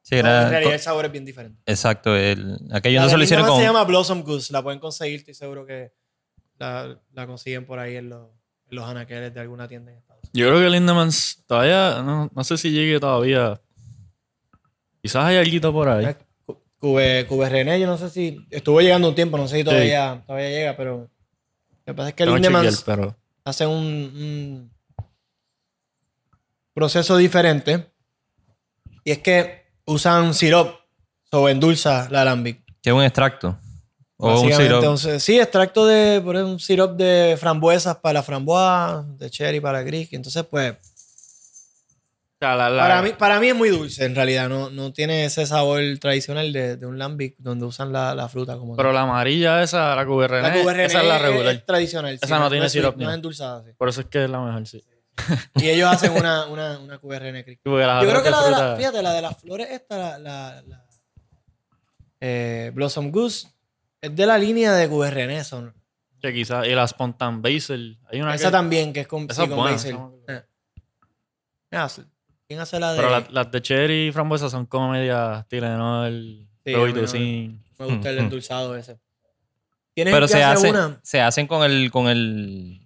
Sí, 0.02 0.16
No, 0.16 0.20
era- 0.22 0.44
en 0.44 0.50
realidad 0.50 0.74
el 0.76 0.80
sabor 0.80 1.04
es 1.06 1.12
bien 1.12 1.26
diferente. 1.26 1.62
exacto. 1.66 2.16
El, 2.16 2.58
aquello 2.72 3.00
La 3.00 3.06
entonces 3.06 3.12
de 3.12 3.18
lo 3.18 3.24
hicieron 3.26 3.48
con... 3.48 3.58
se 3.60 3.64
llama 3.66 3.84
Blossom 3.84 4.22
Goose, 4.24 4.54
la 4.54 4.64
pueden 4.64 4.80
conseguir, 4.80 5.20
estoy 5.20 5.34
seguro 5.34 5.66
que 5.66 5.92
la, 6.58 7.02
la 7.12 7.28
consiguen 7.28 7.66
por 7.66 7.80
ahí 7.80 7.98
en 7.98 8.08
los, 8.10 8.30
en 8.70 8.76
los 8.78 8.88
anaqueles 8.88 9.34
de 9.34 9.42
alguna 9.42 9.68
tienda 9.68 9.92
en 9.92 9.98
Estados 9.98 10.22
Unidos. 10.24 10.32
Yo 10.34 10.48
creo 10.48 10.62
que 10.62 10.70
Lindemans 10.70 11.44
todavía, 11.48 12.02
no, 12.02 12.32
no 12.34 12.44
sé 12.46 12.58
si 12.58 12.72
llegue 12.72 12.98
todavía. 13.02 13.60
Quizás 15.02 15.26
hay 15.26 15.36
algo 15.36 15.74
por 15.74 15.90
ahí. 15.90 16.16
Cu- 16.84 16.90
Cube, 16.90 17.26
Cube 17.28 17.50
René, 17.50 17.80
yo 17.80 17.88
no 17.88 17.98
sé 17.98 18.10
si 18.10 18.46
estuvo 18.50 18.82
llegando 18.82 19.08
un 19.08 19.16
tiempo, 19.16 19.38
no 19.38 19.48
sé 19.48 19.58
si 19.58 19.64
todavía, 19.64 20.22
todavía 20.28 20.50
llega, 20.50 20.76
pero 20.76 20.98
lo 20.98 21.86
que 21.86 21.94
pasa 21.94 22.10
es 22.10 22.16
que 22.16 22.26
Lindemans 22.26 22.84
pero 22.86 23.16
hace 23.46 23.66
un, 23.66 23.74
un 23.76 24.72
proceso 26.74 27.16
diferente 27.16 27.88
y 29.06 29.12
es 29.12 29.20
que 29.20 29.64
usan 29.86 30.34
sirop 30.34 30.76
o 31.32 31.48
endulza 31.50 32.08
la 32.10 32.22
alambic. 32.22 32.62
Que 32.82 32.90
es 32.90 32.96
un 32.96 33.04
extracto. 33.04 33.58
O 34.18 34.42
un 34.42 34.54
sirope. 34.54 34.88
un 34.88 34.98
sí, 34.98 35.40
extracto 35.40 35.86
de 35.86 36.22
por 36.22 36.36
ejemplo, 36.36 36.54
un 36.54 36.60
sirop 36.60 36.98
de 36.98 37.36
frambuesas 37.40 37.96
para 37.98 38.14
la 38.14 38.24
framboise, 38.24 39.06
de 39.18 39.30
cherry 39.30 39.60
para 39.60 39.80
la 39.80 39.84
gris. 39.84 40.12
Entonces, 40.14 40.44
pues, 40.50 40.76
sea, 42.46 42.56
la- 42.56 42.70
la- 42.70 42.82
para 42.84 43.02
mí, 43.02 43.10
para 43.18 43.40
mí 43.40 43.48
es 43.50 43.56
muy 43.56 43.70
dulce 43.70 44.06
en 44.06 44.16
realidad. 44.16 44.50
No, 44.50 44.70
no 44.70 44.92
tiene 44.94 45.26
ese 45.26 45.46
sabor 45.46 45.82
tradicional 46.00 46.52
de, 46.54 46.78
de 46.78 46.86
un 46.86 46.98
lambic 46.98 47.36
donde 47.38 47.66
usan 47.66 47.92
la, 47.94 48.14
la 48.16 48.28
fruta 48.30 48.58
como 48.58 48.76
Pero 48.76 48.90
tal. 48.90 48.96
la 48.96 49.02
amarilla 49.02 49.64
esa, 49.64 49.96
la 49.96 50.06
QRN, 50.06 50.42
La 50.42 50.54
QRN 50.54 50.80
esa 50.82 51.02
es 51.02 51.08
la 51.08 51.18
regular. 51.20 51.56
Es 51.56 51.66
tradicional. 51.66 52.20
Esa 52.22 52.40
no 52.40 52.50
tiene 52.50 52.70
sirope, 52.70 53.04
No 53.04 53.10
es 53.10 53.16
endulzada, 53.16 53.64
sí. 53.64 53.72
Por 53.78 53.90
eso 53.90 54.02
es 54.02 54.08
que 54.08 54.24
es 54.26 54.30
la 54.30 54.40
mejor, 54.42 54.66
sí. 54.68 54.84
Y 55.56 55.70
ellos 55.70 55.90
hacen 55.92 56.12
una, 56.14 56.48
una, 56.48 56.80
una 56.80 56.98
QRN 56.98 57.46
Yo 57.46 57.54
creo 57.64 58.24
que 58.24 58.32
la 58.32 58.44
de, 58.44 58.52
la, 58.52 58.58
frutas- 58.58 58.78
fíjate, 58.78 59.02
la 59.04 59.14
de 59.14 59.22
las 59.22 59.38
flores 59.40 59.68
esta, 59.70 59.98
la, 59.98 60.18
la, 60.20 60.62
la- 60.68 60.86
eh, 62.20 62.72
Blossom 62.74 63.12
Goose, 63.12 63.48
es 64.02 64.16
de 64.16 64.26
la 64.26 64.38
línea 64.38 64.74
de 64.74 64.90
QRN. 64.90 65.44
Son. 65.44 65.74
que 66.22 66.34
quizás, 66.34 66.66
y 66.68 66.72
la 66.72 66.88
Spontan 66.88 67.42
Basil. 67.42 68.00
Hay 68.10 68.22
una 68.22 68.34
Esa 68.34 68.48
que- 68.48 68.52
también, 68.54 68.92
que 68.94 69.02
es 69.02 69.08
con, 69.08 69.28
Esa 69.30 69.44
sí, 69.44 69.48
con 69.50 69.58
buena, 69.58 69.72
basil. 69.76 69.98
Eh. 70.30 70.42
¿Quién 72.54 72.62
hace 72.62 72.80
la 72.80 72.92
de...? 72.94 72.98
Pero 73.00 73.10
la- 73.10 73.28
las 73.32 73.52
de 73.52 73.62
cherry 73.64 74.08
y 74.10 74.12
frambuesa 74.12 74.48
son 74.48 74.68
como 74.68 74.90
media 74.92 75.44
Tylenol, 75.50 76.48
Sí, 76.64 76.74
Robitussin. 76.76 77.64
Me 77.80 77.86
gusta 77.88 78.10
el 78.12 78.16
Mm, 78.18 78.20
mm. 78.20 78.24
endulzado 78.26 78.76
ese. 78.78 79.00
¿Tienes 79.96 80.14
Pero 80.14 80.28
que 80.28 80.34
se 80.34 80.44
hacer 80.44 80.58
hacen, 80.70 80.76
una? 80.76 81.00
se 81.02 81.20
hacen 81.22 81.48
con 81.48 81.64
el, 81.64 81.90
con 81.92 82.08
el, 82.10 82.80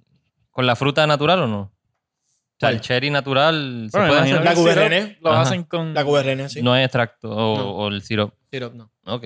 con 0.51 0.65
la 0.65 0.75
fruta 0.77 1.05
natural 1.05 1.41
o 1.41 1.47
no? 1.47 1.59
O 1.59 2.59
sea, 2.59 2.69
el 2.69 2.79
cherry 2.79 3.09
natural 3.09 3.89
se 3.91 3.97
Bueno, 3.97 4.13
puede 4.13 4.29
imagino 4.29 4.49
hacer. 4.49 4.77
La 4.77 4.89
QRN. 4.89 5.17
Lo 5.21 5.31
Ajá. 5.31 5.41
hacen 5.41 5.63
con... 5.65 5.93
La 5.93 6.03
QRN, 6.05 6.49
sí. 6.49 6.61
No 6.61 6.75
es 6.77 6.85
extracto 6.85 7.29
o, 7.29 7.57
No. 7.57 7.69
o 7.71 7.87
el 7.89 8.01
sirope. 8.01 8.37
Syrup, 8.49 8.73
no. 8.73 8.89
Ok. 9.05 9.25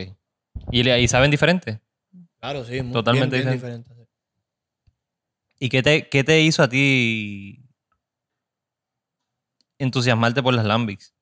¿Y, 0.71 0.83
le- 0.83 0.99
y 1.01 1.07
saben 1.07 1.29
diferente? 1.29 1.79
Claro, 2.39 2.65
sí, 2.65 2.81
muy, 2.81 2.91
Totalmente 2.93 3.35
bien, 3.37 3.45
bien 3.47 3.55
diferente. 3.57 3.89
diferente. 3.89 4.11
sí. 5.55 5.65
¿Y 5.65 5.69
qué 5.69 5.83
te, 5.83 6.09
qué 6.09 6.23
te 6.23 6.41
hizo 6.41 6.63
a 6.63 6.67
ti 6.67 7.60
entusiasmarte 9.83 10.41
por 10.43 10.53
las 10.53 10.65
Lambics? 10.65 11.13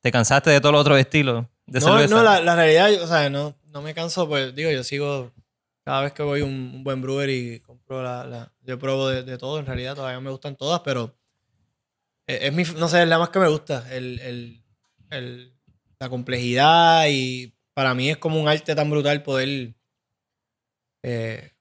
¿Te 0.00 0.12
cansaste 0.12 0.50
de 0.50 0.60
todos 0.60 0.72
los 0.72 0.80
otros 0.82 0.98
estilos 0.98 1.46
de 1.66 1.80
No, 1.80 1.86
cerveza? 1.86 2.14
no, 2.16 2.22
la, 2.22 2.40
la 2.40 2.54
realidad, 2.56 3.02
o 3.02 3.06
sea, 3.06 3.28
no, 3.30 3.56
no 3.72 3.82
me 3.82 3.94
canso, 3.94 4.28
pues 4.28 4.54
digo, 4.54 4.70
yo 4.70 4.84
sigo, 4.84 5.32
cada 5.84 6.02
vez 6.02 6.12
que 6.12 6.22
voy 6.22 6.42
a 6.42 6.44
un, 6.44 6.72
un 6.74 6.84
buen 6.84 7.02
brewer 7.02 7.28
y 7.30 7.60
compro 7.60 8.02
la, 8.02 8.24
la- 8.24 8.52
yo 8.62 8.78
pruebo 8.78 9.08
de, 9.08 9.22
de 9.24 9.38
todo, 9.38 9.58
en 9.58 9.66
realidad 9.66 9.94
todavía 9.96 10.20
me 10.20 10.30
gustan 10.30 10.56
todas, 10.56 10.80
pero 10.80 11.16
es, 12.26 12.42
es 12.44 12.52
mi, 12.52 12.64
no 12.78 12.88
sé, 12.88 13.02
es 13.02 13.08
la 13.08 13.18
más 13.18 13.30
que 13.30 13.38
me 13.38 13.48
gusta, 13.48 13.84
el, 13.94 14.20
el- 14.20 14.64
el- 15.10 15.54
la 15.98 16.08
complejidad 16.08 17.06
y 17.08 17.54
para 17.74 17.94
mí 17.94 18.08
es 18.10 18.18
como 18.18 18.40
un 18.40 18.48
arte 18.48 18.74
tan 18.74 18.88
brutal 18.90 19.22
poder 19.22 19.74
eh, 21.02 21.52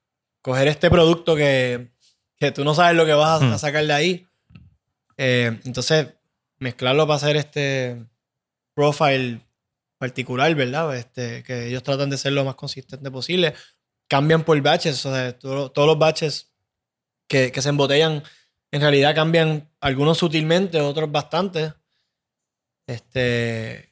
coger 0.42 0.68
este 0.68 0.90
producto 0.90 1.36
que, 1.36 1.92
que 2.38 2.52
tú 2.52 2.64
no 2.64 2.74
sabes 2.76 2.96
lo 2.96 3.06
que 3.06 3.14
vas 3.14 3.42
a, 3.42 3.46
Hmm. 3.46 3.54
a 3.54 3.58
sacar 3.58 3.86
de 3.86 3.94
ahí. 3.94 4.28
Eh, 5.18 5.60
entonces, 5.66 6.14
mezclarlo 6.60 7.06
para 7.08 7.18
hacer 7.18 7.36
este 7.36 8.04
profile 8.74 9.42
particular, 9.98 10.54
¿verdad? 10.56 10.96
Este, 10.96 11.44
que 11.44 11.68
ellos 11.68 11.84
tratan 11.84 12.10
de 12.10 12.18
ser 12.18 12.34
lo 12.34 12.46
más 12.46 12.56
consistente 12.56 13.10
posible. 13.12 13.54
Cambian 14.08 14.44
por 14.44 14.60
batches, 14.62 15.06
o 15.06 15.14
sea, 15.14 15.38
todo- 15.38 15.72
todos 15.72 15.88
los 15.88 15.98
batches 16.00 16.52
que, 17.28 17.52
que 17.52 17.62
se 17.62 17.70
embotellan 17.70 18.24
en 18.72 18.82
realidad 18.82 19.16
cambian 19.16 19.70
algunos 19.82 20.18
sutilmente, 20.18 20.80
otros 20.80 21.12
bastante. 21.12 21.74
Este, 22.88 23.90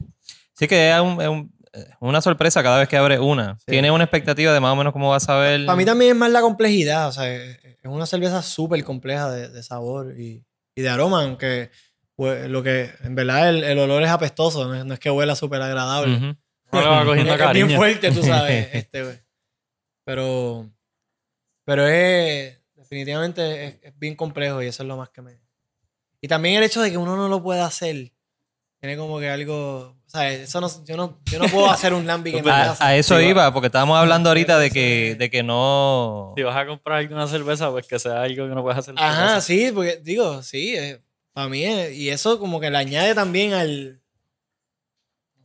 Sí 0.57 0.67
que 0.67 0.89
es, 0.91 0.99
un- 1.01 1.21
es 1.21 1.27
un- 1.27 1.53
una 1.99 2.21
sorpresa 2.21 2.63
cada 2.63 2.79
vez 2.79 2.87
que 2.87 2.95
abres 2.95 3.19
una. 3.19 3.57
Sí. 3.59 3.65
Tienes 3.67 3.91
una 3.91 4.05
expectativa 4.05 4.53
de 4.53 4.59
más 4.61 4.71
o 4.71 4.75
menos 4.77 4.93
cómo 4.93 5.09
vas 5.09 5.27
a 5.27 5.37
ver. 5.37 5.65
Para 5.65 5.75
mí 5.75 5.83
también 5.83 6.11
es 6.11 6.17
más 6.17 6.31
la 6.31 6.39
complejidad, 6.41 7.09
o 7.09 7.11
sea, 7.11 7.33
es 7.33 7.59
es 7.65 7.91
una 7.91 8.05
cerveza 8.07 8.41
súper 8.41 8.83
compleja 8.83 9.29
de, 9.29 9.47
de 9.49 9.61
sabor 9.61 10.19
y, 10.19 10.43
y 10.75 10.81
de 10.81 10.89
aroma, 10.89 11.23
aunque 11.23 11.69
pues, 12.15 12.49
lo 12.49 12.63
que 12.63 12.91
en 13.03 13.15
verdad 13.15 13.49
el, 13.49 13.63
el 13.63 13.79
olor 13.79 14.03
es 14.03 14.09
apestoso, 14.09 14.67
no 14.67 14.75
es, 14.75 14.85
no 14.85 14.93
es 14.93 14.99
que 14.99 15.09
huela 15.09 15.35
súper 15.35 15.61
agradable. 15.61 16.15
Ujú. 16.15 16.37
No 16.71 16.81
le 16.81 16.87
va 16.87 17.05
cogiendo 17.05 17.33
es, 17.35 17.41
es 17.41 17.51
bien 17.53 17.71
fuerte, 17.71 18.11
tú 18.11 18.23
sabes, 18.23 18.69
este. 18.73 19.23
Pero, 20.03 20.69
pero 21.63 21.87
es, 21.87 22.59
definitivamente 22.75 23.65
es, 23.65 23.75
es 23.83 23.97
bien 23.99 24.15
complejo 24.15 24.61
y 24.61 24.67
eso 24.67 24.83
es 24.83 24.87
lo 24.87 24.97
más 24.97 25.09
que 25.09 25.21
me... 25.21 25.39
Y 26.21 26.27
también 26.27 26.55
el 26.57 26.63
hecho 26.63 26.81
de 26.81 26.91
que 26.91 26.97
uno 26.97 27.15
no 27.15 27.27
lo 27.27 27.41
pueda 27.41 27.65
hacer, 27.65 28.11
tiene 28.79 28.97
como 28.97 29.19
que 29.19 29.29
algo, 29.29 29.95
o 30.05 30.09
sea, 30.09 30.31
eso 30.31 30.61
no, 30.61 30.69
yo, 30.85 30.95
no, 30.97 31.19
yo 31.25 31.39
no 31.39 31.47
puedo 31.47 31.69
hacer 31.69 31.93
un 31.93 32.05
lambic 32.07 32.35
en 32.37 32.43
mi 32.45 32.51
A, 32.51 32.65
casa. 32.65 32.87
a 32.87 32.95
eso 32.95 33.19
Sí, 33.19 33.25
iba, 33.25 33.51
porque 33.53 33.67
estábamos 33.67 33.97
hablando 33.97 34.29
ahorita 34.29 34.57
de 34.59 34.71
que, 34.71 35.15
de 35.17 35.29
que 35.29 35.43
no. 35.43 36.33
Si 36.35 36.43
vas 36.43 36.55
a 36.55 36.65
comprar 36.65 36.99
alguna 36.99 37.27
cerveza, 37.27 37.69
pues 37.71 37.87
que 37.87 37.99
sea 37.99 38.21
algo 38.23 38.47
que 38.47 38.55
no 38.55 38.61
puedes 38.63 38.79
hacer. 38.79 38.95
Ajá, 38.97 39.41
sí, 39.41 39.71
porque 39.73 39.97
digo, 40.03 40.41
sí, 40.43 40.75
para 41.35 41.49
mí 41.49 41.63
es, 41.65 41.93
y 41.93 42.09
eso 42.09 42.39
como 42.39 42.61
que 42.61 42.69
le 42.71 42.77
añade 42.77 43.13
también 43.13 43.51
al... 43.53 43.99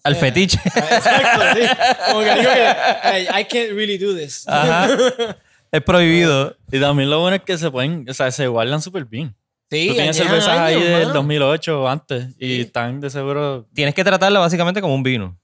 Al 0.05 0.15
fetiche. 0.17 0.59
Exacto, 0.65 1.43
sí. 1.55 1.67
Como 2.07 2.21
que 2.25 2.35
digo 2.37 2.51
que 2.53 2.75
"Hey, 3.03 3.27
I 3.29 3.45
can't 3.45 3.73
really 3.73 3.99
do 3.99 4.15
this. 4.17 4.47
Ajá. 4.49 4.89
Es 5.73 5.83
prohibido. 5.83 6.57
Y 6.73 6.81
también 6.81 7.09
lo 7.11 7.21
bueno 7.21 7.37
es 7.37 7.43
que 7.43 7.57
se 7.57 7.71
pueden, 7.71 8.05
o 8.09 8.13
sea, 8.15 8.31
se 8.33 8.49
guardan 8.49 8.83
súper 8.83 9.05
bien. 9.05 9.37
Sí, 9.71 9.87
Tú 9.89 9.95
tienes 9.95 10.17
cervezas 10.17 10.49
ahí 10.59 10.75
años, 10.75 10.85
del 10.89 11.03
mano. 11.03 11.15
2008 11.15 11.83
o 11.83 11.87
antes 11.87 12.27
y 12.39 12.47
Sí. 12.57 12.61
están 12.63 13.01
de 13.01 13.09
seguro. 13.11 13.69
Tienes 13.73 13.95
que 13.95 14.03
tratarla 14.03 14.41
básicamente 14.41 14.81
como 14.81 14.95
un 14.97 15.05
vino. 15.05 15.39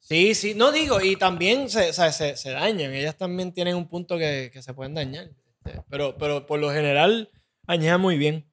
Sí, 0.00 0.34
sí, 0.34 0.54
no 0.54 0.72
digo, 0.72 1.00
y 1.00 1.14
también 1.16 1.68
se, 1.70 1.90
o 1.90 1.92
sea, 1.92 2.10
se, 2.10 2.36
se 2.36 2.50
dañan. 2.50 2.92
Ellas 2.92 3.16
también 3.16 3.52
tienen 3.52 3.76
un 3.76 3.86
punto 3.88 4.16
que, 4.18 4.50
que 4.52 4.62
se 4.62 4.74
pueden 4.74 4.94
dañar. 4.94 5.28
Este, 5.64 5.80
Pero, 5.90 6.16
pero 6.18 6.44
por 6.46 6.58
lo 6.58 6.72
general, 6.72 7.30
añejan 7.68 8.00
muy 8.00 8.16
bien. 8.18 8.47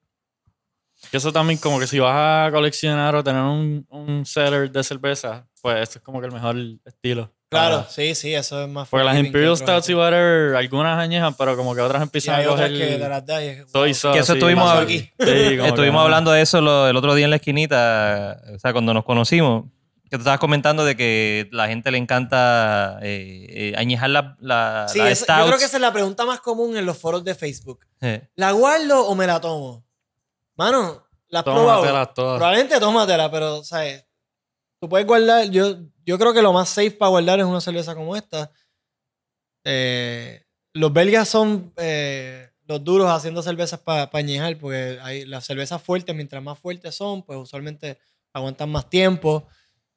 Que 1.10 1.16
eso 1.18 1.32
también, 1.32 1.58
como 1.58 1.78
que 1.78 1.86
si 1.86 1.98
vas 1.98 2.48
a 2.48 2.50
coleccionar 2.52 3.14
o 3.14 3.22
tener 3.24 3.42
un, 3.42 3.86
un 3.90 4.26
seller 4.26 4.70
de 4.70 4.82
cerveza, 4.84 5.46
pues 5.62 5.88
eso 5.88 5.98
es 5.98 6.04
como 6.04 6.20
que 6.20 6.26
el 6.26 6.32
mejor 6.32 6.56
estilo. 6.84 7.32
Claro, 7.48 7.76
Para- 7.78 7.88
sí, 7.90 8.14
sí, 8.16 8.34
eso 8.34 8.60
es 8.62 8.68
más 8.68 8.88
Porque 8.88 9.04
las 9.04 9.16
Imperial 9.18 9.56
Stouts 9.56 9.88
y 9.88 9.94
whatever, 9.94 10.56
algunas 10.56 10.98
añejan, 10.98 11.32
pero 11.34 11.56
como 11.56 11.76
que 11.76 11.80
otras 11.80 12.00
Y 12.00 12.04
empiezan 12.04 12.34
hay 12.34 12.44
a 12.46 12.50
otras 12.50 12.70
coger. 12.70 12.88
que 12.88 12.98
de 12.98 13.08
las 13.08 13.22
es- 13.40 13.70
soy 13.70 13.88
wow. 13.90 13.94
sauce 13.94 14.16
Que 14.18 14.22
eso 14.24 14.32
estuvimos 14.32 14.68
hab- 14.68 14.82
aquí. 14.82 14.98
Sí, 14.98 15.08
Estuvimos 15.64 16.00
que- 16.00 16.04
hablando 16.04 16.32
de 16.32 16.42
eso 16.42 16.60
lo- 16.60 16.88
el 16.88 16.96
otro 16.96 17.14
día 17.14 17.24
en 17.26 17.30
la 17.30 17.36
esquinita, 17.36 18.40
o 18.54 18.58
sea, 18.58 18.72
cuando 18.72 18.92
nos 18.92 19.04
conocimos, 19.04 19.66
que 20.10 20.16
tú 20.16 20.18
estabas 20.18 20.40
comentando 20.40 20.84
de 20.84 20.96
que 20.96 21.48
la 21.52 21.68
gente 21.68 21.90
le 21.92 21.98
encanta 21.98 22.98
eh, 23.02 23.46
eh, 23.48 23.74
añejar 23.76 24.10
la, 24.10 24.36
la, 24.40 24.86
Sí, 24.88 24.98
la 24.98 25.12
yo 25.12 25.46
creo 25.46 25.58
que 25.58 25.64
esa 25.64 25.76
es 25.76 25.80
la 25.80 25.92
pregunta 25.92 26.24
más 26.26 26.40
común 26.40 26.76
en 26.76 26.84
los 26.84 26.98
foros 26.98 27.22
de 27.24 27.34
Facebook. 27.36 27.86
Eh, 28.00 28.28
¿La 28.36 28.50
guardo 28.52 29.06
o 29.06 29.14
me 29.14 29.26
la 29.28 29.40
tomo? 29.40 29.84
Mano, 30.56 31.06
¿la 31.28 31.40
has 31.40 31.44
probado? 31.44 31.80
Tómatelas 31.80 32.14
todas. 32.14 32.38
Probablemente 32.38 32.80
tómatela, 32.80 33.30
pero, 33.30 33.62
¿sabes? 33.64 34.04
Tú 34.80 34.88
puedes 34.88 35.06
guardar. 35.06 35.50
Yo, 35.50 35.76
yo 36.04 36.18
creo 36.18 36.32
que 36.32 36.42
lo 36.42 36.52
más 36.52 36.68
safe 36.68 36.92
para 36.92 37.10
guardar 37.10 37.40
es 37.40 37.46
una 37.46 37.60
cerveza 37.60 37.94
como 37.94 38.16
esta. 38.16 38.50
Eh, 39.64 40.44
los 40.74 40.92
belgas 40.92 41.28
son 41.28 41.72
eh, 41.76 42.50
los 42.66 42.82
duros 42.84 43.10
haciendo 43.10 43.42
cervezas 43.42 43.80
para 43.80 44.08
añejar, 44.12 44.58
porque 44.58 44.98
hay, 45.02 45.24
las 45.24 45.44
cervezas 45.44 45.82
fuertes, 45.82 46.14
mientras 46.14 46.42
más 46.42 46.58
fuertes 46.58 46.94
son, 46.94 47.22
pues 47.22 47.38
usualmente 47.38 47.98
aguantan 48.32 48.70
más 48.70 48.88
tiempo. 48.88 49.46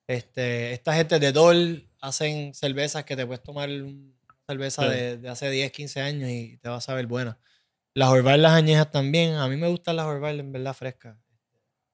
Este, 0.08 0.74
esta 0.74 0.94
gente 0.96 1.20
de 1.20 1.32
Dol 1.32 1.90
hacen 2.02 2.54
cervezas 2.54 3.04
que 3.04 3.16
te 3.16 3.26
puedes 3.26 3.44
tomar 3.44 3.70
una 3.70 4.14
cerveza 4.48 4.84
Sí. 4.84 4.90
de, 4.90 5.18
de 5.18 5.30
hace 5.30 5.50
10, 5.52 5.72
15 5.72 6.02
años 6.02 6.30
y 6.30 6.58
te 6.58 6.70
va 6.70 6.78
a 6.78 6.82
saber 6.82 7.06
buena. 7.06 7.38
Las 8.00 8.10
Orval 8.10 8.42
las 8.42 8.54
añejas 8.54 8.90
también. 8.92 9.34
A 9.36 9.48
mí 9.50 9.58
me 9.58 9.68
gustan 9.68 9.98
las 9.98 10.06
Orval 10.06 10.40
en 10.40 10.52
verdad 10.54 10.74
frescas. 10.74 11.18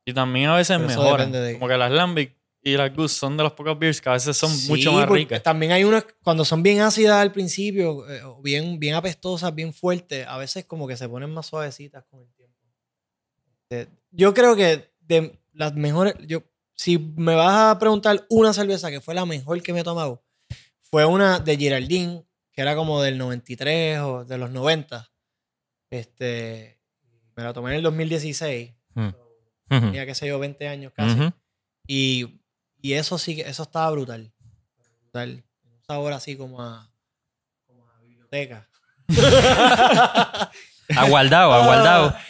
Y 0.05 0.13
también 0.13 0.49
a 0.49 0.55
veces 0.55 0.79
mejoran. 0.79 1.31
de- 1.31 1.53
Como 1.53 1.67
que 1.67 1.77
las 1.77 1.91
Lambic 1.91 2.35
y 2.61 2.77
las 2.77 2.95
Goose 2.95 3.15
son 3.15 3.35
de 3.37 3.41
los 3.43 3.53
pocos 3.53 3.77
beers 3.79 3.99
que 4.01 4.09
a 4.09 4.13
veces 4.13 4.37
son 4.37 4.51
Sí, 4.51 4.69
mucho 4.69 4.91
más 4.91 5.09
ricas. 5.09 5.41
También 5.41 5.71
hay 5.71 5.83
unas, 5.83 6.05
cuando 6.23 6.45
son 6.45 6.61
bien 6.61 6.81
ácidas 6.81 7.15
al 7.21 7.31
principio, 7.31 8.07
eh, 8.07 8.21
bien, 8.43 8.79
bien 8.79 8.93
apestosas, 8.93 9.53
bien 9.55 9.73
fuertes, 9.73 10.27
a 10.27 10.37
veces 10.37 10.65
como 10.65 10.87
que 10.87 10.95
se 10.95 11.09
ponen 11.09 11.31
más 11.31 11.47
suavecitas 11.47 12.03
con 12.09 12.21
el 12.21 12.31
tiempo. 12.33 12.55
Eh, 13.71 13.87
yo 14.11 14.33
creo 14.35 14.55
que 14.55 14.91
de 14.99 15.39
las 15.53 15.73
mejores, 15.73 16.13
yo, 16.27 16.43
si 16.75 16.99
me 16.99 17.33
vas 17.33 17.75
a 17.75 17.79
preguntar 17.79 18.25
una 18.29 18.53
cerveza 18.53 18.91
que 18.91 19.01
fue 19.01 19.15
la 19.15 19.25
mejor 19.25 19.59
que 19.63 19.73
me 19.73 19.79
he 19.79 19.83
tomado, 19.83 20.23
fue 20.81 21.03
una 21.05 21.39
de 21.39 21.57
Giraldine, 21.57 22.23
que 22.51 22.61
era 22.61 22.75
como 22.75 23.01
del 23.01 23.17
93 23.17 23.99
o 24.01 24.23
de 24.23 24.37
los 24.37 24.51
90. 24.51 25.09
Este, 25.89 26.79
me 27.35 27.43
la 27.43 27.53
tomé 27.53 27.71
en 27.71 27.77
el 27.77 27.83
2016. 27.83 28.73
Hmm. 28.93 29.07
ujú. 29.07 29.15
Tenía, 29.67 30.05
qué 30.05 30.15
sé 30.15 30.27
yo, 30.27 30.39
20 30.39 30.67
años 30.67 30.93
casi. 30.95 31.31
Y, 31.87 32.41
y 32.81 32.93
eso 32.93 33.17
sí 33.17 33.35
que, 33.35 33.41
eso 33.41 33.63
estaba 33.63 33.89
brutal. 33.91 34.31
Brutal. 35.01 35.43
Un 35.63 35.83
sabor 35.83 36.13
así 36.13 36.35
como 36.35 36.61
a, 36.61 36.89
como 37.65 37.87
a 37.89 37.99
biblioteca. 38.01 38.69
Aguardado, 40.95 41.53
aguardado. 41.53 42.15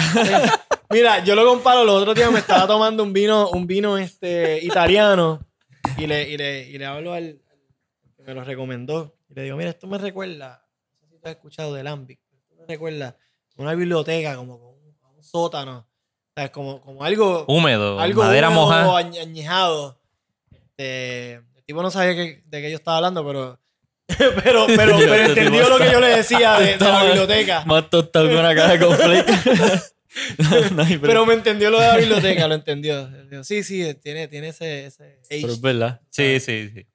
Ah, 0.00 0.60
mira, 0.90 1.24
yo 1.24 1.34
lo 1.34 1.44
comparo, 1.44 1.84
los 1.84 2.00
otros 2.00 2.14
días 2.14 2.30
me 2.30 2.38
estaba 2.38 2.66
tomando 2.66 3.02
un 3.02 3.12
vino, 3.12 3.50
un 3.50 3.66
vino 3.66 3.98
este, 3.98 4.64
italiano 4.64 5.44
y 5.96 6.06
le, 6.06 6.28
y, 6.30 6.36
le, 6.36 6.68
y 6.68 6.78
le 6.78 6.86
hablo 6.86 7.12
al, 7.12 7.42
al 7.50 8.16
que 8.16 8.22
me 8.22 8.34
lo 8.34 8.44
recomendó 8.44 9.16
y 9.28 9.34
le 9.34 9.42
digo, 9.42 9.56
mira, 9.56 9.70
esto 9.70 9.86
me 9.86 9.98
recuerda, 9.98 10.64
no 10.92 11.08
sé 11.08 11.14
si 11.14 11.20
tú 11.20 11.28
has 11.28 11.32
escuchado 11.32 11.74
del 11.74 11.84
me 11.84 12.18
recuerda 12.68 13.16
una 13.56 13.74
biblioteca, 13.74 14.36
como 14.36 14.58
con 14.60 14.68
un, 15.16 15.22
sótano, 15.24 15.86
¿sabes? 16.34 16.50
Como, 16.52 16.80
como 16.80 17.02
algo 17.04 17.44
Húmedo, 17.48 17.98
algo 17.98 18.22
madera 18.22 18.48
húmedo, 18.48 18.62
mojada. 18.62 19.00
añ- 19.02 19.20
añejado. 19.20 20.00
Este, 20.52 21.32
el 21.34 21.64
tipo 21.66 21.82
no 21.82 21.90
sabía 21.90 22.14
que- 22.14 22.42
de 22.46 22.62
qué 22.62 22.70
yo 22.70 22.76
estaba 22.76 22.98
hablando, 22.98 23.26
pero 23.26 23.58
pero, 24.18 24.66
pero, 24.66 24.96
pero 24.96 25.14
este 25.14 25.40
entendió 25.40 25.68
lo 25.68 25.78
que 25.78 25.90
yo 25.92 26.00
le 26.00 26.08
decía 26.08 26.58
de, 26.60 26.78
de 26.78 26.84
la 26.84 27.04
biblioteca. 27.04 27.64
Más 27.66 27.90
tostado 27.90 28.28
que 28.28 28.36
una 28.36 28.54
caja 28.54 28.76
de 28.76 28.86
conflicto. 28.86 29.32
no, 30.74 30.84
no. 30.84 31.00
Pero 31.02 31.26
me 31.26 31.34
entendió 31.34 31.70
lo 31.70 31.78
de 31.80 31.86
la 31.88 31.96
biblioteca, 31.96 32.48
lo 32.48 32.54
entendió. 32.54 33.08
Sí, 33.44 33.62
sí, 33.62 33.94
tiene, 34.02 34.26
tiene 34.28 34.48
ese, 34.48 34.86
ese 34.86 35.18
Pero 35.28 35.48
es 35.52 35.60
verdad. 35.60 36.00
Sí, 36.10 36.40
sí, 36.40 36.70
sí. 36.74 36.86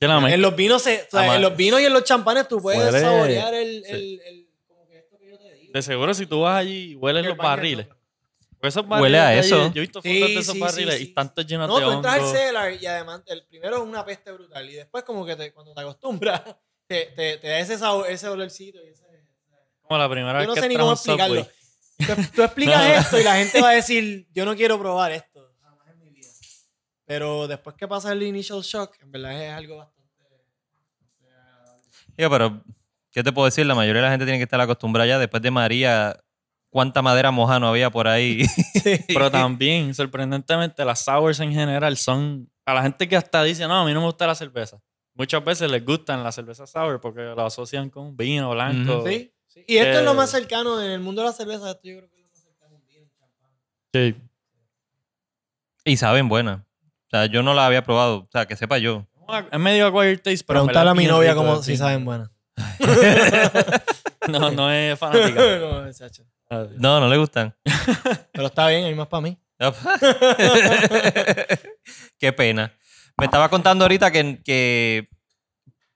En 0.00 0.42
los 0.42 0.56
vinos 0.56 0.82
se, 0.82 1.06
o 1.12 1.16
sea, 1.16 1.36
en 1.36 1.42
los 1.42 1.56
vinos 1.56 1.80
y 1.80 1.84
en 1.84 1.92
los 1.92 2.02
champanes 2.02 2.48
tú 2.48 2.60
puedes 2.60 3.00
saborear 3.00 3.54
el, 3.54 3.84
sí. 3.86 3.92
el, 3.92 4.20
el- 4.26 4.46
como 4.66 4.84
que 4.88 4.98
esto 4.98 5.16
que 5.16 5.30
yo 5.30 5.38
te 5.38 5.54
digo. 5.54 5.61
De 5.72 5.82
seguro 5.82 6.14
si 6.14 6.26
tú 6.26 6.40
vas 6.42 6.58
allí 6.58 6.92
y 6.92 6.94
hueles 6.96 7.22
El 7.22 7.28
los 7.30 7.38
barriles. 7.38 7.88
no. 7.88 7.96
Porque 8.50 8.68
esos 8.68 8.86
Huele 8.86 9.18
a 9.18 9.24
barriles 9.24 9.50
de 9.50 9.56
allí, 9.56 9.64
eso. 9.64 9.72
Yo 9.74 9.78
he 9.78 9.80
visto 9.80 10.02
Sí, 10.02 10.20
fotos 10.20 10.34
de 10.34 10.40
esos 10.40 10.54
sí, 10.54 10.60
barriles 10.60 10.94
sí, 10.94 11.00
y 11.00 11.04
sí. 11.04 11.08
están 11.10 11.34
todos 11.34 11.48
llenos 11.48 11.68
No, 11.68 11.78
de 11.80 11.84
tú 11.84 11.90
entras 11.92 12.14
al 12.20 12.26
cellar 12.28 12.72
y 12.80 12.86
además 12.86 13.22
el 13.26 13.44
primero 13.46 13.76
es 13.76 13.82
una 13.82 14.04
peste 14.04 14.30
brutal 14.30 14.70
y 14.70 14.74
después 14.74 15.02
como 15.02 15.26
que 15.26 15.34
te, 15.34 15.52
cuando 15.52 15.74
te 15.74 15.80
acostumbras 15.80 16.42
te, 16.86 17.06
te, 17.16 17.38
te 17.38 17.48
da 17.48 17.58
ese 17.58 17.76
sabor, 17.78 18.08
ese 18.08 18.28
olorcito 18.28 18.78
y 18.84 18.88
ese... 18.90 19.02
Como 19.82 19.98
la 19.98 20.08
primera 20.08 20.40
Yo 20.42 20.46
no 20.46 20.54
vez 20.54 20.62
sé 20.62 20.68
que 20.68 20.74
ni 20.74 20.80
cómo 20.80 20.92
explicarlo. 20.92 21.44
Tú, 21.98 22.06
tú 22.34 22.42
explicas 22.42 23.04
esto 23.04 23.20
y 23.20 23.24
la 23.24 23.34
gente 23.36 23.60
va 23.60 23.70
a 23.70 23.74
decir, 23.74 24.26
yo 24.32 24.44
no 24.44 24.56
quiero 24.56 24.78
probar 24.78 25.12
esto 25.12 25.52
jamás 25.60 25.88
en 25.88 25.98
mi 26.00 26.10
vida. 26.10 26.28
Pero 27.04 27.46
después 27.48 27.76
que 27.76 27.86
pasa 27.86 28.10
el 28.12 28.22
initial 28.22 28.60
shock, 28.62 28.96
en 29.02 29.10
verdad 29.12 29.40
es 29.42 29.52
algo 29.52 29.76
bastante... 29.76 30.02
Digo, 32.16 32.30
pero, 32.30 32.62
¿qué 33.12 33.22
te 33.22 33.32
puedo 33.32 33.44
decir? 33.46 33.66
La 33.66 33.74
mayoría 33.74 34.00
de 34.02 34.06
la 34.06 34.10
gente 34.10 34.24
tiene 34.24 34.38
que 34.38 34.44
estar 34.44 34.60
acostumbrada 34.60 35.06
ya. 35.06 35.18
Después 35.18 35.42
de 35.42 35.50
María, 35.50 36.16
¿cuánta 36.70 37.02
madera 37.02 37.30
moja 37.30 37.60
no 37.60 37.68
había 37.68 37.90
por 37.90 38.08
ahí? 38.08 38.44
Pero 39.08 39.30
también, 39.30 39.94
sorprendentemente, 39.94 40.84
las 40.84 41.04
sours 41.04 41.40
en 41.40 41.52
general 41.52 41.96
son. 41.96 42.50
A 42.64 42.74
la 42.74 42.82
gente 42.82 43.08
que 43.08 43.16
hasta 43.16 43.42
dice, 43.42 43.66
no, 43.66 43.74
a 43.80 43.84
mí 43.84 43.92
no 43.92 44.00
me 44.00 44.06
gusta 44.06 44.26
la 44.26 44.34
cerveza. 44.34 44.80
Muchas 45.14 45.44
veces 45.44 45.70
les 45.70 45.84
gustan 45.84 46.22
las 46.24 46.34
cervezas 46.34 46.70
sour 46.70 47.00
porque 47.00 47.20
lo 47.20 47.44
asocian 47.44 47.90
con 47.90 48.16
vino 48.16 48.50
blanco. 48.50 49.04
Sí, 49.06 49.32
sí. 49.46 49.64
Y 49.68 49.76
esto 49.76 49.98
es 49.98 50.04
lo 50.04 50.12
Eh, 50.12 50.14
más 50.14 50.30
cercano 50.30 50.80
en 50.80 50.90
el 50.90 51.00
mundo 51.00 51.22
de 51.22 51.28
la 51.28 51.34
cerveza. 51.34 51.70
Esto 51.72 51.80
yo 51.84 51.98
creo 51.98 52.08
que 52.08 52.16
es 52.16 52.22
lo 52.22 52.28
más 52.30 52.40
cercano 52.40 52.74
a 52.74 52.78
un 52.78 52.86
vino, 52.86 53.06
champán. 53.18 53.50
Sí. 53.92 54.14
y 55.84 55.96
saben 55.96 56.28
buenas. 56.28 56.60
O 56.60 57.10
sea, 57.10 57.26
yo 57.26 57.42
no 57.42 57.52
la 57.52 57.66
había 57.66 57.84
probado. 57.84 58.20
O 58.20 58.28
sea, 58.32 58.46
que 58.46 58.56
sepa 58.56 58.78
yo. 58.78 59.06
Es 59.50 59.58
medio 59.58 59.86
acquired 59.86 60.20
taste, 60.22 60.44
pero. 60.46 60.60
Preguntarle 60.60 60.90
a 60.90 60.94
mi 60.94 61.06
novia 61.06 61.34
como 61.34 61.62
si 61.62 61.76
saben 61.76 62.04
buenas. 62.04 62.30
No, 64.28 64.50
no 64.52 64.70
es 64.70 64.96
fanática. 64.98 65.40
no. 66.50 66.68
No, 66.78 67.00
no 67.00 67.08
le 67.08 67.16
gustan. 67.16 67.54
Pero 68.32 68.46
está 68.46 68.68
bien, 68.68 68.84
hay 68.84 68.94
más 68.94 69.08
para 69.08 69.20
mí. 69.22 69.36
Qué 72.18 72.32
pena. 72.32 72.72
Me 73.18 73.24
estaba 73.26 73.48
contando 73.48 73.84
ahorita 73.84 74.10
que, 74.10 74.40
que 74.44 75.08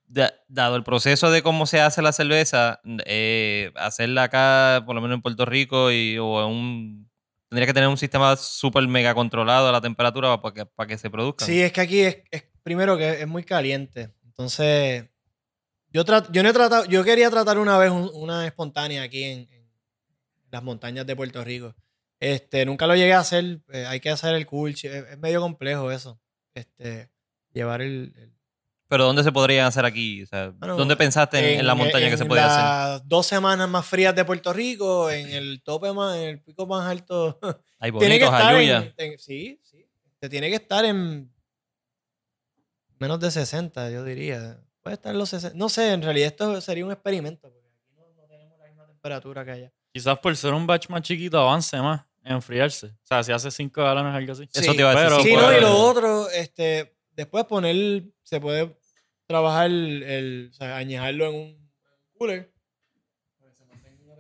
da- 0.07 0.35
dado 0.49 0.77
el 0.77 0.83
proceso 0.85 1.31
de 1.31 1.43
cómo 1.43 1.67
se 1.67 1.81
hace 1.81 2.03
la 2.03 2.13
cerveza, 2.13 2.81
eh, 3.07 3.71
hacerla 3.77 4.25
acá, 4.25 4.83
por 4.85 4.95
lo 4.95 5.01
menos 5.01 5.17
en 5.17 5.23
Puerto 5.23 5.45
Rico, 5.45 5.91
y, 5.91 6.19
o 6.19 6.45
en 6.45 6.51
un, 6.53 7.11
tendría 7.49 7.67
que 7.67 7.75
tener 7.75 7.89
un 7.89 7.97
sistema 7.97 8.37
súper 8.37 8.87
mega 8.89 9.15
controlado 9.15 9.69
a 9.69 9.73
la 9.73 9.81
temperatura 9.81 10.41
para 10.41 10.55
que, 10.55 10.67
para 10.67 10.87
que 10.89 10.99
se 10.99 11.11
produzca. 11.11 11.45
Sí, 11.45 11.61
es 11.63 11.73
que 11.73 11.81
aquí 11.81 12.01
es, 12.01 12.19
es- 12.31 12.45
primero 12.63 12.97
que 12.99 13.21
es 13.23 13.27
muy 13.29 13.45
caliente. 13.45 14.11
Entonces, 14.25 15.07
yo, 15.93 16.05
tra- 16.05 16.29
yo 16.31 16.43
no 16.43 16.49
he 16.49 16.53
tratado, 16.53 16.85
yo 16.87 17.03
quería 17.05 17.31
tratar 17.31 17.59
una 17.59 17.79
vez 17.79 17.91
un- 17.91 18.11
una 18.15 18.47
espontánea 18.47 19.03
aquí 19.03 19.23
en, 19.25 19.39
en 19.51 19.71
las 20.51 20.63
montañas 20.63 21.07
de 21.07 21.17
Puerto 21.17 21.43
Rico. 21.45 21.75
Este, 22.21 22.65
nunca 22.65 22.87
lo 22.87 22.95
llegué 22.97 23.13
a 23.13 23.21
hacer, 23.21 23.61
eh, 23.73 23.85
hay 23.87 24.01
que 24.01 24.11
hacer 24.11 24.35
el 24.35 24.47
cool, 24.47 24.71
es, 24.71 24.85
es 24.85 25.19
medio 25.19 25.41
complejo 25.41 25.91
eso. 25.91 26.21
Este, 26.55 27.11
llevar 27.53 27.83
el, 27.83 28.13
el- 28.17 28.33
Pero 28.89 29.05
¿dónde 29.05 29.23
se 29.23 29.33
podrían 29.33 29.67
hacer 29.67 29.85
aquí? 29.85 30.23
O 30.23 30.27
sea, 30.27 30.51
Bueno, 30.51 30.77
¿Dónde 30.77 30.97
pensaste 30.97 31.55
en, 31.55 31.61
en 31.61 31.67
la 31.67 31.75
montaña 31.75 32.09
que 32.09 32.17
se 32.17 32.25
podía 32.25 32.47
hacer? 32.47 32.65
las 33.01 33.09
dos 33.09 33.27
semanas 33.27 33.69
más 33.69 33.85
frías 33.85 34.15
de 34.15 34.25
Puerto 34.25 34.53
Rico, 34.53 35.11
en 35.11 35.29
el 35.31 35.63
tope 35.63 35.93
más, 35.93 36.17
en 36.17 36.23
el 36.29 36.41
pico 36.43 36.67
más 36.67 36.89
alto. 36.91 37.39
Hay 37.79 37.91
tiene 37.99 38.19
que 38.19 38.25
bonitos, 38.25 38.41
estar 38.41 38.55
Ayuya. 38.55 38.95
sí, 39.19 39.61
sí. 39.63 39.87
Te 40.19 40.29
tiene 40.31 40.49
que 40.49 40.57
estar 40.57 40.85
en 40.87 41.31
menos 42.99 43.21
de 43.21 43.31
60, 43.31 43.91
yo 43.91 44.05
diría. 44.05 44.59
Puede 44.87 44.95
estar 44.95 45.11
en 45.13 45.19
los 45.19 45.29
60. 45.31 45.59
No 45.59 45.69
sé, 45.69 45.91
en 45.93 46.01
realidad 46.01 46.29
esto 46.29 46.61
sería 46.61 46.85
un 46.87 46.93
experimento, 46.93 47.51
porque 47.51 47.59
aquí 47.59 47.93
no, 47.97 48.07
no 48.23 48.29
tenemos 48.29 48.57
la 48.57 48.67
misma 48.67 48.87
temperatura 48.87 49.45
que 49.45 49.51
allá. 49.51 49.73
Quizás 49.93 50.17
por 50.21 50.37
ser 50.37 50.55
un 50.55 50.65
batch 50.65 50.89
más 50.91 51.03
chiquito 51.03 51.41
avance 51.41 51.77
más 51.83 52.03
en 52.23 52.35
enfriarse. 52.35 52.87
O 52.87 52.99
sea, 53.03 53.25
si 53.25 53.33
hace 53.33 53.51
5 53.51 53.83
galones 53.83 54.15
algo 54.15 54.33
así. 54.33 54.49
Eso 54.55 54.73
te 54.75 54.79
iba 54.83 54.93
a 54.93 54.95
decir. 54.95 55.09
pero 55.09 55.23
Sí, 55.25 55.33
no, 55.35 55.59
y 55.59 55.61
lo 55.61 55.77
otro, 55.77 56.31
este, 56.31 56.97
después 57.17 57.45
poner, 57.47 58.05
se 58.23 58.39
puede 58.41 58.79
trabajar 59.27 59.67
el, 59.67 60.05
el- 60.05 60.49
o 60.53 60.55
sea, 60.55 60.77
añejarlo 60.77 61.27
en 61.31 61.35
un 61.35 61.71
cooler. 62.17 62.53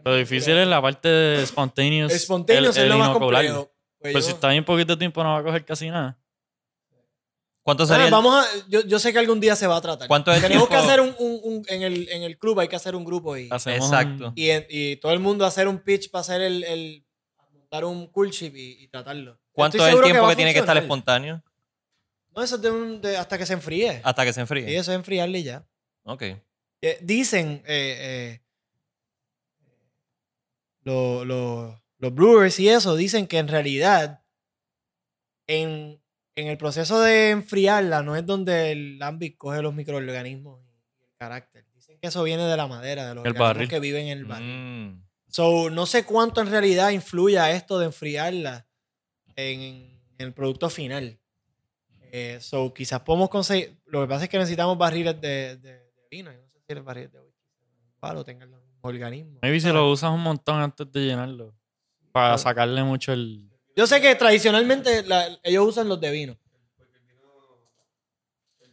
Lo 0.04 0.16
difícil 0.16 0.56
es 0.56 0.66
la 0.66 0.82
parte 0.82 1.08
de 1.08 1.46
spontaneous. 1.46 2.12
Espontáneos 2.12 2.76
el- 2.76 2.82
es 2.82 2.88
lo 2.88 2.94
el 2.94 2.98
más 3.00 3.10
complejo. 3.10 3.72
Pues 4.00 4.12
Pues 4.12 4.24
yo- 4.24 4.30
si 4.30 4.34
está 4.34 4.48
bien 4.50 4.64
poquito 4.64 4.98
tiempo 4.98 5.22
no 5.22 5.30
va 5.32 5.38
a 5.38 5.42
coger 5.44 5.64
casi 5.64 5.90
nada. 5.90 6.18
¿Cuánto 7.66 7.84
sería 7.84 8.04
el- 8.04 8.12
vamos 8.12 8.32
a, 8.32 8.46
yo, 8.68 8.82
yo 8.86 9.00
sé 9.00 9.12
que 9.12 9.18
algún 9.18 9.40
día 9.40 9.56
se 9.56 9.66
va 9.66 9.76
a 9.76 9.80
tratar. 9.80 10.06
¿Cuánto 10.06 10.30
es 10.30 10.36
el 10.36 10.42
Tenemos 10.44 10.68
que 10.68 10.76
tiempo? 10.76 10.88
hacer 10.88 11.00
un, 11.00 11.14
un- 11.18 11.40
un- 11.42 11.64
en, 11.68 11.82
el, 11.82 12.08
en 12.10 12.22
el 12.22 12.38
club, 12.38 12.60
hay 12.60 12.68
que 12.68 12.76
hacer 12.76 12.94
un 12.94 13.04
grupo 13.04 13.36
y, 13.36 13.48
Hacemos 13.50 13.86
Exacto. 13.90 14.28
un- 14.28 14.32
y, 14.36 14.50
en- 14.50 14.66
y 14.70 14.94
todo 14.96 15.10
el 15.12 15.18
mundo 15.18 15.44
hacer 15.44 15.66
un 15.66 15.80
pitch 15.80 16.08
para 16.12 16.20
hacer 16.20 16.42
el, 16.42 16.62
el 16.62 17.04
montar 17.52 17.84
un 17.84 18.06
cool 18.06 18.30
chip 18.30 18.54
y, 18.54 18.84
y 18.84 18.86
tratarlo. 18.86 19.40
¿Cuánto 19.50 19.78
Estoy 19.78 19.90
es 19.90 19.96
el 19.96 20.04
tiempo 20.04 20.28
que, 20.28 20.36
tiene 20.36 20.52
que 20.52 20.60
estar 20.60 20.76
espontáneo? 20.78 21.42
No, 22.36 22.42
eso 22.42 22.54
es 22.54 22.62
de 22.62 22.70
un- 22.70 23.00
de- 23.00 23.16
hasta 23.16 23.36
que 23.36 23.44
se 23.46 23.54
enfríe. 23.54 24.00
Hasta 24.04 24.24
que 24.24 24.32
se 24.32 24.40
enfríe. 24.42 24.70
Y 24.70 24.76
eso 24.76 24.92
es 24.92 24.96
enfriarle 24.96 25.40
y 25.40 25.42
ya. 25.42 25.66
Ok. 26.04 26.22
Eh, 26.82 26.98
dicen 27.02 27.64
eh, 27.66 27.96
eh, 28.00 28.42
lo- 30.82 31.24
lo- 31.24 31.82
los 31.98 32.14
brewers 32.14 32.60
y 32.60 32.68
eso, 32.68 32.94
dicen 32.94 33.26
que 33.26 33.38
en 33.38 33.48
realidad 33.48 34.22
en, 35.48 36.00
en 36.36 36.46
el 36.48 36.58
proceso 36.58 37.00
de 37.00 37.30
enfriarla 37.30 38.02
no 38.02 38.14
es 38.16 38.24
donde 38.26 38.70
el 38.72 38.98
lambic 38.98 39.36
coge 39.36 39.62
los 39.62 39.74
microorganismos 39.74 40.60
y 40.62 41.04
el 41.04 41.16
carácter. 41.18 41.64
Dicen 41.74 41.98
que 42.00 42.08
eso 42.08 42.22
viene 42.22 42.44
de 42.44 42.56
la 42.56 42.66
madera, 42.66 43.08
de 43.08 43.14
los 43.14 43.24
El 43.24 43.30
organismos 43.30 43.48
barril. 43.48 43.68
que 43.68 43.80
viven 43.80 44.06
en 44.08 44.18
el 44.18 44.24
barril. 44.26 44.48
Mm. 44.48 45.02
So, 45.28 45.70
no 45.70 45.86
sé 45.86 46.04
cuánto 46.04 46.40
en 46.40 46.50
realidad 46.50 46.90
influye 46.90 47.38
a 47.38 47.50
esto 47.52 47.78
de 47.78 47.86
enfriarla 47.86 48.66
en, 49.34 49.60
en 49.60 50.00
el 50.18 50.32
producto 50.32 50.70
final. 50.70 51.18
Eh, 52.12 52.38
so, 52.40 52.72
quizás 52.72 53.00
podemos 53.00 53.28
conseguir. 53.28 53.76
Lo 53.86 54.00
que 54.02 54.06
pasa 54.08 54.24
es 54.24 54.30
que 54.30 54.38
necesitamos 54.38 54.78
barriles 54.78 55.20
de, 55.20 55.56
de- 55.56 55.72
de 55.80 56.06
vino. 56.10 56.30
Yo 56.32 56.38
no 56.40 56.48
sé 56.48 56.58
si 56.66 56.72
el 56.72 56.82
barril 56.82 57.10
de 57.10 57.20
whisky 57.20 57.36
palo 57.98 58.24
tengan 58.24 58.50
los 58.50 58.60
mismos 58.60 58.78
organismos. 58.82 59.38
Maybe 59.42 59.60
si 59.60 59.68
lo 59.72 59.90
usas 59.90 60.10
un 60.10 60.20
montón 60.22 60.60
antes 60.60 60.90
de 60.92 61.00
llenarlo. 61.00 61.54
Para 62.12 62.38
sacarle 62.38 62.82
mucho 62.84 63.12
el. 63.12 63.50
Yo 63.76 63.86
sé 63.86 64.00
que 64.00 64.14
tradicionalmente 64.14 65.02
la- 65.02 65.38
ellos 65.42 65.68
usan 65.68 65.88
los 65.88 66.00
de 66.00 66.10
vino. 66.10 66.38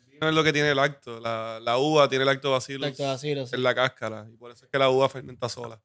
vino 0.08 0.30
es 0.30 0.34
lo 0.36 0.44
que 0.44 0.54
tiene 0.54 0.74
lacto. 0.74 1.20
La, 1.20 1.60
la 1.62 1.78
uva 1.78 2.08
tiene 2.10 2.26
lactobacillus 2.26 2.82
Lactobacillus, 2.82 3.50
sí. 3.50 3.56
en 3.56 3.64
la 3.64 3.76
cáscara. 3.76 4.26
Y 4.32 4.38
por 4.38 4.52
eso 4.52 4.66
es 4.66 4.72
que 4.72 4.78
la 4.78 4.90
uva 4.90 5.10
fermenta 5.10 5.50
sola. 5.50 5.82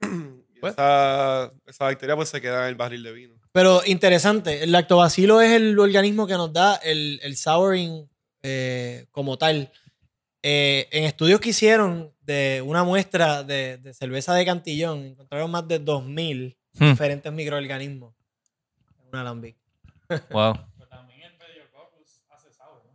Y 0.58 0.60
Pues. 0.60 0.72
esa, 0.72 1.52
esa 1.66 1.84
bacteria 1.84 2.16
pues 2.16 2.30
se 2.30 2.40
queda 2.40 2.62
en 2.64 2.70
el 2.70 2.74
barril 2.74 3.04
de 3.04 3.12
vino. 3.12 3.34
Pero 3.52 3.80
interesante, 3.86 4.64
el 4.64 4.72
lactobacilo 4.72 5.40
es 5.40 5.52
el 5.52 5.78
organismo 5.78 6.26
que 6.26 6.32
nos 6.34 6.52
da 6.52 6.74
el, 6.82 7.20
el 7.22 7.36
souring 7.36 8.10
eh, 8.42 9.06
como 9.12 9.38
tal. 9.38 9.70
Eh, 10.42 10.88
en 10.90 11.04
estudios 11.04 11.38
que 11.38 11.50
hicieron 11.50 12.12
de 12.22 12.60
una 12.66 12.82
muestra 12.82 13.44
de, 13.44 13.78
de 13.78 13.94
cerveza 13.94 14.34
de 14.34 14.44
Cantillón, 14.44 15.04
encontraron 15.04 15.48
más 15.48 15.68
de 15.68 15.78
2.000 15.80 16.56
Hmm. 16.74 16.90
diferentes 16.90 17.32
microorganismos 17.32 18.14
un 19.12 19.18
alambic. 19.18 19.56
Wow. 20.30 20.54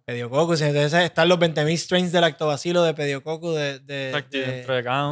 Pediococcus, 0.05 0.59
entonces 0.61 1.01
están 1.01 1.29
los 1.29 1.39
20.000 1.39 1.77
strains 1.77 2.11
de 2.11 2.19
lactobacilo 2.19 2.83
de 2.83 2.93
pediococcus, 2.93 3.55
de, 3.55 3.79
de, 3.79 4.11
de- 4.29 4.65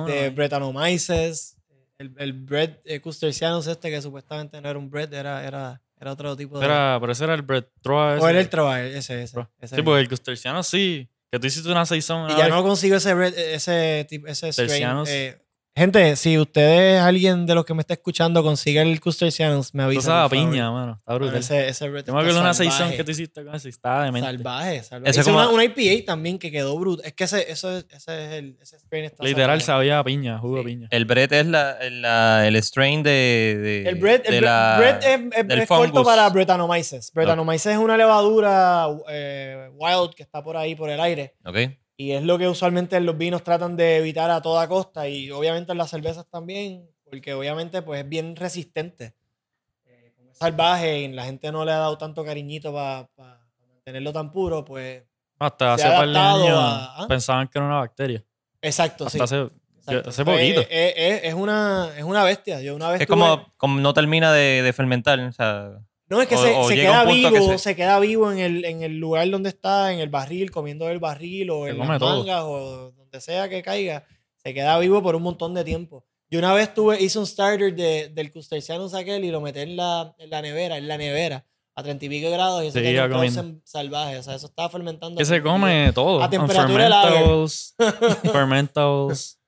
de 0.05 0.29
Brettanomyces, 0.31 1.57
el, 1.97 2.13
el 2.17 2.33
bread 2.33 2.71
eh, 2.83 2.99
Custercianus 2.99 3.67
este 3.67 3.89
que 3.89 4.01
supuestamente 4.01 4.59
no 4.59 4.69
era 4.69 4.77
un 4.77 4.89
bread, 4.89 5.13
era, 5.13 5.47
era, 5.47 5.81
era 5.97 6.11
otro 6.11 6.35
tipo 6.35 6.59
de... 6.59 6.65
Era, 6.65 6.97
pero 6.99 7.13
ese 7.13 7.23
era 7.23 7.35
el 7.35 7.41
Bread 7.41 7.63
Troa. 7.81 8.17
o 8.19 8.27
era 8.27 8.41
el 8.41 8.49
Troa, 8.49 8.81
ese, 8.83 9.23
ese. 9.23 9.47
ese 9.59 9.75
Sí, 9.77 9.81
porque 9.81 10.01
el 10.01 10.09
Custerciano 10.09 10.61
sí. 10.61 11.07
Que 11.31 11.39
tú 11.39 11.47
hiciste 11.47 11.71
una 11.71 11.85
saison. 11.85 12.29
Y 12.29 12.33
ya 12.35 12.45
vez. 12.45 12.49
no 12.49 12.61
consigo 12.61 12.97
ese, 12.97 13.13
bread- 13.15 13.33
ese, 13.37 14.05
tipo- 14.09 14.27
ese 14.27 14.51
strain. 14.51 15.03
Eh, 15.07 15.41
gente, 15.75 16.15
si 16.15 16.37
ustedes, 16.37 17.01
alguien 17.01 17.45
de 17.45 17.55
los 17.55 17.65
que 17.65 17.73
me 17.73 17.81
está 17.81 17.93
escuchando, 17.93 18.43
consigue 18.43 18.81
el 18.81 18.99
Custercianus, 18.99 19.73
me 19.73 19.83
Tú 19.83 19.87
avisa. 19.87 20.01
sabes 20.01 20.25
a 20.25 20.29
por 20.29 20.37
favor. 20.37 20.51
piña, 20.51 20.71
mano. 20.71 20.91
Está 20.99 21.11
Bueno, 21.13 21.25
brutal. 21.27 21.39
ese, 21.41 21.67
ese 21.69 21.89
bread 21.89 22.05
Yo 22.05 22.13
me 22.13 22.19
está 22.19 22.21
acuerdo 22.21 22.33
de 22.35 22.41
una 22.41 22.53
salvaje. 22.53 22.77
saison 22.77 22.97
que 22.97 23.03
tú 23.03 23.11
hiciste 23.11 23.43
con 23.45 23.55
ese. 23.55 23.69
Estaba 23.69 24.03
de 24.05 24.11
mente. 24.11 24.27
Salvaje, 24.27 24.83
salvaje. 24.83 25.09
Ese 25.11 25.21
Hice 25.21 25.31
como- 25.31 25.43
una, 25.43 25.49
una 25.49 25.63
IPA 25.63 26.05
también 26.05 26.37
que 26.39 26.51
quedó 26.51 26.77
brutal. 26.77 27.05
Es 27.05 27.13
que 27.13 27.23
ese, 27.23 27.51
eso 27.51 27.77
es, 27.77 27.85
ese 27.89 28.25
es 28.25 28.31
el 28.33 28.57
ese 28.61 28.77
strain 28.79 29.05
está 29.05 29.23
Literal 29.23 29.61
salvaje. 29.61 29.65
sabía 29.65 29.99
a 29.99 30.03
piña, 30.03 30.37
jugo 30.39 30.57
de 30.57 30.61
Sí. 30.63 30.67
piña. 30.67 30.87
El 30.91 31.05
Brett 31.05 31.31
es 31.31 31.45
la, 31.45 31.77
la- 31.89 32.47
el 32.47 32.55
strain 32.63 33.01
de, 33.03 33.09
de- 33.11 33.81
El 33.81 33.87
el 33.87 33.99
de 34.01 34.01
bre- 34.01 34.41
la- 34.41 34.75
bread 34.77 34.97
es, 35.03 35.19
es- 35.39 35.47
del 35.47 35.59
es 35.61 35.67
corto 35.67 36.03
para 36.03 36.29
Brettanomyces. 36.29 37.11
Brettanomyces 37.13 37.73
es 37.73 37.77
una 37.77 37.97
levadura 37.97 38.87
eh, 39.09 39.69
wild 39.75 40.13
que 40.15 40.23
está 40.23 40.43
por 40.43 40.57
ahí 40.57 40.75
por 40.75 40.89
el 40.89 40.99
aire. 40.99 41.35
Ok. 41.45 41.57
Y 42.01 42.13
es 42.13 42.23
lo 42.23 42.37
que 42.39 42.47
usualmente 42.47 42.99
los 42.99 43.15
vinos 43.15 43.43
tratan 43.43 43.75
de 43.77 43.97
evitar 43.97 44.31
a 44.31 44.41
toda 44.41 44.67
costa. 44.67 45.07
Y 45.07 45.29
obviamente 45.29 45.71
en 45.71 45.77
las 45.77 45.89
cervezas 45.91 46.25
también, 46.29 46.89
porque 47.03 47.33
obviamente 47.35 47.83
pues 47.83 48.01
es 48.01 48.09
bien 48.09 48.35
resistente. 48.35 49.13
Eh, 49.85 50.11
como 50.17 50.31
es 50.31 50.37
salvaje 50.39 50.99
y 51.01 51.07
la 51.09 51.25
gente 51.25 51.51
no 51.51 51.63
le 51.63 51.71
ha 51.71 51.77
dado 51.77 51.97
tanto 51.99 52.25
cariñito 52.25 52.73
para 52.73 53.07
mantenerlo 53.75 54.11
tan 54.13 54.31
puro, 54.31 54.65
pues... 54.65 55.03
Hasta 55.37 55.77
se 55.77 55.83
hace 55.85 55.93
ha 55.93 55.97
par 55.99 56.09
de 56.09 56.17
adaptado 56.17 56.43
años 56.43 56.57
a- 56.59 57.03
¿ah? 57.03 57.07
pensaban 57.07 57.47
que 57.47 57.59
era 57.59 57.67
una 57.67 57.77
bacteria. 57.79 58.23
Exacto, 58.63 59.07
sí. 59.09 59.19
Hasta 59.19 59.23
hace, 59.23 59.51
exacto. 59.77 60.09
hace 60.09 60.25
poquito. 60.25 60.61
Es, 60.61 60.93
es- 60.95 61.23
es 61.25 61.33
una, 61.35 61.89
es 61.97 62.03
una 62.03 62.23
bestia. 62.23 62.61
Yo 62.61 62.75
una 62.75 62.89
vez 62.89 63.01
Es 63.01 63.07
tuve- 63.07 63.09
como, 63.09 63.53
como 63.57 63.79
no 63.79 63.93
termina 63.93 64.31
de, 64.33 64.61
de 64.63 64.73
fermentar. 64.73 65.19
O 65.19 65.31
sea, 65.31 65.71
No, 66.11 66.21
es 66.21 66.27
que 66.27 66.35
O- 66.35 66.43
se, 66.43 66.53
o 66.53 66.67
se 66.67 66.75
queda 66.75 67.05
que 67.07 67.13
vivo, 67.13 67.47
se- 67.51 67.57
se... 67.57 67.75
queda 67.75 67.99
vivo 67.99 68.31
en 68.31 68.39
el, 68.39 68.65
en 68.65 68.83
el 68.83 68.97
lugar 68.99 69.29
donde 69.29 69.49
está, 69.49 69.93
en 69.93 69.99
el 69.99 70.09
barril, 70.09 70.51
comiendo 70.51 70.85
del 70.85 70.99
barril 70.99 71.49
o 71.49 71.63
Se 71.63 71.71
en 71.71 71.77
las 71.79 71.87
mangas 72.01 72.43
o 72.43 72.91
donde 72.91 73.21
sea 73.21 73.47
que 73.49 73.63
caiga. 73.63 74.05
Se 74.43 74.53
queda 74.53 74.77
vivo 74.79 75.01
por 75.01 75.15
un 75.15 75.23
montón 75.23 75.53
de 75.53 75.63
tiempo. 75.63 76.05
Yo 76.29 76.39
una 76.39 76.53
vez 76.53 76.73
tuve, 76.73 77.01
hice 77.01 77.17
un 77.19 77.25
starter 77.25 77.73
de, 77.75 78.09
del 78.09 78.31
Custercianus 78.31 78.93
aquel 78.93 79.23
y 79.25 79.31
lo 79.31 79.41
metí 79.41 79.59
en 79.59 79.75
la, 79.77 80.13
en 80.17 80.29
la 80.29 80.41
nevera, 80.41 80.77
en 80.77 80.87
la 80.87 80.97
nevera, 80.97 81.45
a 81.75 81.83
30 81.83 82.05
y 82.05 82.09
pico 82.09 82.29
grados 82.31 82.63
y 82.63 82.67
un 82.67 82.73
comiendo. 82.73 83.09
frozen 83.19 83.61
salvaje. 83.65 84.17
O 84.17 84.23
sea, 84.23 84.35
eso 84.35 84.47
estaba 84.47 84.69
fermentando. 84.69 85.17
Que 85.17 85.25
se 85.25 85.41
come 85.41 85.91
todo. 85.93 86.21
A 86.23 86.29
temperatura. 86.29 86.67
Fermentables. 87.01 87.75
fermentables. 88.31 89.39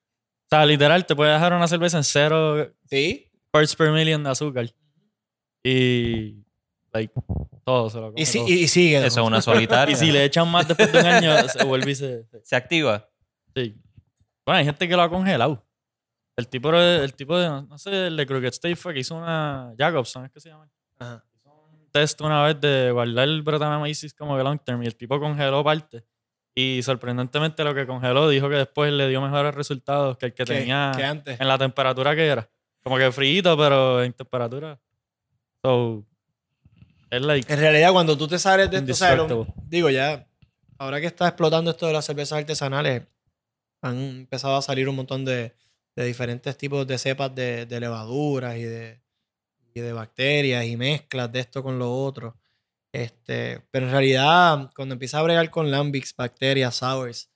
O 0.46 0.56
sea, 0.56 0.66
literal, 0.66 1.06
te 1.06 1.16
puede 1.16 1.32
dejar 1.34 1.54
una 1.54 1.68
cerveza 1.68 1.98
en 1.98 2.04
cero 2.04 2.72
Sí. 2.90 3.30
parts 3.52 3.76
per 3.76 3.90
million 3.92 4.24
de 4.24 4.30
azúcar. 4.30 4.70
Y. 5.64 6.43
Like, 6.94 7.14
todo 7.66 7.90
se 7.90 8.00
lo 8.00 8.10
come. 8.12 8.22
Y, 8.22 8.26
sí, 8.26 8.38
todo. 8.40 8.48
y, 8.50 8.54
y 8.54 8.68
sigue. 8.68 8.98
Eso 9.06 9.22
es 9.22 9.28
una 9.28 9.42
solitaria. 9.42 9.94
Y 9.94 9.96
si 9.96 10.12
le 10.12 10.24
echan 10.26 10.48
más 10.50 10.68
después 10.68 10.92
de 10.92 11.00
un 11.00 11.06
año, 11.06 11.48
se 11.50 11.64
vuelve 11.66 11.92
y 11.92 11.96
se. 11.96 12.26
se- 12.44 12.56
activa. 12.56 13.10
Sí. 13.56 13.76
Bueno, 14.46 14.60
hay 14.60 14.66
gente 14.66 14.88
que 14.88 14.96
lo 14.96 15.02
ha 15.02 15.10
congelado. 15.10 15.66
El 16.36 16.48
tipo, 16.48 16.72
de- 16.72 17.04
el 17.04 17.14
tipo 17.14 17.38
de, 17.38 17.48
no 17.50 17.78
sé, 17.78 18.08
el 18.08 18.18
de 18.18 18.26
Crooked 18.26 18.48
State 18.50 18.76
fue 18.76 18.94
que 18.94 19.00
hizo 19.02 19.16
una 19.16 19.74
Jacobson, 19.78 20.26
¿es 20.26 20.32
que 20.32 20.40
se 20.40 20.50
llama? 20.50 20.68
Ajá. 21.00 21.24
Un 21.46 21.90
test 21.92 22.20
una 22.22 22.44
vez 22.44 22.60
de 22.60 22.92
guardar 22.92 23.24
el 23.28 23.42
Brettanomyces 23.44 24.14
como 24.16 24.36
que 24.36 24.44
long 24.44 24.60
term 24.60 24.82
y 24.84 24.88
el 24.88 24.96
tipo 24.96 25.20
congeló 25.20 25.64
parte. 25.64 26.04
Y 26.56 26.82
sorprendentemente 26.84 27.64
lo 27.64 27.74
que 27.74 27.86
congeló 27.88 28.30
dijo 28.30 28.50
que 28.50 28.56
después 28.56 28.92
le 28.94 29.08
dio 29.10 29.22
mejores 29.22 29.54
resultados 29.56 30.18
que 30.18 30.28
el 30.28 30.34
que 30.34 30.44
Que- 30.44 30.54
tenía 30.54 30.92
que 30.96 31.04
antes. 31.04 31.40
en 31.40 31.48
la 31.48 31.58
temperatura 31.58 32.16
que 32.16 32.26
era. 32.28 32.50
Como 32.84 32.98
que 32.98 33.12
frío, 33.12 33.56
pero 33.58 34.04
en 34.04 34.12
temperatura. 34.14 34.80
So, 35.64 36.04
es 37.16 37.22
like 37.22 37.52
En 37.54 37.60
realidad, 37.60 37.92
cuando 37.92 38.18
tú 38.18 38.28
te 38.28 38.40
sales 38.40 38.70
de 38.70 38.78
esto, 38.78 38.84
lo- 39.16 39.24
Indestructible. 39.24 39.54
digo 39.68 39.90
ya, 39.90 40.28
ahora 40.78 41.00
que 41.00 41.08
está 41.08 41.28
explotando 41.28 41.72
esto 41.72 41.88
de 41.88 41.94
las 41.94 42.06
cervezas 42.06 42.40
artesanales, 42.40 43.04
han 43.82 43.98
empezado 43.98 44.56
a 44.56 44.62
salir 44.62 44.88
un 44.90 44.96
montón 44.96 45.26
de, 45.26 45.54
de 45.96 46.06
diferentes 46.06 46.58
tipos 46.58 46.88
de 46.88 46.98
cepas 46.98 47.34
de, 47.36 47.66
de 47.66 47.80
levaduras 47.80 48.56
y 48.58 48.64
de, 48.64 49.02
y 49.74 49.80
de 49.82 49.94
bacterias 49.94 50.66
y 50.66 50.78
mezclas 50.78 51.32
de 51.32 51.40
esto 51.42 51.62
con 51.64 51.78
lo 51.80 51.94
otro. 51.94 52.38
Este, 52.94 53.60
pero 53.72 53.88
en 53.88 53.92
realidad, 53.92 54.70
cuando 54.76 54.94
empieza 54.94 55.20
a 55.20 55.24
bregar 55.24 55.50
con 55.50 55.70
lambics, 55.72 56.16
bacterias, 56.16 56.76
sours, 56.76 57.30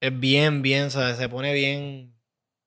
es 0.00 0.20
bien, 0.20 0.62
bien, 0.62 0.90
¿sabes? 0.90 1.16
se 1.16 1.28
pone 1.28 1.52
bien 1.54 2.14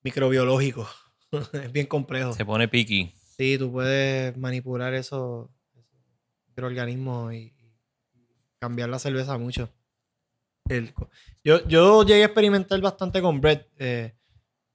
microbiológico. 0.04 0.88
es 1.54 1.72
bien 1.72 1.86
complejo. 1.88 2.34
Se 2.34 2.46
pone 2.46 2.68
piqui. 2.68 3.14
Sí, 3.38 3.58
tú 3.58 3.72
puedes 3.72 4.36
manipular 4.38 4.94
esos 4.94 5.50
microorganismos 6.56 7.34
y, 7.34 7.38
y 7.38 7.74
cambiar 8.60 8.90
la 8.90 9.00
cerveza 9.00 9.38
mucho. 9.38 9.70
El 10.70 10.94
yo, 11.44 11.68
yo 11.68 12.04
llegué 12.04 12.24
a 12.24 12.26
experimentar 12.28 12.80
bastante 12.82 13.22
con 13.22 13.42
bread. 13.42 13.66
eh, 13.80 14.14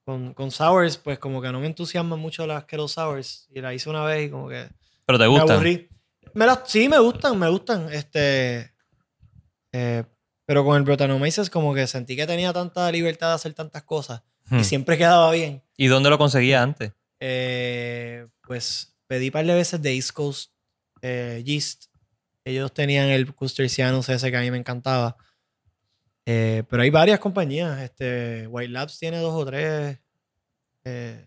con, 0.05 0.35
con 0.35 0.51
sours, 0.53 0.99
pues 0.99 1.19
como 1.19 1.43
que 1.43 1.51
no 1.51 1.59
me 1.59 1.67
entusiasman 1.67 2.19
mucho 2.19 2.47
las 2.47 2.65
kettle 2.65 2.87
sours. 2.89 3.49
Y 3.51 3.61
la 3.61 3.75
hice 3.75 3.91
una 3.91 4.05
vez 4.05 4.27
y 4.27 4.31
como 4.31 4.49
que 4.49 4.69
Pero 5.05 5.19
te 5.19 5.25
me 5.25 5.29
gusta. 5.31 5.55
aburrí. 5.55 5.89
Me 6.35 6.47
las- 6.47 6.61
sí, 6.67 6.89
me 6.89 6.99
gustan, 7.01 7.37
me 7.39 7.49
gustan. 7.49 7.93
Este, 7.93 8.73
eh, 9.73 10.05
pero 10.45 10.65
con 10.65 10.77
el 10.77 10.83
Brettanomyces 10.85 11.51
como 11.51 11.75
que 11.75 11.87
sentí 11.89 12.15
que 12.15 12.27
tenía 12.27 12.53
tanta 12.53 12.91
libertad 12.93 13.29
de 13.31 13.35
hacer 13.35 13.55
tantas 13.55 13.83
cosas. 13.83 14.23
Hmm. 14.49 14.59
Y 14.61 14.65
siempre 14.65 14.97
quedaba 14.97 15.31
bien. 15.33 15.63
¿Y 15.77 15.89
dónde 15.89 16.09
lo 16.11 16.19
conseguía 16.19 16.63
antes? 16.63 16.93
Eh, 17.19 18.29
pues 18.47 18.97
pedí 19.09 19.27
un 19.27 19.33
par 19.33 19.47
de 19.47 19.55
veces 19.55 19.83
de 19.83 19.93
East 19.95 20.13
Coast 20.13 20.53
eh, 21.07 21.43
Yeast. 21.45 21.87
Ellos 22.45 22.73
tenían 22.73 23.09
el 23.09 23.35
Custercianus 23.35 24.09
ese 24.09 24.31
que 24.31 24.37
a 24.37 24.41
mí 24.41 24.51
me 24.51 24.59
encantaba. 24.59 25.17
Eh, 26.25 26.65
pero 26.69 26.83
hay 26.83 26.91
varias 26.91 27.19
compañías. 27.21 27.81
Este, 27.81 28.47
White 28.49 28.73
Labs 28.73 28.99
tiene 28.99 29.19
dos 29.19 29.35
o 29.35 29.45
tres. 29.47 29.99
eh, 30.85 31.27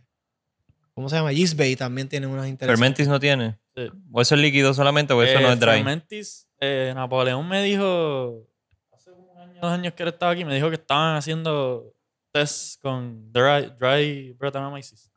¿Cómo 0.94 1.08
se 1.10 1.16
llama? 1.16 1.32
Yeast 1.32 1.56
Bay 1.58 1.76
también 1.78 2.10
tiene 2.10 2.28
unas 2.28 2.48
interesantes. 2.48 2.80
Fermentis 2.80 3.08
no 3.08 3.20
tiene. 3.20 3.58
Sí. 3.76 3.88
¿O 4.12 4.22
eso 4.22 4.36
es 4.36 4.42
líquido 4.42 4.74
solamente 4.74 5.14
o 5.14 5.24
eso 5.24 5.40
Eh, 5.40 5.42
no 5.42 5.52
es 5.54 5.60
dry? 5.60 5.70
Fermentis, 5.76 6.48
eh, 6.60 6.92
Napoleón 6.94 7.48
me 7.48 7.64
dijo 7.64 8.46
hace 8.92 9.12
un 9.12 9.38
año, 9.40 9.62
dos 9.62 9.72
años 9.72 9.94
que 9.94 10.04
él 10.04 10.10
estaba 10.10 10.34
aquí, 10.34 10.44
me 10.44 10.54
dijo 10.56 10.68
que 10.70 10.76
estaban 10.76 11.16
haciendo 11.16 11.94
tests 12.34 12.78
con 12.82 13.32
dry, 13.32 13.72
dry 13.80 14.34
Brettanomyces. 14.34 15.10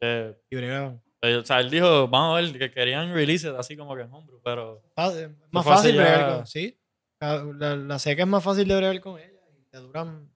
Eh, 0.00 0.36
Y 0.50 0.56
bregaban. 0.56 1.02
Eh, 1.24 1.36
o 1.36 1.44
sea, 1.44 1.60
él 1.60 1.70
dijo, 1.70 2.08
vamos 2.08 2.38
a 2.38 2.40
ver, 2.42 2.58
que 2.58 2.70
querían 2.70 3.12
release 3.12 3.48
it 3.48 3.54
así 3.56 3.76
como 3.76 3.94
que 3.96 4.02
en 4.02 4.12
homebrew, 4.12 4.40
pero 4.42 4.82
Fa- 4.94 5.12
eh, 5.18 5.34
Más 5.50 5.64
fácil 5.64 5.94
ya- 5.94 6.00
bregar 6.02 6.36
con. 6.36 6.46
Sí. 6.46 6.78
La, 7.20 7.98
seca 7.98 8.22
es 8.22 8.28
más 8.28 8.44
fácil 8.44 8.68
de 8.68 8.76
bregar 8.76 9.00
con 9.00 9.18
ella. 9.18 9.30
Y 9.58 9.64
te 9.70 9.78
duran. 9.78 10.28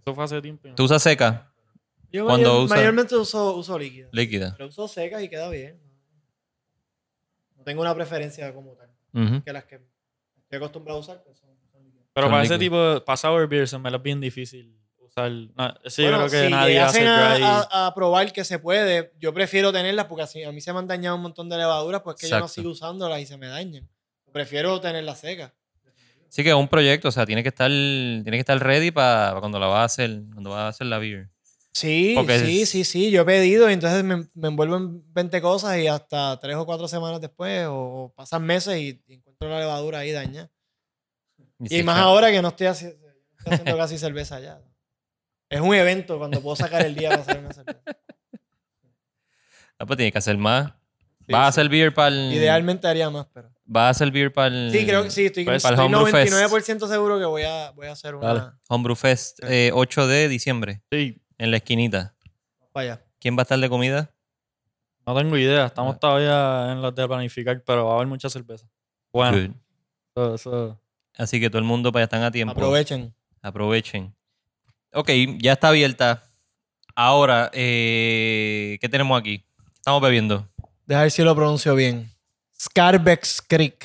eso 0.00 0.14
fue 0.14 0.24
hace 0.24 0.40
tiempo. 0.42 0.66
no- 0.68 0.74
¿Tú 0.74 0.84
usas 0.84 1.02
seca? 1.02 1.52
Yo 2.12 2.24
¿Cuándo 2.24 2.48
mayor- 2.50 2.64
usa? 2.64 2.76
mayormente 2.76 3.16
uso, 3.16 3.54
uso 3.56 3.78
líquida. 3.78 4.08
Líquida. 4.12 4.54
Pero 4.56 4.68
uso 4.68 4.88
secas 4.88 5.22
y 5.22 5.28
queda 5.28 5.48
bien. 5.50 5.80
No 7.56 7.62
tengo 7.62 7.82
una 7.82 7.94
preferencia 7.94 8.52
como 8.54 8.72
tal. 8.74 9.42
Que 9.44 9.52
las 9.52 9.64
que 9.64 9.76
estoy 10.42 10.56
acostumbrado 10.56 10.98
a 10.98 11.00
usar, 11.02 11.22
pues 11.22 11.38
son, 11.38 11.50
son 11.70 11.84
líquidas. 11.84 12.06
Pero 12.12 12.26
Son 12.26 12.32
para 12.32 12.44
ese 12.44 12.58
tipo, 12.58 13.04
para 13.04 13.16
sour 13.16 13.46
beers, 13.48 13.78
me 13.78 13.88
es 13.90 14.02
bien 14.02 14.20
difícil 14.20 14.76
usar. 15.10 15.30
no, 15.30 15.74
sí, 15.86 16.02
Bueno, 16.02 16.22
yo 16.24 16.28
creo 16.28 16.30
que 16.42 16.46
si 16.46 16.50
nadie 16.52 16.80
hace 16.80 16.98
llegasen 17.00 17.38
dry. 17.38 17.42
a, 17.44 17.60
a- 17.70 17.86
a 17.86 17.94
probar 17.94 18.32
que 18.32 18.44
se 18.44 18.58
puede, 18.58 19.12
yo 19.20 19.34
prefiero 19.34 19.72
tenerlas 19.72 20.06
porque 20.06 20.22
así, 20.22 20.42
a 20.42 20.52
mí 20.52 20.60
se 20.60 20.72
me 20.72 20.78
han 20.78 20.86
dañado 20.86 21.16
un 21.16 21.22
montón 21.22 21.48
de 21.48 21.56
levaduras, 21.58 22.02
pues 22.02 22.16
que 22.16 22.28
yo 22.28 22.38
no 22.38 22.44
Exacto. 22.46 22.54
sigo 22.54 22.70
usándolas 22.70 23.20
y 23.20 23.26
se 23.26 23.36
me 23.36 23.48
dañan. 23.48 23.88
Prefiero 24.32 24.80
tenerlas 24.80 25.20
secas. 25.20 25.52
Sí 26.28 26.42
que 26.44 26.50
es 26.50 26.54
un 26.54 26.68
proyecto, 26.68 27.08
o 27.08 27.12
sea, 27.12 27.26
tiene 27.26 27.42
que 27.42 27.48
estar, 27.48 27.68
tiene 27.70 28.30
que 28.30 28.38
estar 28.38 28.58
ready 28.62 28.92
para 28.92 29.38
cuando 29.40 29.58
la 29.58 29.66
vas 29.66 29.80
a 29.80 29.84
hacer, 29.84 30.22
cuando 30.32 30.50
vas 30.50 30.60
a 30.60 30.68
hacer 30.68 30.86
la 30.86 30.98
beer. 30.98 31.28
Sí, 31.72 32.14
Porque 32.16 32.38
sí, 32.38 32.62
es- 32.62 32.68
sí, 32.68 32.84
sí. 32.84 33.10
Yo 33.10 33.22
he 33.22 33.24
pedido 33.24 33.68
y 33.68 33.72
entonces 33.72 34.02
me, 34.04 34.26
me 34.34 34.48
envuelvo 34.48 34.76
en 34.76 35.12
20 35.12 35.40
cosas 35.40 35.78
y 35.78 35.86
hasta 35.88 36.38
tres 36.40 36.56
o 36.56 36.66
cuatro 36.66 36.86
semanas 36.88 37.20
después 37.20 37.66
o, 37.66 37.74
o 38.04 38.12
pasan 38.14 38.44
meses 38.44 38.76
y, 38.76 39.02
y 39.08 39.14
encuentro 39.14 39.48
la 39.48 39.58
levadura 39.60 39.98
ahí 40.00 40.12
dañada. 40.12 40.50
Y 41.60 41.68
se 41.68 41.82
más 41.84 41.98
ahora 41.98 42.30
que 42.30 42.40
no 42.42 42.48
estoy, 42.48 42.66
haci- 42.68 42.94
estoy 43.36 43.52
haciendo 43.52 43.76
casi 43.76 43.98
cerveza 43.98 44.40
ya. 44.40 44.60
Es 45.50 45.60
un 45.60 45.74
evento 45.74 46.16
cuando 46.16 46.40
puedo 46.40 46.54
sacar 46.54 46.86
el 46.86 46.94
día 46.94 47.10
para 47.10 47.22
hacer 47.22 47.38
una 47.40 47.52
cerveza. 47.52 47.82
Ah, 49.78 49.84
pues 49.86 49.96
tienes 49.96 50.12
que 50.12 50.18
hacer 50.18 50.38
más. 50.38 50.72
Sí, 51.26 51.32
vas 51.32 51.42
a 51.42 51.46
hacer 51.48 51.68
beer 51.68 51.92
para 51.92 52.08
el. 52.08 52.32
Idealmente 52.32 52.86
haría 52.86 53.10
más, 53.10 53.26
pero. 53.32 53.50
Vas 53.64 53.86
a 53.86 53.88
hacer 53.90 54.10
beer 54.12 54.32
para 54.32 54.46
el. 54.46 54.70
Sí, 54.70 54.86
creo 54.86 55.02
que 55.02 55.10
sí. 55.10 55.26
Estoy, 55.26 55.42
estoy 55.42 55.58
para 55.58 55.74
el 55.74 55.80
Homebrew 55.80 56.06
Fest. 56.06 56.32
99% 56.32 56.86
seguro 56.88 57.18
que 57.18 57.24
voy 57.24 57.42
a, 57.42 57.72
voy 57.72 57.88
a 57.88 57.92
hacer 57.92 58.14
una. 58.14 58.26
Dale. 58.26 58.52
Homebrew 58.68 58.94
Fest, 58.94 59.40
eh, 59.42 59.70
8 59.74 60.06
de 60.06 60.28
diciembre, 60.28 60.82
Sí, 60.90 61.20
en 61.38 61.50
la 61.50 61.56
esquinita. 61.56 62.14
Para 62.72 62.92
allá. 62.92 63.04
¿Quién 63.18 63.36
va 63.36 63.40
a 63.40 63.42
estar 63.42 63.58
de 63.58 63.68
comida? 63.68 64.14
no 65.06 65.16
tengo 65.16 65.36
idea. 65.36 65.64
Ah. 65.64 65.66
Estamos 65.66 65.98
todavía 65.98 66.70
en 66.70 66.80
los 66.80 66.94
de 66.94 67.08
planificar, 67.08 67.62
pero 67.64 67.86
va 67.86 67.92
a 67.92 67.94
haber 67.96 68.06
mucha 68.06 68.30
cerveza. 68.30 68.68
Bueno, 69.12 69.54
Así 71.16 71.40
que 71.40 71.50
todo 71.50 71.58
el 71.58 71.64
mundo 71.64 71.90
para 71.90 72.02
allá 72.02 72.04
están 72.04 72.22
a 72.22 72.30
tiempo. 72.30 72.52
Aprovechen. 72.52 73.12
Aprovechen. 73.42 74.14
Ok, 74.92 75.10
ya 75.38 75.52
está 75.52 75.68
abierta. 75.68 76.24
Ahora, 76.96 77.50
eh, 77.52 78.76
¿qué 78.80 78.88
tenemos 78.88 79.18
aquí? 79.18 79.38
¿Qué 79.38 79.46
Estamos 79.76 80.02
bebiendo. 80.02 80.48
Deja 80.84 81.02
ver 81.02 81.10
si 81.10 81.22
lo 81.22 81.34
pronuncio 81.34 81.74
bien. 81.74 82.10
Scarbex 82.60 83.40
Creek. 83.48 83.84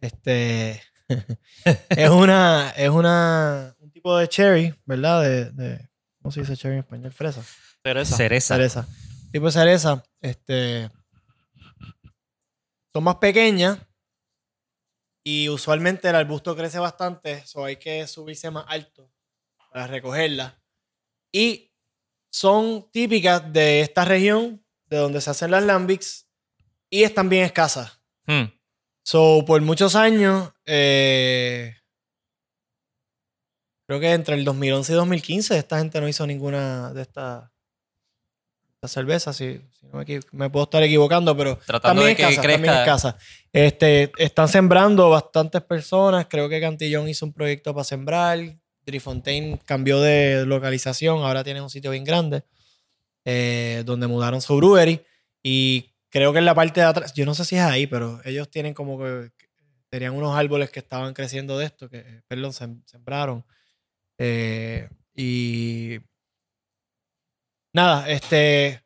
Este. 0.00 0.82
es 1.88 2.10
una. 2.10 2.70
Es 2.76 2.90
una. 2.90 3.74
Un 3.78 3.90
tipo 3.92 4.16
de 4.16 4.28
cherry, 4.28 4.74
¿verdad? 4.84 5.22
De, 5.22 5.50
de- 5.52 5.88
¿Cómo 6.20 6.32
se 6.32 6.40
dice 6.40 6.56
cherry 6.56 6.74
en 6.74 6.80
español? 6.80 7.12
Fresa. 7.12 7.42
cereza. 7.82 8.16
Cereza. 8.16 8.54
Cereza. 8.56 8.88
Tipo 9.30 9.46
de 9.46 9.52
cereza. 9.52 10.02
Este. 10.20 10.90
Son 12.92 13.04
más 13.04 13.16
pequeñas. 13.16 13.78
Y 15.24 15.48
usualmente 15.48 16.08
el 16.08 16.16
arbusto 16.16 16.56
crece 16.56 16.80
bastante. 16.80 17.46
So 17.46 17.64
hay 17.64 17.76
que 17.76 18.06
subirse 18.08 18.50
más 18.50 18.64
alto 18.66 19.08
para 19.72 19.86
recogerla. 19.86 20.60
Y 21.32 21.72
son 22.30 22.90
típicas 22.90 23.52
de 23.52 23.80
esta 23.80 24.04
región, 24.04 24.64
de 24.86 24.96
donde 24.98 25.20
se 25.20 25.30
hacen 25.30 25.50
las 25.50 25.64
lambics. 25.64 26.26
Y 26.90 27.04
están 27.04 27.28
bien 27.28 27.44
escasas. 27.44 28.00
Hmm. 28.26 28.44
So, 29.02 29.44
por 29.46 29.60
muchos 29.62 29.96
años, 29.96 30.52
eh, 30.66 31.74
creo 33.86 33.98
que 33.98 34.12
entre 34.12 34.34
el 34.34 34.44
2011 34.44 34.92
y 34.92 34.96
2015, 34.96 35.58
esta 35.58 35.78
gente 35.78 36.00
no 36.00 36.08
hizo 36.08 36.26
ninguna 36.26 36.92
de 36.92 37.02
estas 37.02 37.52
estas 38.82 38.92
cervezas. 38.92 39.36
Si, 39.36 39.60
si 39.78 39.86
no 39.86 39.98
me, 40.00 40.20
me 40.32 40.50
puedo 40.50 40.64
estar 40.64 40.82
equivocando, 40.82 41.36
pero 41.36 41.56
Tratando 41.58 42.00
también 42.00 42.08
de 42.08 42.16
que 42.16 42.22
escasas, 42.30 42.52
también 42.52 42.74
escasas. 42.74 43.14
Este, 43.52 44.12
están 44.18 44.48
sembrando 44.48 45.08
bastantes 45.08 45.62
personas. 45.62 46.26
Creo 46.28 46.48
que 46.48 46.60
Cantillón 46.60 47.08
hizo 47.08 47.24
un 47.24 47.32
proyecto 47.32 47.72
para 47.72 47.84
sembrar. 47.84 48.38
Drifontaine 48.84 49.58
cambió 49.64 50.00
de 50.00 50.44
localización. 50.46 51.18
Ahora 51.22 51.44
tiene 51.44 51.60
un 51.60 51.70
sitio 51.70 51.90
bien 51.90 52.04
grande. 52.04 52.42
eh, 53.24 53.82
donde 53.86 54.08
mudaron 54.08 54.40
su 54.42 54.56
brewery. 54.56 55.00
Y 55.44 55.94
creo 56.10 56.32
que 56.32 56.40
en 56.40 56.44
la 56.44 56.54
parte 56.56 56.80
de 56.80 56.86
atrás, 56.86 57.12
yo 57.14 57.24
no 57.24 57.34
sé 57.34 57.44
si 57.44 57.54
es 57.56 57.62
ahí, 57.62 57.86
pero 57.86 58.20
ellos 58.24 58.50
tienen 58.50 58.74
como 58.74 58.98
que, 58.98 59.30
tenían 59.88 60.14
unos 60.14 60.34
árboles 60.36 60.70
que 60.70 60.80
estaban 60.80 61.14
creciendo 61.14 61.56
de 61.58 61.66
esto, 61.66 61.88
que, 61.88 62.22
perdón, 62.26 62.50
sem- 62.52 62.82
sembraron. 62.84 63.44
Eh, 64.18 64.88
y 65.14 65.98
nada, 67.74 68.08
este, 68.08 68.82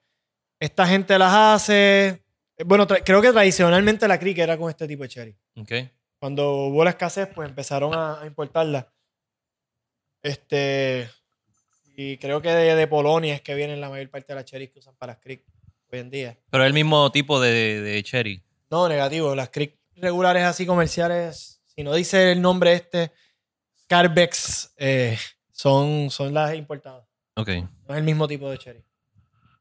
esta 0.61 0.87
gente 0.87 1.19
las 1.19 1.33
hace, 1.35 2.23
Eh, 2.59 2.65
Bueno, 2.65 2.87
creo 2.87 3.21
que 3.21 3.33
tradicionalmente 3.33 4.09
la 4.09 4.19
crick 4.19 4.39
era 4.39 4.57
con 4.57 4.71
este 4.71 4.87
tipo 4.89 5.03
de 5.03 5.09
cherry. 5.11 5.37
Ok. 5.57 5.73
Cuando 6.19 6.53
hubo 6.69 6.83
la 6.85 6.91
escasez, 6.91 7.29
pues 7.35 7.49
empezaron 7.49 7.95
a, 7.95 8.23
a 8.23 8.27
importarla. 8.27 8.91
Este. 10.27 11.09
Y 11.97 12.19
creo 12.19 12.43
que 12.43 12.51
de, 12.51 12.75
de 12.75 12.87
Polonia 12.87 13.35
es 13.35 13.41
que 13.43 13.55
vienen 13.55 13.81
la 13.81 13.89
mayor 13.89 14.11
parte 14.11 14.33
de 14.33 14.35
las 14.35 14.45
cherries 14.45 14.71
que 14.71 14.81
usan 14.81 14.95
para 14.97 15.15
las 15.15 15.23
crick 15.23 15.45
hoy 15.91 15.99
en 16.01 16.11
día. 16.11 16.39
Pero 16.51 16.65
es 16.65 16.69
el 16.69 16.75
mismo 16.75 17.11
tipo 17.11 17.41
de, 17.41 17.81
de 17.81 18.03
cherry. 18.03 18.43
No, 18.71 18.89
negativo. 18.89 19.35
Las 19.35 19.49
crick 19.51 19.79
regulares 19.95 20.43
así 20.45 20.67
comerciales, 20.67 21.63
si 21.75 21.83
no 21.83 21.95
dice 21.95 22.33
el 22.33 22.43
nombre 22.43 22.75
este, 22.75 23.13
Carbex, 23.87 24.75
eh, 24.77 25.17
son, 25.53 26.11
son 26.11 26.35
las 26.35 26.55
importadas. 26.55 27.07
Ok. 27.37 27.49
No 27.89 27.95
es 27.95 27.99
el 27.99 28.03
mismo 28.05 28.27
tipo 28.29 28.51
de 28.51 28.59
cherry. 28.59 28.85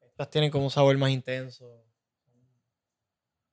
Estas 0.09 0.29
tienen 0.29 0.49
como 0.49 0.65
un 0.65 0.71
sabor 0.71 0.97
más 0.97 1.11
intenso. 1.11 1.83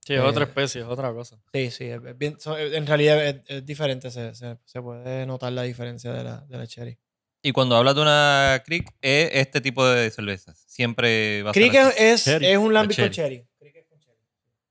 Sí, 0.04 0.14
es 0.14 0.18
Eh, 0.18 0.22
otra 0.22 0.44
especie, 0.44 0.80
es 0.80 0.86
otra 0.88 1.12
cosa. 1.12 1.38
Sí, 1.52 1.70
sí. 1.70 1.84
es- 1.84 2.02
es 2.04 2.18
bien- 2.18 2.40
son- 2.40 2.58
en 2.58 2.86
realidad 2.86 3.24
es, 3.24 3.36
es 3.46 3.64
diferente. 3.64 4.10
Se, 4.10 4.34
se- 4.34 4.58
se 4.64 4.82
puede 4.82 5.24
notar 5.26 5.52
la 5.52 5.62
diferencia 5.62 6.12
de 6.12 6.24
la, 6.24 6.40
de 6.40 6.58
la 6.58 6.66
cherry. 6.66 6.98
Y 7.42 7.50
cuando 7.52 7.76
hablas 7.76 7.94
de 7.96 8.02
una 8.02 8.62
crick, 8.64 8.88
es 9.00 9.30
este 9.34 9.60
tipo 9.60 9.84
de 9.86 10.10
cervezas. 10.10 10.62
Siempre 10.68 11.42
va 11.42 11.50
a 11.50 11.54
ser 11.54 11.62
Crick 11.64 11.74
así. 11.76 11.94
es, 11.98 12.24
Cherry. 12.24 12.46
es 12.46 12.58
un 12.58 12.72
La 12.72 12.80
lambic 12.80 12.98
con 12.98 13.10
cherry. 13.10 13.36
cherry. 13.38 13.48
Crick 13.58 13.76
es 13.76 13.86
con 13.86 13.98
cherry. 13.98 14.18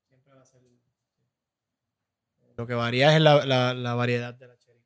Siempre 0.07 0.33
va 0.33 0.41
a 0.41 0.45
ser. 0.45 0.61
Lo 2.55 2.67
que 2.67 2.73
varía 2.73 3.13
es 3.15 3.21
la, 3.21 3.45
la, 3.45 3.73
la 3.73 3.93
variedad 3.95 4.33
de 4.33 4.47
la 4.47 4.57
cherry. 4.57 4.79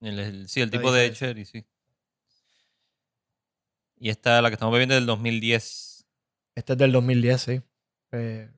El, 0.00 0.18
el- 0.18 0.48
sí, 0.48 0.60
el 0.60 0.70
La 0.70 0.78
tipo 0.78 0.90
de 0.92 1.12
cherry, 1.12 1.44
sí. 1.44 1.64
Y 3.98 4.08
esta, 4.10 4.40
la 4.42 4.48
que 4.50 4.54
estamos 4.54 4.72
bebiendo, 4.72 4.94
es 4.94 5.00
del 5.00 5.06
2010. 5.06 6.06
Este 6.54 6.72
es 6.72 6.78
del 6.78 6.90
2010, 6.92 7.40
sí. 7.40 7.60
Eh, 8.12 8.50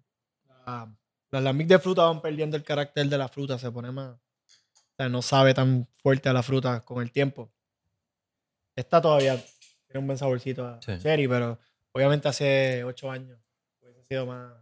la- 0.67 0.97
las 1.31 1.43
lambic 1.43 1.67
de 1.67 1.79
fruta 1.79 2.05
van 2.05 2.23
perdiendo 2.23 2.57
el 2.57 2.63
carácter 2.63 3.07
de 3.07 3.19
la 3.19 3.29
fruta, 3.29 3.59
se 3.59 3.71
pone 3.71 3.91
más. 3.91 4.11
O 4.15 4.95
sea, 4.97 5.09
no 5.09 5.21
sabe 5.23 5.53
tan 5.55 5.89
fuerte 5.99 6.29
a 6.29 6.33
la 6.33 6.43
fruta 6.43 6.81
con 6.83 7.03
el 7.03 7.11
tiempo. 7.11 7.53
Esta 8.83 9.01
todavía 9.01 9.37
tiene 9.87 10.01
un 10.01 10.07
buen 10.07 10.19
saborcito 10.19 10.67
a 10.67 10.81
Sí. 10.83 10.93
cherry, 11.01 11.29
pero 11.29 11.59
obviamente 11.93 12.29
hace 12.29 12.83
ocho 12.85 13.11
años 13.11 13.39
hubiese 13.81 14.03
sido 14.05 14.27
más, 14.27 14.53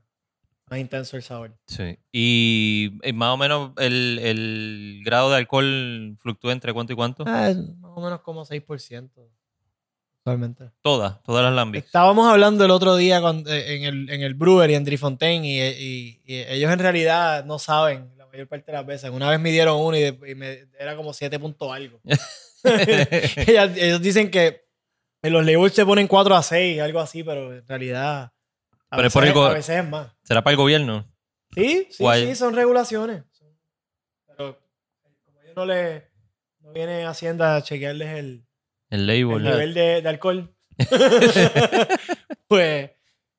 más 0.69 0.79
intenso 0.79 1.17
el 1.17 1.23
sabor. 1.23 1.53
Sí. 1.67 1.99
Y, 2.13 2.99
eh, 3.03 3.13
más 3.13 3.31
o 3.31 3.37
menos 3.37 3.73
el, 3.79 4.19
el 4.23 5.01
grado 5.05 5.31
de 5.31 5.37
alcohol 5.37 6.17
fluctúa 6.21 6.53
entre 6.53 6.73
cuánto 6.73 6.93
y 6.93 6.97
cuánto. 6.97 7.25
Ah, 7.27 7.49
es 7.51 7.57
más 7.57 7.93
o 7.95 8.01
menos 8.03 8.21
como 8.21 8.45
6%. 8.45 9.31
Usualmente. 10.23 10.71
Todas, 10.83 11.23
todas 11.23 11.43
las 11.43 11.55
lambics. 11.55 11.87
Estábamos 11.87 12.31
hablando 12.31 12.63
el 12.65 12.71
otro 12.71 12.95
día 12.97 13.23
cuando- 13.23 13.51
eh, 13.51 13.77
en, 13.77 13.85
el, 13.85 14.11
en 14.11 14.21
el 14.23 14.35
brewery 14.35 14.75
en 14.75 14.85
Drifontaine 14.85 15.47
y, 15.47 15.59
y- 15.61 16.21
y 16.27 16.35
ellos 16.43 16.71
en 16.71 16.79
realidad 16.79 17.45
no 17.47 17.59
saben 17.59 18.11
la 18.19 18.27
mayor 18.27 18.47
parte 18.47 18.67
de 18.71 18.77
las 18.77 18.85
veces. 18.87 19.11
Una 19.11 19.31
vez 19.31 19.41
me 19.41 19.51
dieron 19.51 19.81
uno 19.81 19.97
y, 19.97 20.01
de- 20.03 20.31
y 20.31 20.35
me- 20.35 20.67
era 20.79 20.95
como 20.95 21.15
7 21.15 21.39
punto 21.39 21.73
algo. 21.73 22.01
Ellos 23.77 24.01
dicen 24.03 24.31
que 24.31 24.65
en 25.23 25.33
los 25.33 25.45
labels 25.45 25.75
se 25.75 25.85
ponen 25.85 26.07
4 26.07 26.35
a 26.35 26.43
6, 26.43 26.81
algo 26.81 27.01
así, 27.01 27.23
pero 27.25 27.53
en 27.55 27.67
realidad 27.67 28.23
a, 28.23 28.33
Pero 28.91 29.03
veces, 29.03 29.13
por 29.13 29.25
el 29.25 29.33
go- 29.33 29.45
a 29.47 29.55
veces 29.55 29.77
es 29.79 29.89
más. 29.89 30.13
¿Será 30.23 30.43
para 30.43 30.53
el 30.53 30.57
gobierno? 30.57 31.07
Sí, 31.55 31.87
sí, 31.91 32.03
Guay. 32.03 32.27
sí, 32.29 32.35
son 32.37 32.55
regulaciones. 32.55 33.25
Pero 34.27 34.59
como 35.25 35.41
ellos 35.43 35.57
no 35.57 35.67
le 35.67 36.09
no 36.61 36.73
viene 36.73 37.05
Hacienda 37.07 37.57
a 37.57 37.63
chequearles 37.63 38.09
el, 38.19 38.47
El 38.91 39.01
el 39.01 39.07
label. 39.27 39.43
nivel 39.43 39.75
de, 39.75 40.03
de 40.03 40.09
alcohol. 40.09 40.55
pues, 42.49 42.91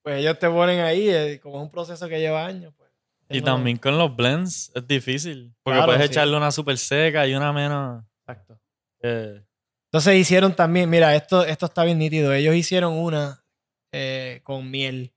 pues 0.01 0.19
ellos 0.19 0.39
te 0.39 0.49
ponen 0.49 0.79
ahí, 0.81 1.09
eh, 1.09 1.39
como 1.41 1.57
es 1.57 1.63
un 1.63 1.71
proceso 1.71 2.07
que 2.07 2.19
lleva 2.19 2.45
años. 2.45 2.73
Pues, 2.77 2.89
Y 3.29 3.39
no- 3.39 3.45
también 3.45 3.77
con 3.77 3.97
los 3.97 4.15
blends 4.15 4.71
es 4.75 4.87
difícil. 4.87 5.53
Porque 5.63 5.77
Claro, 5.77 5.91
puedes 5.93 6.01
sí. 6.07 6.11
echarle 6.11 6.37
una 6.37 6.51
super 6.51 6.77
seca 6.77 7.25
y 7.27 7.33
una 7.33 7.51
menos. 7.53 8.03
Exacto. 8.21 8.59
Eh, 9.03 9.43
Entonces 9.91 10.15
hicieron 10.15 10.55
también, 10.55 10.89
mira, 10.89 11.15
esto, 11.15 11.43
esto 11.45 11.65
está 11.65 11.83
bien 11.83 11.97
nítido. 11.99 12.33
Ellos 12.33 12.55
hicieron 12.55 12.93
una 12.93 13.43
eh, 13.91 14.41
con 14.43 14.69
miel. 14.71 15.13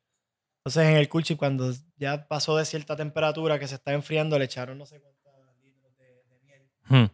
Entonces 0.61 0.89
en 0.91 0.97
el 0.97 1.09
cool 1.09 1.23
chip, 1.25 1.39
cuando 1.39 1.73
ya 1.97 2.27
pasó 2.27 2.57
de 2.57 2.65
cierta 2.65 2.97
temperatura 2.97 3.59
que 3.59 3.69
se 3.69 3.75
está 3.77 3.93
enfriando, 3.93 4.39
le 4.39 4.47
echaron 4.47 4.79
no 4.79 4.87
sé 4.87 5.01
cuántos 5.01 5.33
litros 5.63 5.97
de, 5.99 6.07
de 6.25 6.41
miel. 6.43 6.71
Hmm. 6.89 7.07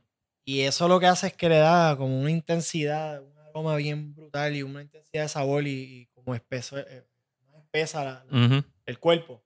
Y 0.44 0.60
eso 0.62 0.88
lo 0.88 0.98
que 1.00 1.06
hace 1.06 1.26
es 1.28 1.32
que 1.34 1.48
le 1.48 1.58
da 1.58 1.96
como 1.96 2.18
una 2.20 2.30
intensidad, 2.30 3.20
un 3.22 3.36
aroma 3.38 3.76
bien 3.76 4.14
brutal 4.14 4.54
y 4.56 4.62
una 4.62 4.82
intensidad 4.82 5.22
de 5.24 5.28
sabor 5.28 5.66
y, 5.66 5.70
y 6.02 6.06
como 6.06 6.34
espeso, 6.34 6.78
eh, 6.78 7.04
más 7.46 7.56
espesa 7.62 8.04
la- 8.04 8.24
la- 8.30 8.46
Ujú. 8.46 8.64
el 8.86 8.98
cuerpo. 8.98 9.42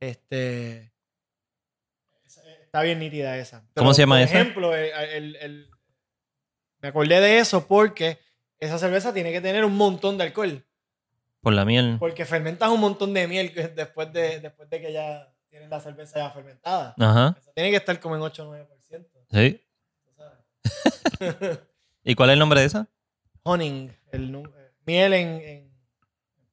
Este. 0.00 0.92
Está 2.62 2.82
bien 2.82 2.98
nítida 2.98 3.38
esa. 3.38 3.64
¿Cómo 3.76 3.94
se 3.94 4.02
llama 4.02 4.16
por 4.16 4.24
esa? 4.24 4.40
ejemplo, 4.40 4.74
el, 4.76 4.90
el- 5.12 5.36
el- 5.36 5.70
me 6.84 6.88
acordé 6.88 7.18
de 7.18 7.38
eso 7.38 7.66
porque 7.66 8.18
esa 8.58 8.78
cerveza 8.78 9.14
tiene 9.14 9.32
que 9.32 9.40
tener 9.40 9.64
un 9.64 9.74
montón 9.74 10.18
de 10.18 10.24
alcohol. 10.24 10.66
Por 11.40 11.54
la 11.54 11.64
miel. 11.64 11.96
Porque 11.98 12.26
fermentas 12.26 12.68
un 12.68 12.78
montón 12.78 13.14
de 13.14 13.26
miel 13.26 13.54
después 13.74 14.12
de, 14.12 14.40
después 14.40 14.68
de 14.68 14.82
que 14.82 14.92
ya 14.92 15.32
tienes 15.48 15.70
la 15.70 15.80
cerveza 15.80 16.18
ya 16.18 16.30
fermentada. 16.30 16.94
Ajá. 16.98 17.36
Esa 17.40 17.52
Tiene 17.54 17.70
que 17.70 17.76
estar 17.76 17.98
como 18.00 18.16
en 18.16 18.20
8 18.20 18.50
o 18.50 18.54
9%. 18.54 18.66
Sí. 19.30 19.62
sabes. 20.14 21.58
¿Y 22.04 22.14
cuál 22.14 22.28
es 22.28 22.34
el 22.34 22.38
nombre 22.38 22.60
de 22.60 22.66
esa? 22.66 22.86
Honing, 23.44 23.90
el, 24.12 24.34
eh, 24.34 24.72
miel 24.84 25.14
en, 25.14 25.28
en 25.40 25.72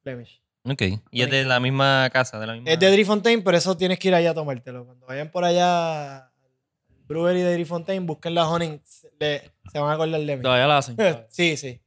Flemish. 0.02 0.42
Ok. 0.64 0.82
Y 1.10 1.20
es 1.20 1.30
de 1.30 1.44
la 1.44 1.60
misma 1.60 2.08
casa, 2.10 2.40
de 2.40 2.46
la 2.46 2.54
misma. 2.54 2.70
Es 2.70 2.78
de 2.78 2.90
Drifontaine, 2.90 3.42
pero 3.42 3.58
eso 3.58 3.76
tienes 3.76 3.98
que 3.98 4.08
ir 4.08 4.14
allá 4.14 4.30
a 4.30 4.34
tomártelo. 4.34 4.86
Cuando 4.86 5.04
vayan 5.04 5.30
por 5.30 5.44
allá 5.44 6.16
al 6.16 6.31
brewery 7.06 7.42
de 7.42 7.52
Drifontaine, 7.54 8.04
busquen 8.06 8.34
la 8.34 8.48
Honing, 8.48 8.80
se, 8.84 9.08
le- 9.18 9.50
se 9.70 9.78
van 9.78 9.90
a 9.90 9.94
acordar 9.94 10.20
de 10.20 10.36
mí. 10.36 10.42
todavía 10.42 10.66
la 10.66 10.78
hacen. 10.78 10.96
sí, 11.30 11.56
sí. 11.56 11.80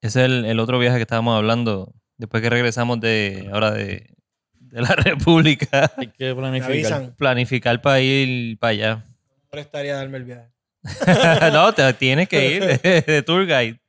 Ese 0.00 0.20
es 0.20 0.26
el, 0.26 0.44
el 0.44 0.58
otro 0.58 0.78
viaje 0.78 0.96
que 0.96 1.02
estábamos 1.02 1.36
hablando 1.36 1.94
después 2.16 2.42
que 2.42 2.50
regresamos 2.50 2.98
de 3.00 3.48
ahora 3.52 3.70
de, 3.70 4.14
de 4.54 4.80
la 4.80 4.88
República. 4.96 5.92
Hay 5.96 6.08
que 6.08 6.34
planificar. 6.34 6.70
avisan. 6.72 7.14
Planificar 7.16 7.80
para 7.80 8.00
ir 8.00 8.58
para 8.58 8.70
allá. 8.70 9.04
No 9.52 9.58
estaría 9.60 9.94
darme 9.94 10.18
el 10.18 10.24
viaje. 10.24 10.48
no, 11.52 11.72
te 11.72 11.92
tienes 11.94 12.28
que 12.28 12.56
ir 12.56 12.64
de, 12.64 13.02
de 13.02 13.22
tour 13.22 13.46
guide 13.46 13.80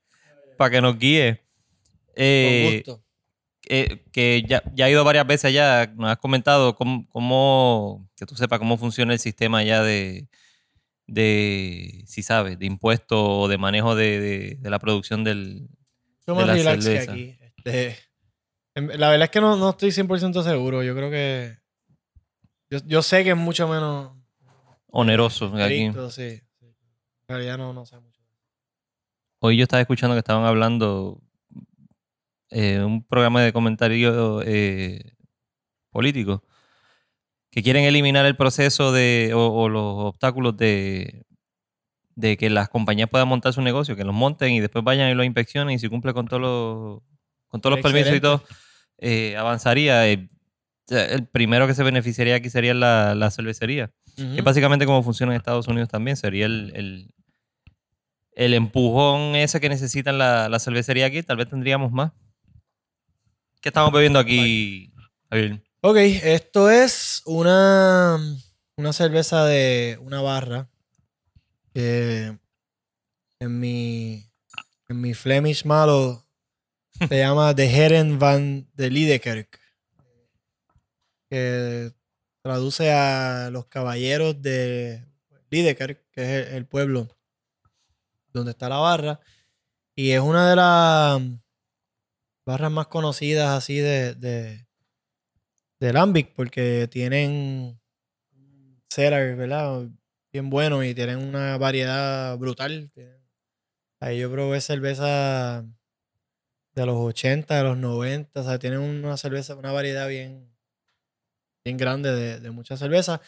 para 0.58 0.70
que 0.70 0.82
nos 0.82 0.98
guíe. 1.00 1.38
Con 1.38 2.14
Eh, 2.16 2.84
gusto. 2.86 3.04
Eh, 3.70 4.03
que 4.11 4.43
ya, 4.47 4.64
ya 4.74 4.86
ha 4.86 4.89
ido 4.89 5.03
varias 5.03 5.26
veces 5.28 5.45
allá, 5.45 5.88
nos 5.95 6.09
has 6.11 6.18
comentado 6.18 6.76
cómo, 6.76 7.07
cómo- 7.09 8.09
que 8.16 8.26
tú 8.26 8.36
sepas 8.36 8.59
cómo 8.59 8.78
funciona 8.78 9.14
el 9.14 9.20
sistema 9.20 9.59
allá 9.59 9.82
de, 9.84 10.28
de 11.07 12.03
si 12.07 12.24
sabes, 12.24 12.57
de 12.59 12.66
impuestos 12.66 13.18
o 13.22 13.47
de 13.47 13.57
manejo 13.57 13.95
de, 13.95 14.20
de- 14.20 14.55
de 14.59 14.70
la 14.70 14.80
producción 14.80 15.24
del... 15.24 15.68
De 16.26 16.45
la 16.45 16.55
cerveza. 16.57 17.11
aquí. 17.11 17.38
Este, 17.41 17.97
en- 18.76 18.88
la 18.99 19.09
verdad 19.09 19.26
es 19.26 19.30
que 19.30 19.41
no, 19.41 19.55
no 19.57 19.72
estoy 19.72 19.91
100% 19.91 20.41
seguro. 20.43 20.82
Yo 20.84 20.95
creo 20.95 21.09
que. 21.11 21.57
Yo, 22.70 22.80
yo 22.86 23.01
sé 23.01 23.24
que 23.24 23.32
es 23.32 23.38
mucho 23.38 23.68
menos. 23.68 24.14
oneroso 24.88 25.51
que 25.53 25.61
aquí. 25.64 25.91
sí, 26.09 26.38
sí. 26.38 26.41
En 26.61 27.28
realidad 27.28 27.57
no, 27.57 27.74
no 27.74 27.86
sé 27.86 27.99
mucho. 27.99 28.22
Hoy 29.39 29.57
yo 29.57 29.64
estaba 29.64 29.82
escuchando 29.82 30.16
que 30.16 30.20
estaban 30.20 30.45
hablando 30.45 31.22
eh, 32.54 32.82
un 32.84 33.04
programa 33.06 33.41
de 33.41 33.51
comentario 33.51 34.41
eh, 34.45 35.14
político 35.91 36.43
que 37.51 37.62
quieren 37.62 37.84
eliminar 37.84 38.26
el 38.26 38.36
proceso 38.36 38.91
de 38.91 39.32
o, 39.36 39.47
o 39.47 39.70
los 39.70 39.84
obstáculos 40.06 40.56
de, 40.58 41.26
de 42.16 42.38
que 42.38 42.49
las 42.49 42.70
compañías 42.70 43.10
puedan 43.10 43.28
montar 43.28 43.54
su 43.54 43.62
negocio, 43.62 43.95
que 43.95 44.04
los 44.04 44.16
monten 44.16 44.54
y 44.54 44.60
después 44.60 44.84
vayan 44.84 45.12
y 45.12 45.14
lo 45.14 45.24
inspeccionen 45.24 45.76
y 45.76 45.80
si 45.80 45.89
cumple 45.89 46.14
con 46.14 46.28
todos 46.28 46.41
los 46.41 47.01
con 47.47 47.62
todos 47.62 47.76
los 47.76 47.84
permisos 47.84 48.16
y 48.16 48.20
todo, 48.20 48.43
eh, 48.97 49.36
avanzaría. 49.38 50.08
eh, 50.10 50.30
el 50.89 51.28
primero 51.28 51.66
que 51.68 51.74
se 51.74 51.84
beneficiaría 51.84 52.36
aquí 52.36 52.49
sería 52.49 52.74
la, 52.74 53.16
la 53.16 53.30
cervecería. 53.32 53.91
Que 54.16 54.39
es 54.39 54.43
básicamente 54.43 54.86
como 54.86 55.01
funciona 55.01 55.32
en 55.32 55.38
Estados 55.38 55.68
Unidos 55.68 55.89
también. 55.89 56.18
Sería 56.18 56.45
el, 56.45 56.72
el, 56.76 57.10
el 58.36 58.54
empujón 58.54 59.36
ese 59.36 59.62
que 59.62 59.70
necesitan 59.70 60.18
la, 60.18 60.49
la 60.49 60.60
cervecería 60.60 61.06
aquí. 61.06 61.24
Tal 61.24 61.38
vez 61.38 61.47
tendríamos 61.47 61.91
más. 61.91 62.12
¿Qué 63.64 63.70
estamos 63.70 63.93
bebiendo 63.93 64.20
aquí, 64.20 64.91
Javier? 65.30 65.64
Ok, 65.80 65.95
esto 65.95 66.70
es 66.70 67.22
una, 67.26 68.20
una 68.76 68.91
cerveza 68.91 69.45
de 69.45 69.97
una 70.01 70.20
barra 70.20 70.70
que 71.74 72.38
en 73.39 73.59
mi, 73.61 74.30
en 74.89 74.99
mi 74.99 75.14
Flemish 75.14 75.64
malo 75.64 76.28
se 77.07 77.18
llama 77.18 77.53
De 77.53 77.68
Heren 77.74 78.20
van 78.20 78.70
de 78.74 78.89
Liedekerk, 78.89 79.57
que 81.30 81.93
traduce 82.41 82.91
a 82.91 83.49
los 83.49 83.68
caballeros 83.68 84.41
de 84.41 85.05
Liedekerk, 85.51 86.03
que 86.11 86.22
es 86.22 86.47
el, 86.47 86.55
el 86.55 86.66
pueblo 86.66 87.07
donde 88.34 88.51
está 88.51 88.68
la 88.68 88.80
barra, 88.80 89.22
y 89.95 90.09
es 90.09 90.20
una 90.20 90.49
de 90.49 90.55
las 90.57 91.43
barras 92.46 92.72
más 92.72 92.88
conocidas 92.88 93.50
así 93.50 93.78
de, 93.78 94.16
de, 94.16 94.66
Lambic 95.94 96.34
porque 96.34 96.88
tienen 96.89 97.80
cellar, 98.89 99.36
¿verdad? 99.36 99.88
Bien 100.32 100.50
bueno 100.50 100.84
y 100.84 100.96
tienen 100.96 101.18
una 101.18 101.58
variedad 101.58 102.38
brutal. 102.38 102.89
Ahí 104.00 104.20
yo 104.20 104.32
probé 104.32 104.62
cerveza 104.62 105.66
de 106.74 106.86
los 106.86 106.96
80, 106.96 107.58
de 107.58 107.64
los 107.64 107.78
90, 107.78 108.39
o 108.39 108.44
sea, 108.44 108.60
tienen 108.60 108.80
una 108.80 109.18
cerveza, 109.18 109.56
una 109.56 109.72
variedad 109.72 110.08
bien, 110.08 110.50
bien 111.66 111.78
grande 111.78 112.12
de, 112.14 112.39
de 112.39 112.52
muchas 112.52 112.80
cervezas. 112.80 113.20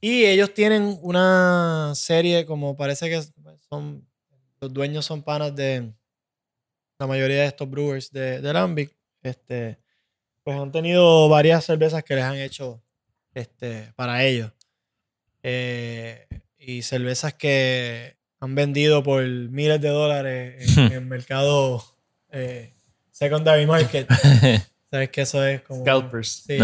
Y 0.00 0.24
ellos 0.24 0.54
tienen 0.54 0.98
una 1.02 1.92
serie, 1.94 2.46
como 2.46 2.76
parece 2.76 3.10
que 3.10 3.22
son, 3.68 4.08
los 4.60 4.72
dueños 4.72 5.04
son 5.04 5.22
panas 5.22 5.54
de 5.54 5.92
la 7.00 7.06
mayoría 7.06 7.40
de 7.40 7.46
estos 7.46 7.68
brewers 7.68 8.12
de, 8.12 8.42
de 8.42 8.52
Lambic. 8.52 8.94
Este, 9.22 9.78
pues 10.44 10.58
han 10.58 10.70
tenido 10.70 11.28
varias 11.30 11.64
cervezas 11.64 12.04
que 12.04 12.14
les 12.14 12.24
han 12.24 12.36
hecho 12.36 12.82
este, 13.34 13.92
para 13.96 14.22
ellos. 14.22 14.52
Eh, 15.42 16.28
y 16.58 16.82
cervezas 16.82 17.32
que 17.34 18.18
han 18.38 18.54
vendido 18.54 19.02
por 19.02 19.24
miles 19.24 19.80
de 19.80 19.88
dólares 19.88 20.76
en, 20.76 20.92
el 20.92 21.06
mercado 21.06 21.82
eh, 22.30 22.74
secondary 23.10 23.66
market. 23.66 24.06
Sabes 24.90 25.08
que 25.08 25.22
eso 25.22 25.42
es 25.44 25.62
como. 25.62 25.80
Scalpers. 25.80 26.44
Sí. 26.46 26.58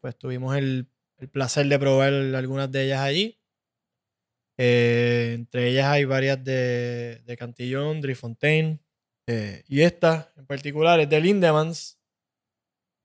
Pues 0.00 0.18
tuvimos 0.18 0.56
el, 0.56 0.88
el 1.18 1.28
placer 1.28 1.66
de 1.68 1.78
probar 1.78 2.12
algunas 2.12 2.70
de 2.72 2.84
ellas 2.86 3.00
allí. 3.00 3.38
Eh, 4.58 5.32
entre 5.34 5.68
ellas 5.68 5.86
hay 5.86 6.04
varias 6.04 6.42
de, 6.42 7.22
de 7.24 7.36
Cantillon, 7.36 8.00
Drifontaine. 8.00 8.80
Eh, 9.26 9.64
y 9.68 9.82
esta 9.82 10.32
en 10.36 10.46
particular 10.46 11.00
es 11.00 11.08
de 11.08 11.20
Lindemans. 11.20 11.98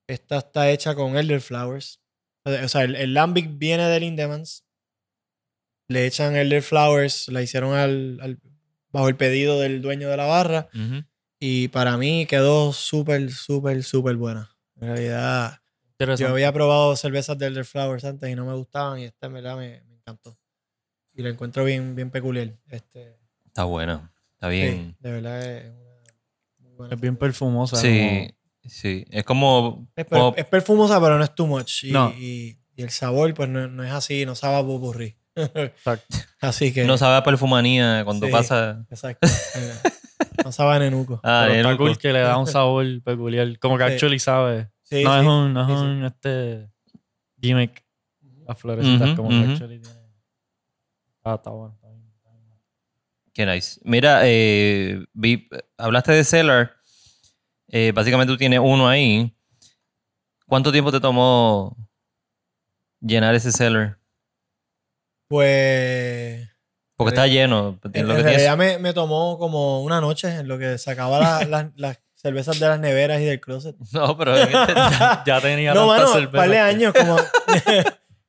Esta 0.07 0.39
está 0.39 0.69
hecha 0.71 0.95
con 0.95 1.15
elderflowers. 1.17 1.99
O 2.45 2.67
sea, 2.67 2.83
el, 2.83 2.95
el 2.95 3.13
lambic 3.13 3.57
viene 3.57 3.83
de 3.87 3.99
Lindemans. 3.99 4.65
Le 5.87 6.05
echan 6.05 6.35
elderflowers, 6.35 7.27
la 7.29 7.41
hicieron 7.41 7.73
al, 7.73 8.19
al- 8.21 8.39
bajo 8.91 9.07
el 9.09 9.15
pedido 9.15 9.59
del 9.59 9.81
dueño 9.81 10.09
de 10.09 10.17
la 10.17 10.25
barra. 10.25 10.67
Ujú. 10.73 11.03
Y 11.39 11.67
para 11.69 11.97
mí 11.97 12.25
quedó 12.25 12.73
súper, 12.73 13.31
súper, 13.31 13.83
súper 13.83 14.15
buena. 14.15 14.55
En 14.75 14.87
realidad, 14.87 15.59
yo 16.17 16.27
había 16.29 16.51
probado 16.53 16.95
cervezas 16.95 17.37
de 17.37 17.47
Elderflowers 17.47 18.05
antes 18.05 18.29
y 18.29 18.35
no 18.35 18.45
me 18.45 18.53
gustaban 18.53 18.99
y 18.99 19.05
esta 19.05 19.27
en 19.27 19.33
verdad 19.33 19.57
me, 19.57 19.81
me 19.83 19.95
encantó. 19.95 20.37
Y 21.13 21.21
la 21.23 21.29
encuentro 21.29 21.65
bien, 21.65 21.95
bien 21.95 22.11
peculiar. 22.11 22.53
Este, 22.69 23.17
Está 23.45 23.63
bueno. 23.65 24.09
Está 24.33 24.49
sí, 24.49 24.55
bien. 24.55 24.95
de 24.99 25.11
verdad 25.11 25.45
es 25.45 25.65
una 25.71 25.73
buena 25.79 25.88
Es 26.91 26.99
bien 26.99 27.15
perfumosa. 27.17 27.75
Sí, 27.77 28.29
sí. 28.67 29.05
Es 29.09 29.23
como. 29.23 29.87
Es, 29.95 30.05
per- 30.05 30.19
como- 30.19 30.33
es 30.35 30.45
perfumosa, 30.45 30.99
pero 31.01 31.17
no 31.17 31.23
es 31.23 31.33
too 31.35 31.47
much. 31.47 31.83
Y, 31.83 31.91
No. 31.91 32.11
y- 32.17 32.57
y 32.75 32.81
el 32.81 32.89
sabor, 32.91 33.33
pues 33.33 33.49
no, 33.49 33.67
no 33.67 33.83
es 33.83 33.91
así, 33.91 34.25
no 34.25 34.35
sabe 34.35 34.55
a 34.57 34.61
como- 34.61 35.17
Exacto. 35.35 36.17
así 36.41 36.73
que. 36.73 36.85
no 36.85 36.97
sabe 36.97 37.17
a 37.17 37.23
perfumanía 37.23 38.03
cuando 38.05 38.25
Sí. 38.27 38.31
pasa. 38.31 38.85
Exacto. 38.89 39.27
Eh, 39.27 39.73
no 40.45 40.51
sabe 40.51 40.75
a 40.75 40.79
nenuco. 40.79 41.19
Ah, 41.23 41.43
Pero 41.47 41.55
está 41.59 41.69
Eruco. 41.69 41.83
cool 41.85 41.97
que 41.97 42.13
le 42.13 42.19
da 42.19 42.37
un 42.37 42.47
sabor 42.47 42.85
peculiar. 43.03 43.59
Como 43.59 43.77
que 43.77 43.85
Sí. 43.87 43.93
actually 43.93 44.19
sabe. 44.19 44.69
Sí, 44.83 45.03
no 45.03 45.13
sí, 45.13 45.19
es 45.19 45.25
un, 45.27 45.53
no 45.53 45.61
es 45.61 45.67
sí, 45.67 45.73
sí. 45.73 45.81
un 45.81 46.05
este 46.05 46.69
gimmick. 47.41 47.83
Las 48.47 48.57
florecitas 48.57 49.09
Ujú, 49.09 49.15
como 49.17 49.29
que 49.29 49.35
ujú. 49.41 49.51
actually 49.51 49.79
tiene. 49.79 49.99
Ah, 51.23 51.35
está 51.35 51.51
bueno. 51.51 51.75
Está 51.75 51.87
bien, 51.89 52.03
está 52.15 52.29
bien. 52.31 52.59
Qué 53.39 53.45
nice. 53.45 53.79
Mira, 53.85 54.19
eh, 54.25 55.01
vi- 55.13 55.47
hablaste 55.77 56.11
de 56.11 56.25
Cellar. 56.25 56.75
Eh, 57.69 57.93
básicamente 57.95 58.33
tú 58.33 58.35
tienes 58.37 58.59
uno 58.61 58.85
ahí. 58.89 59.33
¿Cuánto 60.45 60.73
tiempo 60.73 60.91
te 60.91 60.99
tomó 60.99 61.73
llenar 62.99 63.33
ese 63.35 63.53
Cellar? 63.53 63.97
Pues. 65.29 66.49
Porque 66.97 67.15
está 67.15 67.27
lleno. 67.27 67.79
En, 67.93 68.09
Lo 68.09 68.15
que 68.15 68.19
en 68.19 68.25
realidad 68.25 68.57
me, 68.57 68.77
me 68.77 68.91
tomó 68.91 69.37
como 69.39 69.83
una 69.83 70.01
noche 70.01 70.27
en 70.35 70.49
lo 70.49 70.59
que 70.59 70.77
sacaba 70.77 71.19
la- 71.21 71.45
las- 71.49 71.71
las 71.77 71.99
cervezas 72.15 72.59
de 72.59 72.67
las 72.67 72.79
neveras 72.81 73.21
y 73.21 73.23
del 73.23 73.39
closet. 73.39 73.77
No, 73.93 74.17
pero 74.17 74.35
este- 74.35 74.73
Ya 75.25 75.39
tenía 75.41 75.73
No, 75.73 75.87
tanta 75.87 76.03
mano, 76.03 76.13
cerveza 76.13 76.37
par 76.43 76.49
de 76.49 76.59
años, 76.59 76.93
como, 76.93 77.15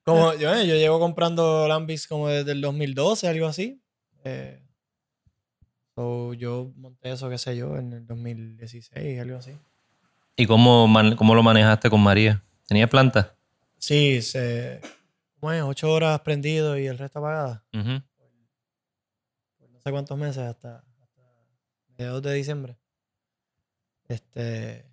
como 0.05 0.35
yo, 0.35 0.55
yo 0.63 0.77
llevo 0.77 1.01
comprando 1.01 1.67
Lambis 1.67 2.07
como 2.07 2.29
desde 2.29 2.53
el 2.53 2.61
2012, 2.61 3.27
algo 3.27 3.49
así. 3.49 3.83
Eh, 4.23 4.63
so, 6.01 6.35
yo 6.35 6.73
monté 6.77 7.13
eso, 7.13 7.29
qué 7.29 7.37
sé 7.39 7.57
yo, 7.57 7.77
en 7.77 7.93
el 7.93 8.07
2016, 8.07 9.21
algo 9.21 9.37
así. 9.39 9.53
¿Y 10.37 10.47
cómo, 10.47 10.87
man- 10.89 11.17
cómo 11.17 11.35
lo 11.35 11.43
manejaste 11.43 11.91
con 11.91 12.01
María? 12.01 12.43
¿Tenía 12.67 12.87
planta? 12.89 13.35
Sí, 13.79 14.23
se, 14.23 14.81
¿cómo 15.39 15.53
es? 15.53 15.63
Ocho 15.63 15.93
horas 15.93 16.21
prendido 16.21 16.79
y 16.79 16.87
el 16.87 16.97
resto 16.99 17.19
apagada. 17.19 17.65
Por 19.59 19.71
no 19.71 19.81
sé 19.81 19.91
cuántos 19.91 20.17
meses, 20.19 20.39
hasta, 20.39 20.77
hasta 21.03 21.23
mediados 21.99 22.23
de 22.23 22.35
diciembre. 22.35 22.77
Este. 24.09 24.87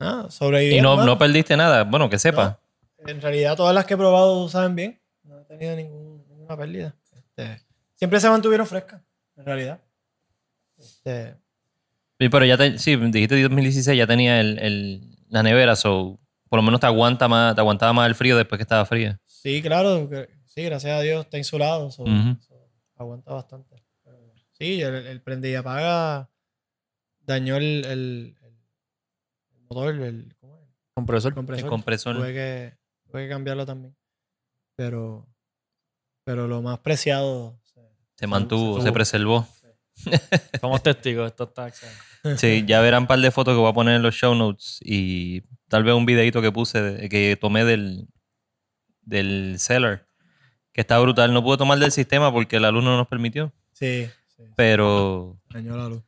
Ah, 0.00 0.26
sobreviví. 0.30 0.78
Y 0.78 0.80
no, 0.80 1.04
no 1.04 1.18
perdiste 1.18 1.56
nada. 1.56 1.84
Bueno, 1.84 2.08
que 2.10 2.18
sepa. 2.18 2.60
En 2.98 3.20
realidad, 3.20 3.56
todas 3.56 3.74
las 3.74 3.84
que 3.84 3.94
he 3.94 3.96
probado 3.96 4.48
saben 4.48 4.74
bien. 4.74 5.00
No 5.24 5.38
he 5.40 5.44
tenido 5.44 5.76
ningún- 5.76 6.24
ninguna 6.28 6.56
pérdida. 6.56 6.94
Este, 7.12 7.62
siempre 7.94 8.18
se 8.20 8.28
mantuvieron 8.28 8.66
frescas, 8.66 9.00
en 9.36 9.44
realidad. 9.44 9.80
Este, 10.78 11.36
Sí, 12.18 12.28
pero 12.28 12.44
ya 12.44 12.56
te, 12.56 12.78
sí, 12.78 12.94
dijiste 12.96 13.42
2016, 13.42 13.98
ya 13.98 14.06
tenía 14.06 14.40
el, 14.40 14.58
el- 14.60 15.16
la 15.28 15.42
nevera, 15.42 15.74
so 15.74 16.20
por 16.48 16.58
lo 16.58 16.62
menos 16.62 16.78
te 16.80 16.86
aguanta 16.86 17.26
más, 17.26 17.54
te 17.54 17.60
aguantaba 17.60 17.92
más 17.92 18.06
el 18.06 18.14
frío 18.14 18.36
después 18.36 18.58
que 18.58 18.62
estaba 18.62 18.84
fría. 18.84 19.18
sí, 19.24 19.60
claro. 19.62 20.08
que- 20.08 20.28
sí, 20.44 20.62
gracias 20.62 20.92
a 20.92 21.00
Dios 21.00 21.24
está 21.24 21.38
insulado. 21.38 21.90
so- 21.90 22.04
aguanta 22.96 23.32
bastante. 23.32 23.82
Pero 24.04 24.18
sí, 24.52 24.80
el, 24.82 24.94
el 25.06 25.20
prende 25.22 25.50
y 25.50 25.54
apaga 25.56 26.30
dañó 27.20 27.56
el, 27.56 27.84
el- 27.86 28.36
el 28.42 29.62
motor, 29.68 29.94
el, 29.94 30.36
¿cómo 30.38 30.58
es? 30.60 30.68
Compresor. 30.94 31.32
el 31.32 31.34
compresor. 31.34 31.64
El 31.64 31.70
compresor. 31.70 32.16
Tuve 32.16 32.32
que, 32.34 32.78
tuve 33.10 33.22
que 33.24 33.28
cambiarlo 33.30 33.66
también. 33.66 33.96
Pero, 34.76 35.26
pero 36.24 36.46
lo 36.46 36.62
más 36.62 36.78
preciado. 36.80 37.58
Se- 38.22 38.26
mantuvo, 38.28 38.78
se- 38.78 38.86
se 38.86 38.92
preservó. 38.92 39.46
Somos 40.60 40.82
testigos. 40.82 41.30
Esto 41.30 41.44
está 41.44 41.68
excelente. 41.68 42.00
Sí, 42.38 42.64
ya 42.66 42.80
verán 42.80 43.02
un 43.02 43.06
par 43.08 43.18
de 43.18 43.30
fotos 43.30 43.54
que 43.54 43.58
voy 43.60 43.70
a 43.70 43.74
poner 43.74 43.96
en 43.96 44.02
los 44.02 44.14
show 44.14 44.34
notes 44.34 44.78
y 44.82 45.42
tal 45.68 45.82
vez 45.84 45.94
un 45.94 46.06
videito 46.06 46.40
que 46.40 46.52
puse, 46.52 46.80
de- 46.80 47.08
que 47.08 47.36
tomé 47.40 47.64
del, 47.64 48.06
del 49.02 49.56
seller, 49.58 50.06
que 50.72 50.80
está 50.82 50.98
brutal. 50.98 51.32
No 51.32 51.42
pude 51.42 51.56
tomar 51.58 51.78
del 51.78 51.92
sistema 51.92 52.32
porque 52.32 52.60
la 52.60 52.70
luz 52.70 52.84
no 52.84 52.96
nos 52.96 53.08
permitió, 53.08 53.52
Sí, 53.72 54.08
sí. 54.36 54.44
pero, 54.56 55.36
Dañó 55.50 55.76
la 55.76 55.88
luz. 55.88 56.02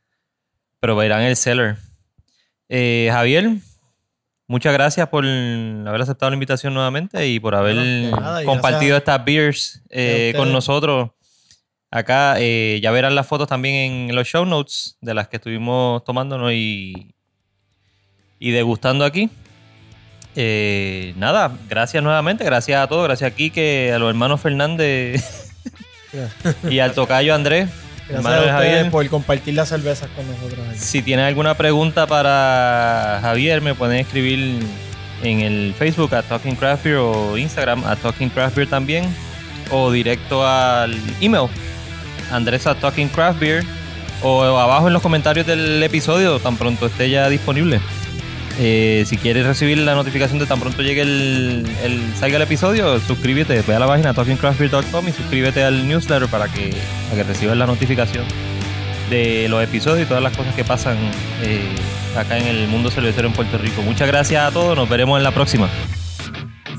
pero 0.80 0.94
verán 0.96 1.22
el 1.22 1.36
seller. 1.36 1.76
Eh, 2.68 3.08
Javier, 3.12 3.50
muchas 4.46 4.72
gracias 4.72 5.08
por 5.08 5.24
haber 5.26 6.00
aceptado 6.00 6.30
la 6.30 6.34
invitación 6.34 6.72
nuevamente 6.74 7.26
y 7.28 7.40
por 7.40 7.54
haber 7.56 7.76
de 7.76 8.10
nada, 8.12 8.44
compartido 8.44 8.96
estas 8.96 9.22
beers 9.24 9.82
eh, 9.90 10.32
con 10.36 10.52
nosotros. 10.52 11.10
Acá 11.94 12.34
eh, 12.38 12.80
ya 12.82 12.90
verán 12.90 13.14
las 13.14 13.24
fotos 13.24 13.46
también 13.46 14.08
en 14.10 14.16
los 14.16 14.26
show 14.26 14.44
notes 14.44 14.96
de 15.00 15.14
las 15.14 15.28
que 15.28 15.36
estuvimos 15.36 16.02
tomándonos 16.02 16.50
y, 16.52 17.14
y 18.40 18.50
degustando 18.50 19.04
aquí. 19.04 19.30
Eh, 20.34 21.14
nada, 21.16 21.56
gracias 21.68 22.02
nuevamente, 22.02 22.42
gracias 22.44 22.82
a 22.82 22.88
todos, 22.88 23.04
gracias 23.04 23.30
a 23.30 23.34
Kike, 23.36 23.92
a 23.92 24.00
los 24.00 24.08
hermanos 24.10 24.40
Fernández 24.40 25.52
y 26.68 26.80
al 26.80 26.94
tocayo 26.94 27.32
Andrés. 27.32 27.70
Gracias 28.08 28.26
a 28.26 28.38
ustedes 28.38 28.50
Javier. 28.50 28.90
por 28.90 29.08
compartir 29.08 29.54
las 29.54 29.68
cervezas 29.68 30.10
con 30.16 30.26
nosotros. 30.26 30.66
aquí. 30.68 30.78
Si 30.80 31.00
tienen 31.00 31.26
alguna 31.26 31.54
pregunta 31.54 32.08
para 32.08 33.20
Javier, 33.22 33.60
me 33.60 33.76
pueden 33.76 34.00
escribir 34.00 34.66
en 35.22 35.40
el 35.42 35.72
Facebook 35.78 36.12
a 36.16 36.24
Talking 36.24 36.56
Craft 36.56 36.82
Beer 36.82 36.96
o 36.96 37.38
Instagram 37.38 37.84
a 37.84 37.94
Talking 37.94 38.30
Craft 38.30 38.56
Beer 38.56 38.68
también 38.68 39.04
o 39.70 39.92
directo 39.92 40.44
al 40.44 40.92
email 41.20 41.48
Andrés 42.30 42.66
a 42.66 42.74
Talking 42.74 43.08
Craft 43.08 43.40
Beer 43.40 43.64
o 44.22 44.42
abajo 44.44 44.86
en 44.86 44.92
los 44.92 45.02
comentarios 45.02 45.46
del 45.46 45.82
episodio 45.82 46.38
tan 46.38 46.56
pronto 46.56 46.86
esté 46.86 47.10
ya 47.10 47.28
disponible. 47.28 47.80
Eh, 48.58 49.02
si 49.06 49.16
quieres 49.16 49.44
recibir 49.46 49.78
la 49.78 49.94
notificación 49.96 50.38
de 50.38 50.46
tan 50.46 50.60
pronto 50.60 50.80
llegue 50.82 51.00
el, 51.02 51.66
el- 51.82 52.02
salga 52.18 52.36
el 52.36 52.42
episodio, 52.42 53.00
suscríbete, 53.00 53.62
ve 53.62 53.74
a 53.74 53.80
la 53.80 53.86
página 53.88 54.14
talkingcraftbeer.com 54.14 55.08
y 55.08 55.12
suscríbete 55.12 55.64
al 55.64 55.88
newsletter 55.88 56.28
para 56.28 56.46
que, 56.46 56.72
para 57.10 57.22
que 57.22 57.28
recibas 57.32 57.56
la 57.56 57.66
notificación 57.66 58.24
de 59.10 59.48
los 59.48 59.62
episodios 59.62 60.06
y 60.06 60.08
todas 60.08 60.22
las 60.22 60.36
cosas 60.36 60.54
que 60.54 60.64
pasan 60.64 60.96
eh, 61.42 61.68
acá 62.16 62.38
en 62.38 62.46
el 62.46 62.68
mundo 62.68 62.90
cervecero 62.90 63.26
en 63.26 63.34
Puerto 63.34 63.58
Rico. 63.58 63.82
Muchas 63.82 64.06
gracias 64.06 64.44
a 64.44 64.52
todos, 64.52 64.76
nos 64.76 64.88
veremos 64.88 65.18
en 65.18 65.24
la 65.24 65.32
próxima. 65.32 65.68